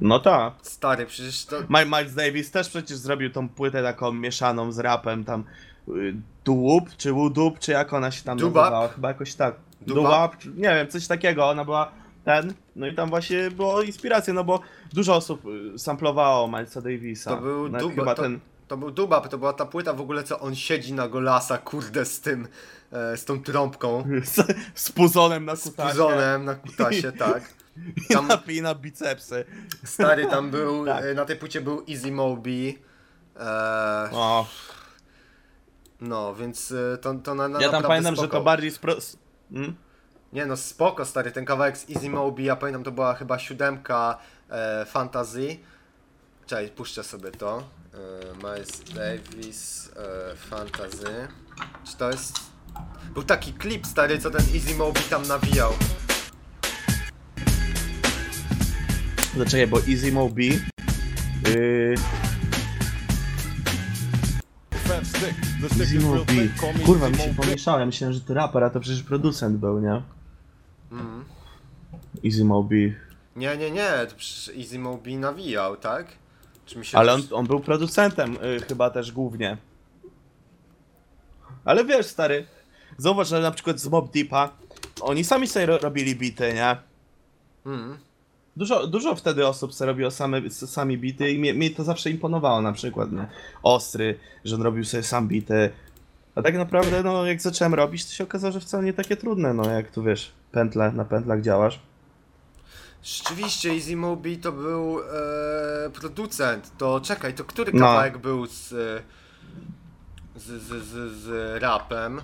No 0.00 0.18
tak. 0.20 0.52
Stary, 0.62 1.06
przecież 1.06 1.44
to... 1.46 1.60
Mi- 1.60 1.86
Miles 1.86 2.14
Davis 2.14 2.50
też 2.50 2.68
przecież 2.68 2.96
zrobił 2.98 3.30
tą 3.30 3.48
płytę 3.48 3.82
taką 3.82 4.12
mieszaną 4.12 4.72
z 4.72 4.78
rapem, 4.78 5.24
tam 5.24 5.44
y, 5.88 6.14
Duop, 6.44 6.84
czy 6.96 7.12
Wudup, 7.12 7.58
czy 7.58 7.72
jak 7.72 7.92
ona 7.92 8.10
się 8.10 8.24
tam 8.24 8.38
Dubap? 8.38 8.62
nazywała, 8.64 8.88
chyba 8.88 9.08
jakoś 9.08 9.34
tak. 9.34 9.54
Dubap, 9.86 10.38
czy- 10.38 10.48
nie 10.48 10.68
wiem, 10.74 10.88
coś 10.88 11.06
takiego, 11.06 11.48
ona 11.48 11.64
była 11.64 11.92
ten, 12.24 12.54
no 12.76 12.86
i 12.86 12.94
tam 12.94 13.08
właśnie 13.10 13.50
było 13.50 13.82
inspiracja, 13.82 14.34
no 14.34 14.44
bo 14.44 14.60
dużo 14.92 15.14
osób 15.16 15.42
y, 15.74 15.78
samplowało 15.78 16.48
Milesa 16.48 16.80
Davisa. 16.80 17.30
To 17.36 17.42
był 17.42 17.68
Nawet 17.68 17.80
Dubap, 17.80 17.96
chyba 17.98 18.14
to, 18.14 18.22
ten, 18.22 18.40
to 18.68 18.76
był 18.76 18.90
Dubap, 18.90 19.28
to 19.28 19.38
była 19.38 19.52
ta 19.52 19.66
płyta 19.66 19.92
w 19.92 20.00
ogóle, 20.00 20.24
co 20.24 20.40
on 20.40 20.54
siedzi 20.54 20.92
na 20.92 21.08
golasa, 21.08 21.58
kurde, 21.58 22.04
z 22.04 22.20
tym, 22.20 22.48
e, 22.92 23.16
z 23.16 23.24
tą 23.24 23.42
trąbką, 23.42 24.04
z, 24.24 24.46
z 24.74 24.92
puzonem 24.92 25.44
na 25.44 25.56
z 25.56 25.62
kutasie. 25.62 25.90
puzonem 25.90 26.44
na 26.44 26.54
kutasie, 26.54 27.12
tak. 27.18 27.42
I 28.10 28.14
Tam, 28.14 28.28
napina 28.28 28.74
bicepsy. 28.74 29.44
stary, 29.84 30.26
tam 30.26 30.50
był, 30.50 30.84
Tak. 30.86 31.04
e, 31.04 31.14
na 31.14 31.24
tej 31.24 31.36
płycie 31.36 31.60
był 31.60 31.84
Easy 31.90 32.12
Moby, 32.12 32.74
e, 33.36 34.08
O, 34.12 34.46
no, 36.00 36.34
więc 36.34 36.72
e, 36.72 36.98
to, 36.98 37.14
to 37.14 37.34
na, 37.34 37.48
na 37.48 37.60
ja 37.60 37.68
tam 37.70 37.82
pamiętam, 37.82 38.14
spoko. 38.16 38.26
że 38.26 38.32
to 38.32 38.40
bardziej 38.44 38.70
spro... 38.70 38.94
Hmm? 39.54 39.74
Nie 40.32 40.46
no, 40.46 40.56
spoko, 40.56 41.04
stary, 41.04 41.32
ten 41.32 41.44
kawałek 41.44 41.78
z 41.78 41.90
Easy 41.90 42.10
Moby, 42.10 42.42
ja 42.42 42.56
pamiętam, 42.56 42.84
to 42.84 42.92
była 42.92 43.14
chyba 43.14 43.38
siódemka 43.38 44.18
e, 44.50 44.84
Fantasy. 44.84 45.56
Czekaj, 46.46 46.68
puszczę 46.68 47.04
sobie 47.04 47.30
to. 47.30 47.62
E, 47.94 48.36
Miles 48.36 48.80
Davis, 48.94 49.90
e, 49.96 50.36
Fantasy. 50.36 51.28
Czy 51.84 51.96
to 51.96 52.10
jest... 52.10 52.40
Był 53.14 53.22
taki 53.22 53.52
klip, 53.52 53.86
stary, 53.86 54.18
co 54.18 54.30
ten 54.30 54.40
Easy 54.54 54.74
Moby 54.74 55.00
tam 55.00 55.28
nawijał. 55.28 55.72
Zaczekaj, 59.36 59.66
bo 59.66 59.78
Easy 59.78 60.12
Mobi 60.12 60.48
yy, 61.46 61.94
Zimo 65.84 66.14
B. 66.24 66.32
Kurwa, 66.86 67.08
mi 67.08 67.16
się 67.18 67.34
pomieszało, 67.34 67.86
myślałem, 67.86 68.14
że 68.14 68.20
to 68.20 68.34
raper, 68.34 68.64
a 68.64 68.70
to 68.70 68.80
przecież 68.80 69.02
producent 69.02 69.56
był, 69.56 69.80
nie? 69.80 70.02
Mhm. 70.92 71.24
Easy 72.24 72.44
B. 72.44 72.74
Nie, 73.36 73.56
nie, 73.56 73.70
nie, 73.70 73.90
to 74.08 74.14
przecież 74.16 74.56
Easy 74.58 74.78
Mobi 74.78 75.16
nawijał, 75.16 75.76
tak? 75.76 76.06
Czy 76.66 76.78
mi 76.78 76.86
się 76.86 76.98
Ale 76.98 77.12
on, 77.14 77.22
coś- 77.22 77.32
on 77.32 77.46
był 77.46 77.60
producentem 77.60 78.36
y, 78.36 78.60
chyba 78.68 78.90
też 78.90 79.12
głównie. 79.12 79.56
Ale 81.64 81.84
wiesz, 81.84 82.06
stary, 82.06 82.46
zauważ, 82.98 83.28
że 83.28 83.40
na 83.40 83.50
przykład 83.50 83.80
z 83.80 83.86
Mob 83.88 84.12
Deepa, 84.12 84.50
oni 85.00 85.24
sami 85.24 85.46
sobie 85.46 85.66
ro- 85.66 85.78
robili 85.78 86.16
bity, 86.16 86.52
nie? 86.54 86.76
Mhm. 87.66 87.98
Dużo, 88.56 88.86
dużo 88.86 89.14
wtedy 89.14 89.46
osób 89.46 89.74
sobie 89.74 89.86
robiło 89.86 90.10
same, 90.10 90.50
sami 90.50 90.98
bity 90.98 91.30
i 91.32 91.38
mnie, 91.38 91.54
mnie 91.54 91.70
to 91.70 91.84
zawsze 91.84 92.10
imponowało 92.10 92.62
na 92.62 92.72
przykład, 92.72 93.12
nie? 93.12 93.26
Ostry, 93.62 94.18
że 94.44 94.54
on 94.54 94.62
robił 94.62 94.84
sobie 94.84 95.02
sam 95.02 95.28
bity. 95.28 95.70
A 96.34 96.42
tak 96.42 96.54
naprawdę, 96.54 97.02
no 97.02 97.26
jak 97.26 97.42
zacząłem 97.42 97.74
robić, 97.74 98.04
to 98.06 98.12
się 98.12 98.24
okazało, 98.24 98.52
że 98.52 98.60
wcale 98.60 98.84
nie 98.84 98.92
takie 98.92 99.16
trudne, 99.16 99.54
no 99.54 99.70
jak 99.70 99.90
tu 99.90 100.02
wiesz, 100.02 100.32
pętle, 100.52 100.92
na 100.92 101.04
pętlach 101.04 101.40
działasz. 101.42 101.80
Rzeczywiście, 103.02 103.70
Easy 103.70 103.96
Mobi 103.96 104.38
to 104.38 104.52
był 104.52 105.00
e, 105.00 105.90
producent. 105.90 106.70
To 106.78 107.00
czekaj, 107.00 107.34
to 107.34 107.44
który 107.44 107.72
No. 107.72 107.78
kawałek 107.86 108.18
był 108.18 108.46
z, 108.46 108.72
e, 108.72 109.02
z, 110.36 110.42
z, 110.62 110.84
z, 110.84 111.12
z 111.12 111.62
rapem? 111.62 112.20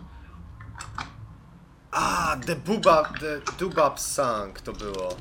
A, 1.90 2.36
The 2.46 2.56
Bubab, 2.56 3.18
The 3.18 3.40
Dubab 3.58 4.00
Song 4.00 4.60
to 4.60 4.72
było. 4.72 5.16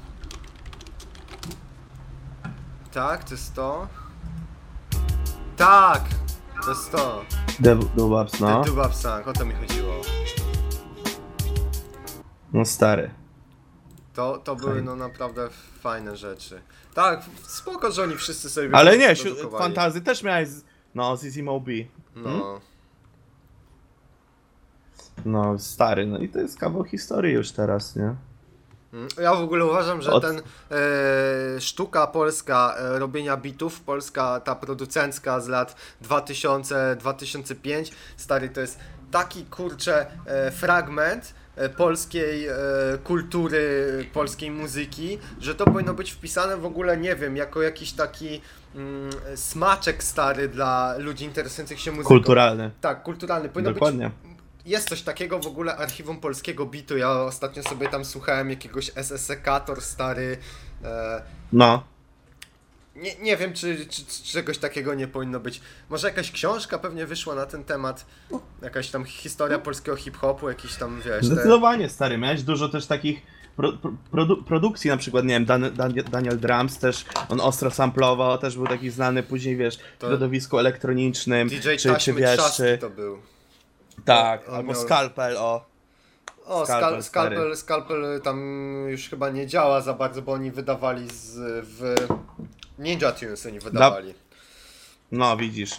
Tak, 2.92 3.24
to 3.24 3.32
jest 3.34 3.54
to? 3.54 3.88
Tak, 5.58 6.04
to 6.64 6.70
jest 6.70 6.92
to. 6.92 7.26
Dubabs, 7.96 8.40
no. 8.40 8.64
The 8.64 8.70
Dubab 8.70 8.96
Song, 8.96 9.28
o 9.28 9.34
to 9.34 9.46
mi 9.46 9.54
chodziło. 9.54 9.94
No 12.54 12.66
stary. 12.66 13.10
To, 14.14 14.38
to 14.38 14.56
były 14.56 14.82
no 14.82 14.96
naprawdę 14.96 15.50
fajne 15.80 16.18
rzeczy. 16.18 16.62
Tak, 16.94 17.22
spoko, 17.48 17.92
że 17.92 18.04
oni 18.04 18.16
wszyscy 18.16 18.50
sobie 18.50 18.70
Ale 18.76 18.98
nie, 18.98 19.16
produkowali. 19.16 19.64
fantazy 19.64 20.02
też 20.02 20.24
miałeś, 20.24 20.50
z, 20.50 20.64
no, 20.96 21.18
z 21.18 21.26
Easy. 21.26 21.44
No. 22.16 22.62
No, 25.26 25.60
stary, 25.60 26.06
no 26.08 26.18
i 26.18 26.30
to 26.30 26.40
jest 26.40 26.60
kawał 26.60 26.84
historii 26.84 27.34
już 27.34 27.52
teraz, 27.52 27.96
nie? 27.96 28.16
Mm, 28.94 29.08
Ja 29.22 29.36
w 29.36 29.42
ogóle 29.42 29.66
uważam, 29.66 30.02
że 30.02 30.12
Od- 30.12 30.24
ten 30.24 30.38
e, 30.38 31.62
sztuka 31.62 32.08
polska 32.08 32.76
e, 32.80 33.00
robienia 33.00 33.38
bitów, 33.38 33.82
polska 33.82 34.40
ta 34.40 34.56
producencka 34.56 35.40
z 35.40 35.48
lat 35.48 35.76
2000-2005, 36.04 37.92
stary 38.18 38.50
to 38.50 38.62
jest 38.62 38.80
taki 39.12 39.46
kurczę 39.46 40.06
e, 40.26 40.52
fragment 40.52 41.34
polskiej 41.78 42.48
e, 42.48 42.54
kultury, 43.04 44.06
polskiej 44.14 44.52
muzyki, 44.52 45.18
że 45.40 45.56
to 45.56 45.66
powinno 45.66 45.94
być 45.94 46.12
wpisane 46.12 46.58
w 46.58 46.66
ogóle, 46.66 46.98
nie 46.98 47.16
wiem, 47.16 47.38
jako 47.38 47.62
jakiś 47.62 47.92
taki 47.92 48.42
mm, 48.76 49.10
smaczek 49.36 50.04
stary 50.04 50.48
dla 50.48 50.96
ludzi 50.98 51.26
interesujących 51.26 51.80
się 51.80 51.92
muzyką. 51.92 52.08
Kulturalny. 52.08 52.72
Tak, 52.82 53.04
kulturalny. 53.04 53.50
Powinno 53.50 53.70
być 53.70 53.76
Dokładnie. 53.80 54.12
Jest 54.70 54.89
coś 54.89 55.01
takiego 55.01 55.39
w 55.39 55.47
ogóle 55.47 55.76
archiwum 55.78 56.20
polskiego 56.20 56.65
bitu. 56.65 56.97
Ja 56.97 57.11
ostatnio 57.11 57.63
sobie 57.63 57.89
tam 57.89 58.05
słuchałem 58.05 58.49
jakiegoś 58.49 58.91
SSekator 58.95 59.82
stary. 59.82 60.38
E, 60.84 61.22
No. 61.53 61.84
nie, 62.95 63.15
nie 63.15 63.38
wiem, 63.38 63.53
czy, 63.53 63.86
czy, 63.86 64.05
czy 64.05 64.24
czegoś 64.24 64.57
takiego 64.57 64.93
nie 64.93 65.07
powinno 65.07 65.39
być. 65.39 65.61
Może 65.89 66.07
jakaś 66.07 66.32
książka 66.32 66.80
pewnie 66.80 67.05
wyszła 67.05 67.36
na 67.36 67.45
ten 67.45 67.63
temat. 67.63 68.05
Jakaś 68.61 68.89
tam 68.89 69.05
historia 69.05 69.59
polskiego 69.59 69.97
hip-hopu, 69.97 70.49
jakiś 70.49 70.76
tam 70.76 71.01
wiesz. 71.05 71.20
Te... 71.20 71.26
Zdecydowanie, 71.26 71.89
stary. 71.89 72.17
Miałeś 72.17 72.43
dużo 72.43 72.70
też 72.70 72.86
takich 72.86 73.22
pro, 73.55 73.74
pro, 73.74 73.91
produ, 74.11 74.43
produkcji, 74.43 74.89
na 74.89 74.97
przykład, 74.97 75.26
nie 75.26 75.34
wiem, 75.34 75.45
Dan, 75.45 75.74
Dan, 75.74 75.93
Daniel 76.11 76.39
Drums 76.39 76.78
też, 76.78 77.05
on 77.30 77.41
ostro 77.41 77.72
samplował, 77.72 78.38
też 78.38 78.55
był 78.55 78.67
taki 78.67 78.89
znany 78.89 79.24
później, 79.24 79.57
wiesz, 79.57 79.78
w 79.78 79.99
środowisku 79.99 80.59
elektronicznym, 80.59 81.49
DJ 81.49 81.70
czy, 81.80 81.95
czy 81.99 82.13
wiesz, 82.13 82.39
czy, 82.55 82.78
to 82.78 82.89
był. 82.89 83.20
Tak, 84.06 84.50
albo 84.50 84.74
miał- 84.74 84.82
Scalpel, 84.82 85.38
o. 85.38 85.66
O, 86.45 86.66
Scalpel, 86.66 87.04
Scalpel, 87.04 87.58
Scalpel 87.58 88.22
tam 88.24 88.39
już 88.89 89.10
chyba 89.10 89.30
nie 89.30 89.47
działa 89.47 89.82
za 89.82 89.93
bardzo, 89.93 90.22
bo 90.22 90.32
oni 90.32 90.52
wydawali 90.52 91.08
z, 91.10 91.36
w 91.66 91.95
Ninja 92.80 93.12
Tunes 93.12 93.45
oni 93.45 93.60
wydawali. 93.60 94.14
No, 95.12 95.38
widzisz. 95.38 95.72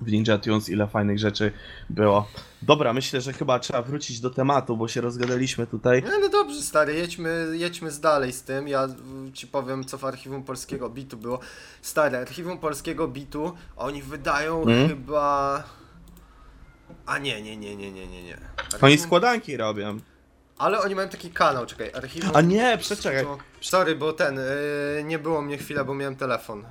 W 0.00 0.12
Ninja 0.12 0.38
Tunes 0.38 0.68
ile 0.68 0.86
fajnych 0.86 1.18
rzeczy 1.18 1.52
było. 1.90 2.28
Dobra, 2.62 2.92
myślę, 2.92 3.20
że 3.20 3.32
chyba 3.32 3.58
trzeba 3.58 3.82
wrócić 3.82 4.20
do 4.20 4.30
tematu, 4.30 4.76
bo 4.76 4.88
się 4.88 5.00
rozgadaliśmy 5.00 5.66
tutaj. 5.66 6.02
No 6.20 6.28
dobrze, 6.28 6.62
stary, 6.62 6.94
jedźmy, 6.94 7.48
jedźmy 7.52 7.90
z 7.90 8.00
dalej 8.00 8.32
z 8.32 8.42
tym. 8.42 8.68
Ja 8.68 8.88
ci 9.34 9.46
powiem, 9.46 9.84
co 9.84 9.98
w 9.98 10.04
archiwum 10.04 10.42
polskiego 10.42 10.88
bitu 10.90 11.16
było. 11.16 11.38
Stary, 11.82 12.16
archiwum 12.18 12.58
polskiego 12.58 13.08
bitu, 13.08 13.52
oni 13.76 14.02
wydają 14.02 14.60
Mhm. 14.62 14.88
chyba. 14.88 15.62
A 17.06 17.18
nie, 17.18 17.42
nie, 17.42 17.56
nie, 17.56 17.76
nie, 17.76 17.92
nie, 17.92 18.06
nie, 18.06 18.22
nie. 18.22 18.36
Oni 18.82 18.94
Archiwum- 18.96 19.02
składanki 19.04 19.56
robią. 19.56 19.98
Ale 20.58 20.80
oni 20.80 20.94
mają 20.94 21.08
taki 21.08 21.30
kanał, 21.30 21.66
czekaj, 21.66 21.90
archiwum. 21.94 22.30
A 22.34 22.40
nie, 22.40 22.78
przeczekaj. 22.78 23.26
Sorry, 23.60 23.96
bo 23.96 24.12
ten, 24.12 24.38
y, 24.38 25.02
nie 25.04 25.18
było 25.18 25.42
mnie 25.42 25.58
chwilę, 25.58 25.84
bo 25.84 25.94
miałem 25.94 26.16
telefon. 26.16 26.64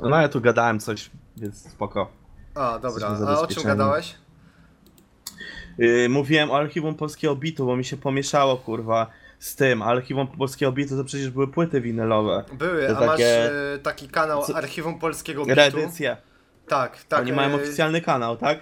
No 0.00 0.20
ja 0.20 0.28
tu 0.28 0.40
gadałem 0.40 0.80
coś, 0.80 1.10
więc 1.36 1.70
spoko. 1.70 2.10
A, 2.54 2.78
dobra, 2.78 3.08
a 3.28 3.40
o 3.40 3.46
czym 3.46 3.62
gadałeś? 3.62 4.14
Yy, 5.78 6.08
mówiłem 6.08 6.50
o 6.50 6.56
archiwum 6.56 6.94
polskiego 6.94 7.36
bitu, 7.36 7.66
bo 7.66 7.76
mi 7.76 7.84
się 7.84 7.96
pomieszało, 7.96 8.56
kurwa, 8.56 9.06
z 9.38 9.56
tym. 9.56 9.82
Archiwum 9.82 10.26
polskiego 10.26 10.72
bitu 10.72 10.96
to 10.96 11.04
przecież 11.04 11.30
były 11.30 11.48
płyty 11.48 11.80
winylowe. 11.80 12.44
Były, 12.52 12.86
To 12.88 12.98
a 12.98 13.00
masz 13.00 13.10
takie- 13.10 13.50
y, 13.74 13.78
taki 13.78 14.08
kanał 14.08 14.44
Co- 14.44 14.56
archiwum 14.56 14.98
polskiego 14.98 15.42
bitu? 15.44 15.54
Reedycje. 15.56 16.16
Tak, 16.68 17.04
tak. 17.04 17.20
Oni 17.20 17.32
mają 17.32 17.50
y, 17.50 17.54
oficjalny 17.62 18.00
kanał, 18.00 18.36
tak? 18.36 18.58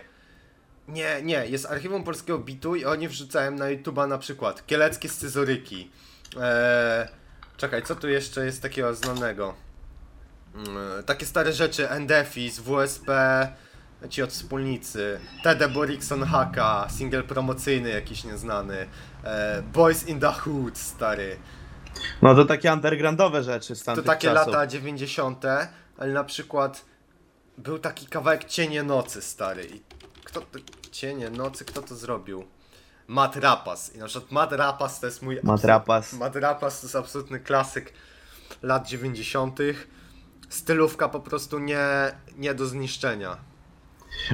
Nie, 0.89 1.23
nie, 1.23 1.47
jest 1.47 1.67
archiwum 1.67 2.05
polskiego 2.05 2.39
bitu 2.39 2.77
i 2.77 2.85
oni 2.85 3.09
wrzucają 3.09 3.51
na 3.51 3.65
YouTube'a 3.65 4.09
na 4.09 4.19
przykład 4.19 4.67
kieleckie 4.67 5.09
scyzoryki. 5.09 5.91
Eee, 6.41 7.09
czekaj, 7.57 7.83
co 7.83 7.97
tu 7.97 8.09
jeszcze 8.09 8.45
jest 8.47 8.63
takiego 8.63 8.95
znanego? 8.95 9.55
Mm, 10.55 11.05
takie 11.05 11.27
stare 11.27 11.53
rzeczy, 11.53 11.91
Endefis, 11.91 12.59
WSP, 12.59 13.09
ci 14.11 14.23
od 14.23 14.31
wspólnicy, 14.31 15.21
TD 15.43 15.69
Borikson 15.69 16.23
Haka, 16.23 16.89
single 16.91 17.23
promocyjny 17.23 17.89
jakiś 17.91 18.25
nieznany, 18.25 18.77
eee, 19.25 19.63
Boys 19.63 20.09
in 20.09 20.21
the 20.21 20.33
Hood, 20.33 20.79
stary. 20.79 21.37
No 22.23 22.35
to 22.35 22.45
takie 22.45 22.73
undergroundowe 22.73 23.43
rzeczy 23.43 23.75
z 23.77 23.85
To 23.85 24.03
takie 24.03 24.29
czasów. 24.29 24.53
lata 24.53 24.67
90., 24.67 25.45
ale 25.99 26.13
na 26.13 26.25
przykład 26.25 26.85
był 27.59 27.79
taki 27.79 28.07
kawałek 28.07 28.45
Cienie 28.45 28.83
Nocy, 28.83 29.23
stary. 29.23 29.65
I 29.67 29.83
kto 30.35 30.41
to, 30.41 30.59
Cienie 30.91 31.31
Nocy, 31.31 31.65
kto 31.65 31.83
to 31.83 31.97
zrobił? 31.97 32.45
Matt 33.09 33.37
Rapas. 33.37 33.95
I 33.95 33.99
na 33.99 34.07
przykład 34.07 34.33
Matt 34.33 34.53
Rapas 34.53 35.01
to 35.01 35.07
jest 35.07 35.23
mój... 35.23 35.41
Matt 35.43 35.65
Rapas. 35.65 36.13
Matt 36.13 36.37
Rapas 36.37 36.81
to 36.81 36.87
jest 36.87 36.97
absolutny 36.97 37.41
klasyk 37.41 37.93
lat 38.63 38.89
90. 38.89 39.59
Stylówka 40.49 41.09
po 41.09 41.21
prostu 41.21 41.59
nie, 41.59 41.87
nie 42.37 42.55
do 42.55 42.67
zniszczenia. 42.67 43.37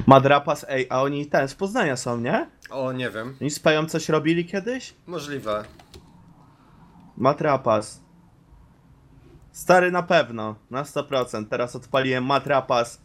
Madrapas, 0.07 0.65
ej, 0.69 0.87
a 0.89 1.01
oni 1.01 1.25
ten, 1.25 1.47
z 1.47 1.55
Poznania 1.55 1.97
są, 1.97 2.17
nie? 2.17 2.49
O, 2.69 2.91
nie 2.91 3.09
wiem. 3.09 3.37
Oni 3.41 3.51
z 3.51 3.59
Peją 3.59 3.85
coś 3.85 4.09
robili 4.09 4.45
kiedyś? 4.45 4.93
Możliwe. 5.07 5.65
Matrapas. 7.17 8.01
Stary 9.51 9.91
na 9.91 10.03
pewno, 10.03 10.55
na 10.69 10.83
100%. 10.83 11.45
Teraz 11.49 11.75
odpaliłem 11.75 12.25
Matrapas 12.25 13.01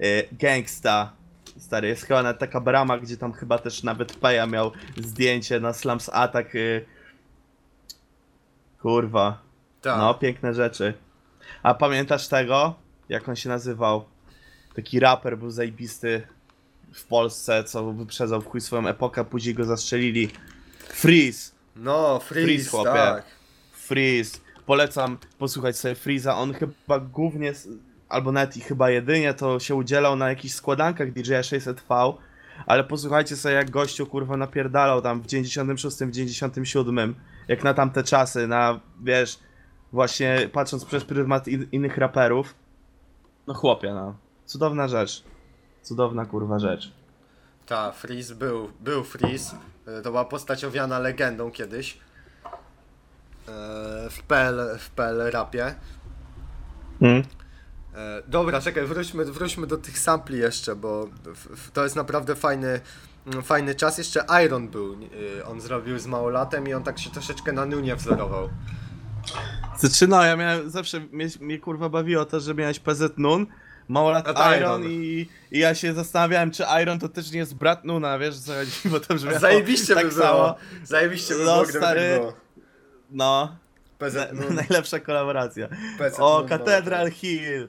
y, 0.00 0.28
Gangsta. 0.32 1.19
Stary, 1.60 1.88
jest 1.88 2.04
chyba 2.06 2.22
nawet 2.22 2.38
taka 2.38 2.60
brama, 2.60 2.98
gdzie 2.98 3.16
tam 3.16 3.32
chyba 3.32 3.58
też 3.58 3.82
nawet 3.82 4.16
Peja 4.16 4.46
miał 4.46 4.72
zdjęcie 4.96 5.60
na 5.60 5.72
Slums 5.72 6.10
Attack. 6.12 6.54
Y... 6.54 6.84
Kurwa. 8.82 9.42
Tak. 9.82 9.98
No, 9.98 10.14
piękne 10.14 10.54
rzeczy. 10.54 10.94
A 11.62 11.74
pamiętasz 11.74 12.28
tego? 12.28 12.74
Jak 13.08 13.28
on 13.28 13.36
się 13.36 13.48
nazywał? 13.48 14.04
Taki 14.74 15.00
raper 15.00 15.38
był 15.38 15.50
zajebisty 15.50 16.22
w 16.92 17.04
Polsce, 17.04 17.64
co 17.64 17.92
wyprzedzał 17.92 18.40
w 18.40 18.46
chuj 18.46 18.60
swoją 18.60 18.86
epokę, 18.86 19.24
później 19.24 19.54
go 19.54 19.64
zastrzelili. 19.64 20.30
Freeze! 20.88 21.52
No, 21.76 22.18
Freeze, 22.18 22.46
Freeze, 22.46 22.70
chłopie. 22.70 22.92
tak. 22.92 23.24
Freeze. 23.72 24.38
Polecam 24.66 25.18
posłuchać 25.38 25.76
sobie 25.78 25.94
Freeza. 25.94 26.36
On 26.36 26.54
chyba 26.54 27.00
głównie, 27.00 27.52
albo 28.10 28.32
nawet 28.32 28.56
i 28.56 28.60
chyba 28.60 28.90
jedynie, 28.90 29.34
to 29.34 29.60
się 29.60 29.74
udzielał 29.74 30.16
na 30.16 30.28
jakichś 30.28 30.54
składankach 30.54 31.12
DJ 31.12 31.32
600V. 31.32 32.14
Ale 32.66 32.84
posłuchajcie 32.84 33.36
sobie, 33.36 33.54
jak 33.54 33.70
gościu 33.70 34.06
kurwa 34.06 34.36
napierdalał 34.36 35.02
tam 35.02 35.20
w 35.20 35.26
96, 35.26 35.96
w 35.96 36.10
97, 36.10 37.14
jak 37.48 37.64
na 37.64 37.74
tamte 37.74 38.04
czasy, 38.04 38.46
na 38.46 38.80
wiesz, 39.02 39.38
właśnie 39.92 40.50
patrząc 40.52 40.84
przez 40.84 41.04
pryzmat 41.04 41.48
in, 41.48 41.68
innych 41.72 41.98
raperów. 41.98 42.54
No 43.46 43.54
chłopie, 43.54 43.94
no. 43.94 44.14
Cudowna 44.46 44.88
rzecz. 44.88 45.24
Cudowna 45.82 46.26
kurwa 46.26 46.58
rzecz. 46.58 46.92
Ta, 47.66 47.92
Freeze 47.92 48.34
był, 48.34 48.70
był 48.80 49.04
Freeze. 49.04 49.56
To 50.02 50.10
była 50.10 50.24
postać 50.24 50.64
owiana 50.64 50.98
legendą 50.98 51.50
kiedyś. 51.50 51.98
E, 53.48 54.10
W 54.10 54.22
PL, 54.22 54.78
w 54.78 54.90
PL 54.90 55.30
rapie. 55.30 55.74
Hmm? 57.00 57.22
E, 58.00 58.22
Dobra, 58.28 58.60
czekaj, 58.60 58.86
wróćmy, 58.86 59.24
wróćmy 59.24 59.66
do 59.66 59.76
tych 59.78 59.98
sampli 59.98 60.38
jeszcze, 60.38 60.76
bo 60.76 61.08
to 61.72 61.82
jest 61.84 61.96
naprawdę 61.96 62.36
fajny, 62.36 62.80
mm, 63.26 63.42
fajny 63.42 63.74
czas. 63.74 63.98
Jeszcze 63.98 64.24
Iron 64.44 64.68
był, 64.68 64.96
e, 65.38 65.46
on 65.46 65.60
zrobił 65.60 65.98
z 65.98 66.06
małolatem 66.06 66.68
i 66.68 66.74
on 66.74 66.82
tak 66.82 66.98
się 66.98 67.10
troszeczkę 67.10 67.52
na 67.52 67.66
Nunie 67.66 67.96
wzorował. 67.96 68.48
Znaczy 69.78 70.06
no, 70.08 70.24
ja 70.24 70.36
miałem 70.36 70.70
zawsze, 70.70 71.00
mnie, 71.00 71.26
mnie 71.40 71.58
kurwa 71.58 71.88
bawiło 71.88 72.24
to, 72.24 72.40
że 72.40 72.54
miałeś 72.54 72.78
PZ 72.80 73.02
Nun, 73.16 73.46
mało 73.88 74.10
lat 74.10 74.28
A 74.28 74.34
to 74.34 74.56
Iron 74.56 74.80
Iron. 74.80 74.92
i, 74.92 75.28
i 75.50 75.58
ja 75.58 75.74
się 75.74 75.94
zastanawiałem, 75.94 76.50
czy 76.50 76.64
Iron 76.82 76.98
to 76.98 77.08
też 77.08 77.30
nie 77.32 77.38
jest 77.38 77.54
brat 77.54 77.84
Nuna, 77.84 78.18
wiesz 78.18 78.38
co 78.38 78.52
chodzi, 78.54 78.72
bo 78.84 79.00
to 79.00 79.14
brzmiało 79.14 79.38
Zajebiście 79.38 79.94
tak 79.94 80.06
by 80.08 80.12
było. 80.14 80.26
samo. 80.26 80.54
Zajebiście 80.84 81.34
by 81.34 81.40
No, 81.44 81.52
było, 81.52 81.62
gdyby 81.64 81.78
stary. 81.78 82.00
tak 82.10 82.20
było. 82.20 82.32
No, 83.10 83.56
PZ, 83.98 84.14
na, 84.14 84.26
no, 84.32 84.50
najlepsza 84.54 85.00
kolaboracja. 85.00 85.68
PZ, 85.98 86.16
O, 86.18 86.40
no, 86.42 86.48
Cathedral 86.48 87.04
no. 87.04 87.10
Hill! 87.10 87.68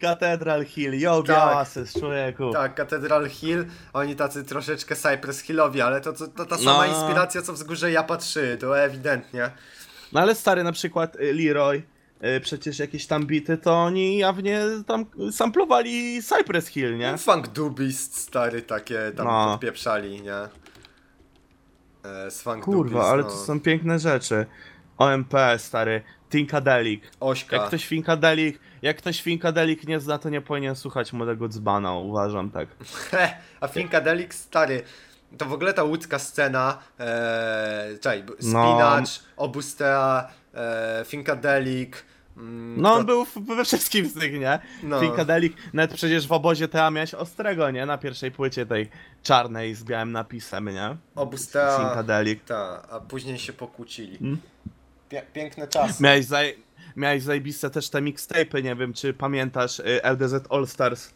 Cathedral 0.00 0.64
Hill, 0.64 1.00
yo, 1.00 1.16
Tak. 1.22 1.26
białasy, 1.36 1.84
człowieku. 2.00 2.52
Tak, 2.52 2.74
Cathedral 2.74 3.28
Hill, 3.28 3.64
oni 3.92 4.16
tacy 4.16 4.44
troszeczkę 4.44 4.96
Cypress 4.96 5.40
Hillowi, 5.40 5.80
ale 5.80 6.00
to, 6.00 6.12
to, 6.12 6.28
to 6.28 6.46
ta 6.46 6.58
sama 6.58 6.86
No. 6.86 6.94
inspiracja 6.94 7.42
co 7.42 7.52
wzgórze 7.52 7.92
Japa 7.92 8.16
3, 8.16 8.56
to 8.60 8.78
ewidentnie. 8.80 9.50
No 10.12 10.20
ale 10.20 10.34
stary, 10.34 10.64
na 10.64 10.72
przykład 10.72 11.16
y, 11.16 11.32
Leroy, 11.34 11.82
y, 12.36 12.40
przecież 12.40 12.78
jakieś 12.78 13.06
tam 13.06 13.26
bity, 13.26 13.56
to 13.56 13.72
oni 13.74 14.18
jawnie 14.18 14.60
tam 14.86 15.06
samplowali 15.32 16.22
Cypress 16.22 16.66
Hill, 16.66 16.98
nie? 16.98 17.12
No, 17.12 17.18
Funk 17.18 17.48
Dubist 17.48 18.16
stary 18.16 18.62
takie 18.62 19.12
tam 19.16 19.26
No. 19.26 19.48
podpieprzali, 19.52 20.22
nie? 20.22 20.34
E, 22.04 22.30
z 22.30 22.42
Funk 22.42 22.64
Kurwa, 22.64 22.82
Dubist, 22.90 23.06
ale 23.12 23.22
no. 23.22 23.28
to 23.28 23.36
są 23.36 23.60
piękne 23.60 23.98
rzeczy. 23.98 24.46
OMP, 24.98 25.34
stary, 25.58 26.02
Tinkadelic. 26.30 27.02
Ośka. 27.20 27.56
Jak 27.56 27.66
ktoś 27.66 27.86
Finkadelic, 27.86 28.56
jak 28.82 28.96
ktoś 28.96 29.22
Finkadelic 29.22 29.86
nie 29.86 30.00
zna, 30.00 30.18
to 30.18 30.28
nie 30.30 30.40
powinien 30.40 30.76
słuchać 30.76 31.12
młodego 31.12 31.48
dzbana, 31.48 31.92
uważam 31.94 32.50
tak. 32.50 32.68
He, 33.10 33.34
a 33.60 33.68
Finkadelic 33.68 34.34
stary. 34.34 34.82
To 35.38 35.44
w 35.46 35.52
ogóle 35.52 35.74
ta 35.74 35.82
łódzka 35.84 36.18
scena, 36.18 36.78
e, 37.00 37.88
czekaj, 38.00 38.24
No. 38.28 38.34
Spinacz, 38.34 39.20
Obustea, 39.36 40.28
e, 40.54 41.04
Finkadelic. 41.06 41.92
Mm, 42.36 42.80
No 42.80 42.88
to- 42.88 42.94
on 43.00 43.06
był 43.06 43.24
w- 43.24 43.38
we 43.46 43.64
wszystkim 43.64 44.08
z 44.08 44.14
tych, 44.14 44.32
nie? 44.40 44.58
No. 44.82 45.00
Finkadelic, 45.00 45.52
nawet 45.72 45.94
przecież 45.94 46.26
w 46.28 46.32
obozie 46.32 46.68
TA 46.68 46.90
miałeś 46.90 47.14
Ostrego, 47.14 47.70
nie? 47.70 47.86
Na 47.86 47.98
pierwszej 47.98 48.30
płycie 48.32 48.66
tej 48.66 48.88
czarnej 49.22 49.74
z 49.74 49.84
białym 49.84 50.12
napisem, 50.12 50.68
nie? 50.68 50.96
Obustea. 51.16 51.78
Finkadelic. 51.78 52.40
Tak, 52.46 52.86
a 52.90 53.00
później 53.00 53.38
się 53.38 53.52
pokłócili. 53.52 54.18
Hmm? 54.18 54.38
Piękne 55.32 55.68
czasy. 55.68 56.02
Miałeś, 56.02 56.24
zaj... 56.24 56.67
Miałeś 56.98 57.22
zajebiste 57.22 57.70
też 57.70 57.90
te 57.90 58.02
mixtape'y, 58.02 58.62
nie 58.62 58.76
wiem 58.76 58.92
czy 58.92 59.14
pamiętasz, 59.14 59.78
y, 59.80 60.02
LDZ 60.02 60.34
All 60.50 60.66
Stars, 60.66 61.10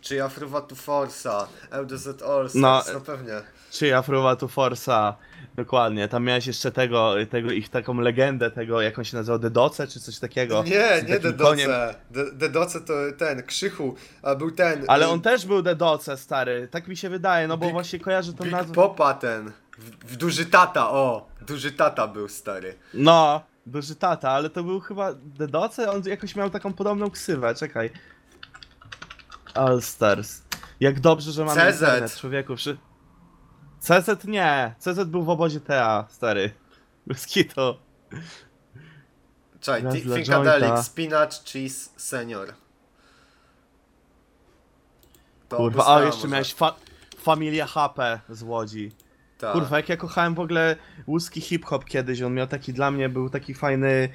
Czy 0.00 0.14
ja 0.14 0.28
fruwa 0.28 0.60
tu 0.60 0.76
Forsa, 0.76 1.48
LDZ 1.70 2.06
All 2.22 2.48
Stars, 2.50 2.54
No, 2.54 2.82
no, 2.94 3.00
pewnie. 3.00 3.32
czy 3.70 3.96
Afrowa 3.96 4.36
tu 4.36 4.48
Forsa, 4.48 5.16
dokładnie, 5.54 6.08
tam 6.08 6.24
miałeś 6.24 6.46
jeszcze 6.46 6.72
tego, 6.72 7.14
tego, 7.30 7.50
ich 7.52 7.68
taką 7.68 8.00
legendę, 8.00 8.50
tego, 8.50 8.80
jak 8.80 8.98
on 8.98 9.04
się 9.04 9.16
nazywał, 9.16 9.38
Dedoce, 9.38 9.86
czy 9.86 10.00
coś 10.00 10.18
takiego. 10.18 10.62
Nie, 10.62 11.02
nie. 11.08 11.18
Dedoce. 11.18 11.94
De- 12.10 12.32
Dedoce 12.32 12.80
to 12.80 12.92
ten, 13.18 13.42
Krzychu, 13.42 13.94
a 14.22 14.34
był 14.34 14.50
ten. 14.50 14.84
Ale 14.88 15.06
y, 15.06 15.08
on 15.08 15.20
też 15.20 15.46
był 15.46 15.62
Dedoce, 15.62 16.16
stary, 16.16 16.68
tak 16.70 16.88
mi 16.88 16.96
się 16.96 17.08
wydaje, 17.08 17.48
no 17.48 17.56
bo 17.56 17.66
Big- 17.66 17.72
właśnie 17.72 18.00
kojarzę 18.00 18.32
tą 18.32 18.44
Big 18.44 18.52
nazwę. 18.52 18.74
Popa 18.74 19.14
ten. 19.14 19.52
W, 19.78 20.12
w 20.12 20.16
duży 20.16 20.46
tata, 20.46 20.90
o! 20.90 21.28
Duży 21.40 21.72
tata 21.72 22.08
był 22.08 22.28
stary. 22.28 22.74
No, 22.94 23.42
duży 23.66 23.94
tata, 23.94 24.30
ale 24.30 24.50
to 24.50 24.64
był 24.64 24.80
chyba 24.80 25.14
Dedoce, 25.14 25.90
on 25.90 26.02
jakoś 26.06 26.36
miał 26.36 26.50
taką 26.50 26.72
podobną 26.72 27.10
ksywę, 27.10 27.54
czekaj. 27.54 27.90
All 29.54 29.82
Stars. 29.82 30.42
Jak 30.80 31.00
dobrze, 31.00 31.32
że 31.32 31.44
mamy 31.44 31.60
CZ. 31.60 31.80
internet, 31.80 32.16
człowieku. 32.16 32.56
Przy... 32.56 32.76
CZ 33.80 34.24
nie, 34.24 34.74
CZ 34.78 35.04
był 35.04 35.24
w 35.24 35.28
obozie 35.28 35.60
TA, 35.60 36.06
stary. 36.10 36.50
Kitu. 37.26 37.76
Czekaj, 39.60 39.82
Raz 39.82 39.94
Finkadelic. 40.14 40.84
Spinach 40.84 41.30
Cheese 41.44 41.90
Senior. 41.96 42.54
To 45.48 45.56
Kurwa, 45.56 45.96
a 45.96 46.02
jeszcze 46.02 46.18
może. 46.18 46.28
miałeś 46.28 46.54
fa 46.54 46.74
Familia 47.18 47.66
HP 47.66 48.20
z 48.28 48.42
Łodzi. 48.42 48.92
Tak. 49.42 49.52
Kurwa, 49.52 49.76
jak 49.76 49.88
ja 49.88 49.96
kochałem 49.96 50.34
w 50.34 50.40
ogóle 50.40 50.76
łuski 51.06 51.40
hip-hop 51.40 51.84
kiedyś, 51.84 52.22
on 52.22 52.34
miał 52.34 52.46
taki, 52.46 52.72
dla 52.72 52.90
mnie 52.90 53.08
był 53.08 53.30
taki 53.30 53.54
fajny, 53.54 54.08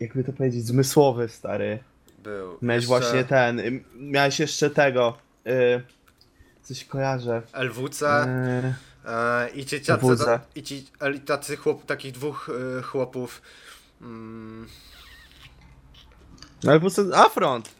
jakby 0.00 0.24
to 0.24 0.32
powiedzieć, 0.32 0.66
zmysłowy, 0.66 1.28
stary. 1.28 1.78
Był. 2.18 2.58
Miałeś 2.62 2.82
Jeszcze 2.82 2.98
właśnie 2.98 3.24
ten, 3.24 3.60
y, 3.60 3.84
miałeś 3.94 4.40
jeszcze 4.40 4.70
tego, 4.70 5.18
y, 5.46 5.82
coś 6.62 6.84
kojarzę. 6.84 7.42
LWC 7.52 8.06
Y, 8.06 8.74
e, 9.10 9.48
i 9.54 9.64
ci 9.64 9.80
tacy, 9.80 10.38
i 10.54 10.62
ci 10.62 10.86
i 11.14 11.20
tacy 11.20 11.56
chłop, 11.56 11.86
takich 11.86 12.12
dwóch 12.12 12.50
e, 12.78 12.82
chłopów. 12.82 13.42
Mm, 14.00 14.66
ale 16.66 16.74
po 16.74 16.80
prostu 16.80 17.14
Afront, 17.14 17.70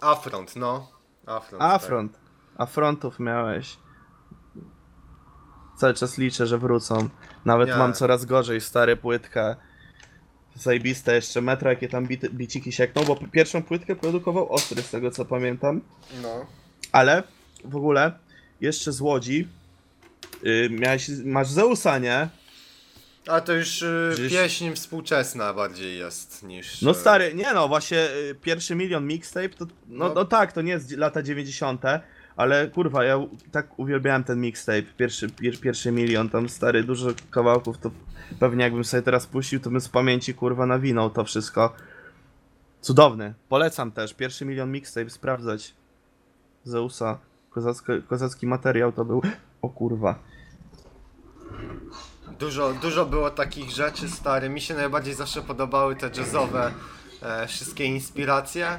Afront, 0.00 0.56
no. 0.56 0.90
Afront. 1.26 1.62
tak. 1.62 1.72
Afront, 1.72 2.18
Afrontów 2.56 3.20
miałeś. 3.20 3.83
Cały 5.76 5.94
czas 5.94 6.18
liczę, 6.18 6.46
że 6.46 6.58
wrócą. 6.58 7.08
Nawet 7.44 7.68
mam 7.68 7.92
coraz 7.94 8.24
gorzej, 8.24 8.60
stare 8.60 8.96
płytkę. 8.96 9.56
Zajebiste 10.54 11.14
jeszcze 11.14 11.40
metro, 11.40 11.70
jakie 11.70 11.88
tam 11.88 12.06
bity, 12.06 12.30
biciki 12.30 12.72
siekną, 12.72 13.04
bo 13.04 13.16
pierwszą 13.32 13.62
płytkę 13.62 13.96
produkował 13.96 14.52
Ostry, 14.52 14.82
z 14.82 14.90
tego 14.90 15.10
co 15.10 15.24
pamiętam. 15.24 15.80
No. 16.22 16.46
Ale 16.92 17.22
w 17.64 17.76
ogóle 17.76 18.12
jeszcze 18.60 18.92
z 18.92 19.00
Łodzi 19.00 19.48
y, 20.46 20.68
miałeś, 20.70 21.10
masz 21.24 21.48
Zeusa, 21.48 21.98
nie? 21.98 22.28
Ale 23.26 23.42
to 23.42 23.52
już 23.52 23.82
y, 23.82 24.10
Gdzieś- 24.14 24.32
pieśń 24.32 24.72
współczesna 24.74 25.54
bardziej 25.54 25.98
jest 25.98 26.42
niż. 26.42 26.82
No 26.82 26.90
y, 26.90 26.94
stary, 26.94 27.34
nie 27.34 27.52
no, 27.54 27.68
właśnie 27.68 27.98
y, 27.98 28.34
pierwszy 28.42 28.74
milion 28.74 29.06
mixtape 29.06 29.48
to, 29.48 29.64
no, 29.64 30.08
No. 30.08 30.14
no 30.14 30.24
tak, 30.24 30.52
to 30.52 30.62
nie 30.62 30.72
jest 30.72 30.90
lata 30.90 31.22
90 31.22 31.82
ale 32.36 32.68
kurwa, 32.68 33.04
ja 33.04 33.18
tak 33.52 33.78
uwielbiałem 33.78 34.24
ten 34.24 34.40
mixtape, 34.40 34.82
pierwszy, 34.82 35.30
pier, 35.30 35.60
pierwszy 35.60 35.92
milion, 35.92 36.28
tam 36.28 36.48
stary, 36.48 36.84
dużo 36.84 37.10
kawałków, 37.30 37.78
to 37.78 37.90
pewnie 38.40 38.64
jakbym 38.64 38.84
sobie 38.84 39.02
teraz 39.02 39.26
puścił, 39.26 39.60
to 39.60 39.70
bym 39.70 39.80
z 39.80 39.88
pamięci 39.88 40.34
kurwa 40.34 40.66
nawinął 40.66 41.10
to 41.10 41.24
wszystko. 41.24 41.74
Cudowny, 42.80 43.34
polecam 43.48 43.92
też, 43.92 44.14
pierwszy 44.14 44.44
milion 44.44 44.72
mixtape, 44.72 45.10
sprawdzać. 45.10 45.74
Zeusa, 46.64 47.18
Kozacko, 47.54 47.92
kozacki 48.08 48.46
materiał 48.46 48.92
to 48.92 49.04
był, 49.04 49.22
o 49.62 49.68
kurwa. 49.68 50.18
Dużo, 52.38 52.72
dużo 52.72 53.06
było 53.06 53.30
takich 53.30 53.70
rzeczy, 53.70 54.08
stary. 54.08 54.48
Mi 54.48 54.60
się 54.60 54.74
najbardziej 54.74 55.14
zawsze 55.14 55.42
podobały 55.42 55.96
te 55.96 56.10
jazzowe 56.16 56.72
e, 57.22 57.46
wszystkie 57.46 57.84
inspiracje. 57.84 58.76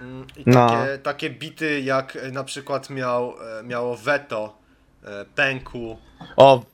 Mm, 0.00 0.26
I 0.36 0.42
No. 0.46 0.68
takie, 0.68 0.98
takie 0.98 1.30
bity 1.30 1.80
jak 1.80 2.16
e, 2.16 2.30
na 2.30 2.44
przykład 2.44 2.90
miał, 2.90 3.34
e, 3.58 3.62
miało 3.62 3.96
Veto, 3.96 4.58
e, 5.04 5.24
Pęku. 5.24 5.98
O, 6.36 6.64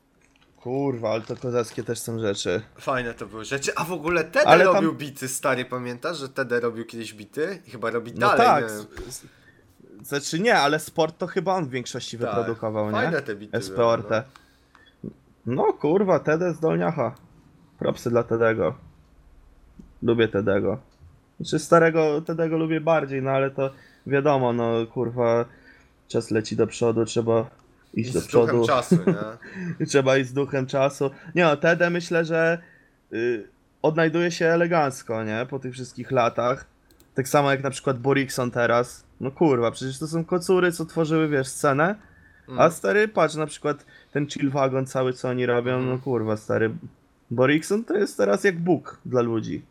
kurwa, 0.56 1.10
ale 1.10 1.20
to 1.20 1.36
kozackie 1.36 1.82
też 1.84 1.98
są 1.98 2.18
rzeczy. 2.18 2.62
Fajne 2.78 3.14
to 3.14 3.26
były 3.26 3.44
rzeczy. 3.44 3.72
A 3.76 3.84
w 3.84 3.92
ogóle 3.92 4.24
Tede 4.24 4.46
Ale 4.46 4.64
tam- 4.64 4.74
robił 4.74 4.92
bity, 4.94 5.28
stary, 5.28 5.64
pamiętasz, 5.64 6.18
że 6.18 6.28
Tede 6.28 6.60
robił 6.60 6.84
kiedyś 6.84 7.14
bity? 7.14 7.62
I 7.66 7.70
chyba 7.70 7.90
robi 7.90 8.12
No 8.14 8.36
dalej. 8.36 8.46
tak. 8.46 8.64
nie? 8.64 10.04
Znaczy 10.04 10.40
nie, 10.40 10.58
ale 10.58 10.78
sport 10.80 11.18
to 11.18 11.26
chyba 11.26 11.54
on 11.54 11.64
w 11.66 11.70
większości 11.70 12.18
Tak. 12.18 12.28
wyprodukował, 12.28 12.86
nie? 12.86 12.92
Fajne 12.92 13.22
te 13.22 13.36
bity 13.36 13.62
SPORT. 13.62 14.12
były, 14.12 14.24
No 15.46 15.72
kurwa, 15.72 16.18
TD 16.20 16.54
z 16.54 16.60
Dolniacha. 16.60 17.14
Propsy 17.78 18.10
dla 18.10 18.22
Tedego. 18.22 18.74
Lubię 20.02 20.28
Tedego. 20.28 20.78
Znaczy 21.40 21.58
starego 21.58 22.20
Tedego 22.20 22.58
lubię 22.58 22.80
bardziej, 22.80 23.22
no 23.22 23.30
ale 23.30 23.50
to 23.50 23.70
wiadomo, 24.06 24.52
no 24.52 24.86
kurwa, 24.86 25.44
czas 26.08 26.30
leci 26.30 26.56
do 26.56 26.66
przodu, 26.66 27.04
trzeba 27.04 27.50
iść 27.94 28.12
do 28.12 28.20
Z 28.20 28.26
duchem 28.26 28.46
przodu. 28.46 28.66
czasu, 28.66 28.96
nie? 29.06 29.86
Trzeba 29.86 30.16
iść 30.16 30.30
z 30.30 30.32
duchem 30.32 30.66
czasu. 30.66 31.10
Nie 31.34 31.44
no, 31.44 31.56
Tedę 31.56 31.90
myślę, 31.90 32.24
że 32.24 32.58
y, 33.12 33.48
odnajduje 33.82 34.30
się 34.30 34.46
elegancko, 34.46 35.24
nie? 35.24 35.46
Po 35.50 35.58
tych 35.58 35.72
wszystkich 35.72 36.10
latach. 36.10 36.64
Tak 37.14 37.28
samo 37.28 37.50
jak 37.50 37.62
na 37.62 37.70
przykład 37.70 37.98
Borikson 37.98 38.50
teraz. 38.50 39.04
No 39.20 39.30
kurwa, 39.30 39.70
przecież 39.70 39.98
to 39.98 40.06
są 40.06 40.24
kocury, 40.24 40.72
co 40.72 40.84
tworzyły, 40.84 41.28
wiesz, 41.28 41.48
scenę. 41.48 41.94
A 42.48 42.52
Mm. 42.52 42.72
stary, 42.72 43.08
patrz, 43.08 43.34
na 43.34 43.46
przykład 43.46 43.84
ten 44.12 44.26
chill 44.28 44.50
wagon 44.50 44.86
cały, 44.86 45.12
co 45.12 45.28
oni 45.28 45.46
robią, 45.46 45.72
Mhm. 45.74 45.90
no 45.90 45.98
kurwa, 45.98 46.36
stary. 46.36 46.70
Borikson 47.30 47.84
to 47.84 47.94
jest 47.96 48.16
teraz 48.16 48.44
jak 48.44 48.58
Bóg 48.58 48.98
dla 49.06 49.20
ludzi. 49.22 49.62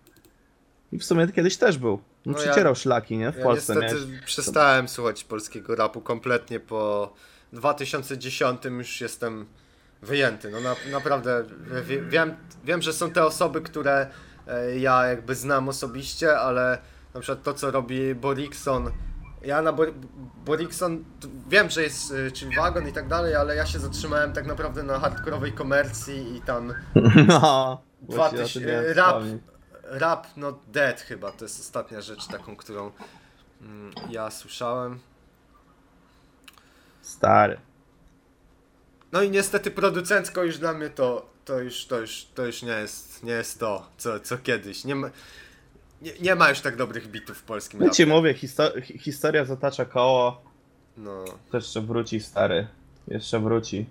I 0.94 1.00
w 1.00 1.04
sumie 1.06 1.28
kiedyś 1.28 1.58
też 1.58 1.78
był. 1.78 2.00
No, 2.26 2.32
No 2.32 2.40
ja- 2.40 2.46
przycierał 2.46 2.76
szlaki, 2.76 3.18
nie? 3.18 3.32
W 3.32 3.38
Ja 3.38 3.44
Polsce 3.44 3.76
niestety 3.76 4.06
miałeś. 4.08 4.26
przestałem 4.26 4.88
słuchać 4.88 5.24
polskiego 5.24 5.76
rapu 5.76 6.02
kompletnie 6.02 6.60
po 6.60 7.14
2010 7.54 8.66
już 8.66 9.02
jestem 9.02 9.46
wyjęty. 10.02 10.50
No 10.52 10.60
na, 10.62 10.76
naprawdę 10.92 11.44
wie, 11.84 12.02
wiem, 12.02 12.36
wiem, 12.64 12.82
że 12.82 12.94
są 12.94 13.12
te 13.12 13.26
osoby, 13.26 13.62
które 13.62 14.08
e, 14.48 14.80
ja 14.80 15.06
jakby 15.06 15.36
znam 15.36 15.70
osobiście, 15.70 16.38
ale 16.40 16.78
na 17.14 17.20
przykład 17.22 17.44
to 17.44 17.54
co 17.54 17.72
robi 17.72 18.16
Borikson. 18.16 18.92
Ja 19.46 19.62
na 19.62 19.74
Bor 19.74 19.94
Borikson 20.46 21.04
wiem, 21.50 21.70
że 21.70 21.84
jest 21.84 22.14
e, 22.28 22.32
czyli 22.32 22.56
wagon 22.56 22.88
i 22.90 22.94
tak 22.94 23.08
dalej, 23.08 23.36
ale 23.36 23.56
ja 23.56 23.66
się 23.66 23.80
zatrzymałem 23.80 24.34
tak 24.34 24.46
naprawdę 24.46 24.84
na 24.84 25.00
hardkorowej 25.00 25.52
komercji 25.54 26.36
i 26.38 26.42
tam 26.42 26.74
No. 27.28 27.82
Dwa 28.02 28.30
tyś- 28.30 28.66
rap. 28.96 29.24
Rap 29.84 30.28
Not 30.38 30.60
Dead 30.68 31.02
chyba, 31.02 31.32
to 31.32 31.46
jest 31.46 31.60
ostatnia 31.60 32.02
rzecz 32.02 32.28
taką, 32.28 32.56
którą 32.56 32.92
mm, 33.62 33.94
ja 34.10 34.32
słyszałem. 34.32 35.00
Stary. 37.02 37.58
No 39.12 39.22
i 39.22 39.30
niestety 39.30 39.72
producencko 39.72 40.44
już 40.44 40.58
dla 40.58 40.74
mnie 40.74 40.90
to, 40.90 41.30
to 41.46 41.60
już, 41.60 41.86
to 41.86 42.00
już, 42.00 42.26
to 42.36 42.46
już 42.46 42.62
nie 42.64 42.72
jest, 42.72 43.24
nie 43.24 43.32
jest 43.32 43.60
to, 43.60 43.88
co, 43.98 44.20
co 44.20 44.38
kiedyś. 44.38 44.86
Nie 44.86 44.96
ma, 44.96 45.10
nie, 46.02 46.12
nie 46.22 46.36
ma 46.36 46.50
już 46.50 46.60
tak 46.62 46.76
dobrych 46.76 47.08
bitów 47.08 47.38
w 47.38 47.44
polskim 47.44 47.80
ci 47.80 47.86
rapie. 47.86 48.06
mówię, 48.06 48.34
histo- 48.34 48.82
hi- 48.82 48.98
historia 49.00 49.46
zatacza 49.46 49.86
koło. 49.86 50.42
No, 50.98 51.26
To 51.52 51.58
jeszcze 51.58 51.82
wróci, 51.82 52.20
stary. 52.20 52.68
Jeszcze 53.08 53.40
wróci. 53.40 53.86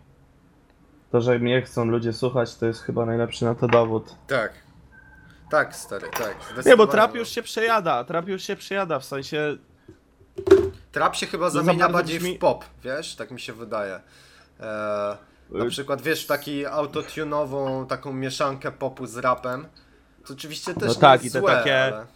To, 1.12 1.20
że 1.20 1.39
mnie 1.39 1.62
chcą 1.62 1.85
ludzie 1.85 2.12
słuchać, 2.12 2.55
to 2.56 2.66
jest 2.66 2.82
chyba 2.82 3.06
najlepszy 3.06 3.44
na 3.44 3.55
to 3.55 3.69
dowód. 3.69 4.14
tak. 4.27 4.52
Tak, 5.52 5.76
stary, 5.76 6.08
tak. 6.10 6.66
Nie, 6.66 6.76
bo 6.76 6.86
trap 6.86 7.12
no. 7.12 7.18
już 7.20 7.28
się 7.28 7.42
przejada. 7.42 8.04
Trap 8.04 8.28
już 8.28 8.42
się 8.42 8.56
przejada, 8.56 8.98
w 8.98 9.04
sensie. 9.04 9.56
Trap 10.92 11.16
się 11.16 11.26
chyba 11.26 11.50
za 11.50 11.62
zamienia 11.62 11.88
bardziej 11.88 12.20
brzmi- 12.20 12.36
w 12.36 12.38
pop, 12.38 12.64
wiesz? 12.84 13.16
Tak 13.16 13.30
mi 13.30 13.40
się 13.40 13.52
wydaje. 13.52 14.00
E, 14.60 15.16
na 15.50 15.64
Y- 15.64 15.68
przykład, 15.70 16.02
wiesz, 16.02 16.26
taki 16.26 16.66
autotunową 16.66 17.86
taką 17.86 18.12
mieszankę 18.12 18.72
popu 18.72 19.06
z 19.06 19.16
rapem. 19.16 19.66
To 20.26 20.34
oczywiście 20.34 20.74
też 20.74 20.88
No 20.88 20.94
nie 20.94 21.00
tak, 21.00 21.24
jest 21.24 21.34
i 21.34 21.38
te 21.38 21.40
złe, 21.40 21.52
takie 21.54 21.82
ale... 21.84 22.06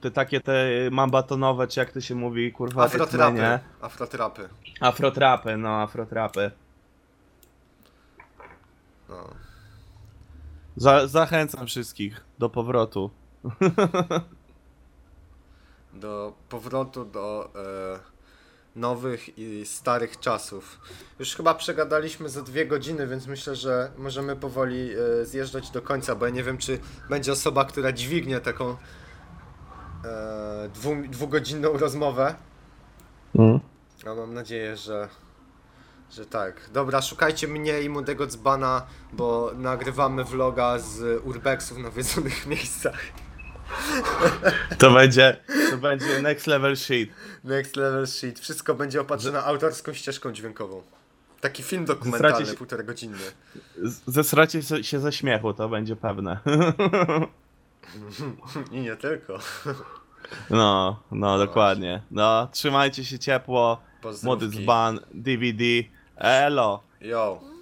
Te 0.00 0.10
takie 0.10 0.40
te 0.40 0.66
mambatonowe, 0.90 1.68
czy 1.68 1.80
jak 1.80 1.92
to 1.92 2.00
się 2.00 2.14
mówi, 2.14 2.52
kurwa, 2.52 2.84
Afrotrapy. 2.84 3.58
Afrotrapy. 3.80 4.48
Afrotrapy, 4.80 5.56
no, 5.56 5.82
afrotrapy. 5.82 6.50
No. 9.08 9.28
Za 10.76 11.06
zachęcam 11.06 11.66
wszystkich 11.66 12.24
do 12.38 12.48
powrotu. 12.48 13.10
Do 15.94 16.32
powrotu 16.48 17.04
do 17.04 17.50
e, 17.54 17.98
nowych 18.76 19.38
i 19.38 19.66
starych 19.66 20.20
czasów. 20.20 20.80
Już 21.18 21.36
chyba 21.36 21.54
przegadaliśmy 21.54 22.28
za 22.28 22.42
dwie 22.42 22.66
godziny, 22.66 23.06
więc 23.06 23.26
myślę, 23.26 23.56
że 23.56 23.90
możemy 23.98 24.36
powoli 24.36 24.90
e, 24.92 25.24
zjeżdżać 25.26 25.70
do 25.70 25.82
końca, 25.82 26.14
bo 26.14 26.26
ja 26.26 26.32
nie 26.32 26.42
wiem, 26.42 26.58
czy 26.58 26.78
będzie 27.08 27.32
osoba, 27.32 27.64
która 27.64 27.92
dźwignie 27.92 28.40
taką 28.40 28.76
e, 30.04 30.68
dwu, 30.74 30.94
dwugodzinną 31.08 31.72
rozmowę. 31.72 32.34
Mm. 33.38 33.60
A 34.06 34.14
mam 34.14 34.34
nadzieję, 34.34 34.76
że, 34.76 35.08
że 36.14 36.26
tak. 36.26 36.70
Dobra, 36.72 37.02
szukajcie 37.02 37.48
mnie 37.48 37.80
i 37.82 37.88
młodego 37.88 38.26
dzbana, 38.26 38.86
bo 39.12 39.50
nagrywamy 39.56 40.24
vloga 40.24 40.78
z 40.78 41.20
urbexów 41.24 41.78
w 41.78 41.80
nawiedzonych 41.80 42.46
miejscach. 42.52 42.98
To 44.78 44.90
będzie, 44.90 45.36
to 45.70 45.76
będzie 45.76 46.22
next 46.22 46.46
level 46.46 46.76
shit. 46.76 47.10
Next 47.44 47.76
level 47.76 48.06
shit. 48.06 48.40
Wszystko 48.40 48.74
będzie 48.74 49.00
opatrzone 49.00 49.44
autorską 49.44 49.92
ścieżką 49.92 50.32
dźwiękową. 50.32 50.82
Taki 51.40 51.62
film 51.62 51.84
dokumentalny, 51.84 52.36
Zdradzić- 52.46 52.56
półtora 52.56 52.82
godzinny. 52.82 53.18
Z- 53.82 54.00
Zesracie 54.06 54.62
się 54.82 55.00
ze 55.00 55.12
śmiechu, 55.12 55.54
to 55.54 55.68
będzie 55.68 55.96
pewne. 55.96 56.38
I 58.72 58.80
nie 58.80 58.96
tylko. 58.96 59.38
No, 60.50 61.00
no, 61.10 61.38
dokładnie. 61.38 62.02
No, 62.10 62.48
trzymajcie 62.52 63.04
się 63.04 63.18
ciepło. 63.18 63.80
Młody 64.22 64.48
dzban, 64.48 65.00
DVD. 65.14 65.64
Elo. 66.18 66.82
Yo. 67.00 67.53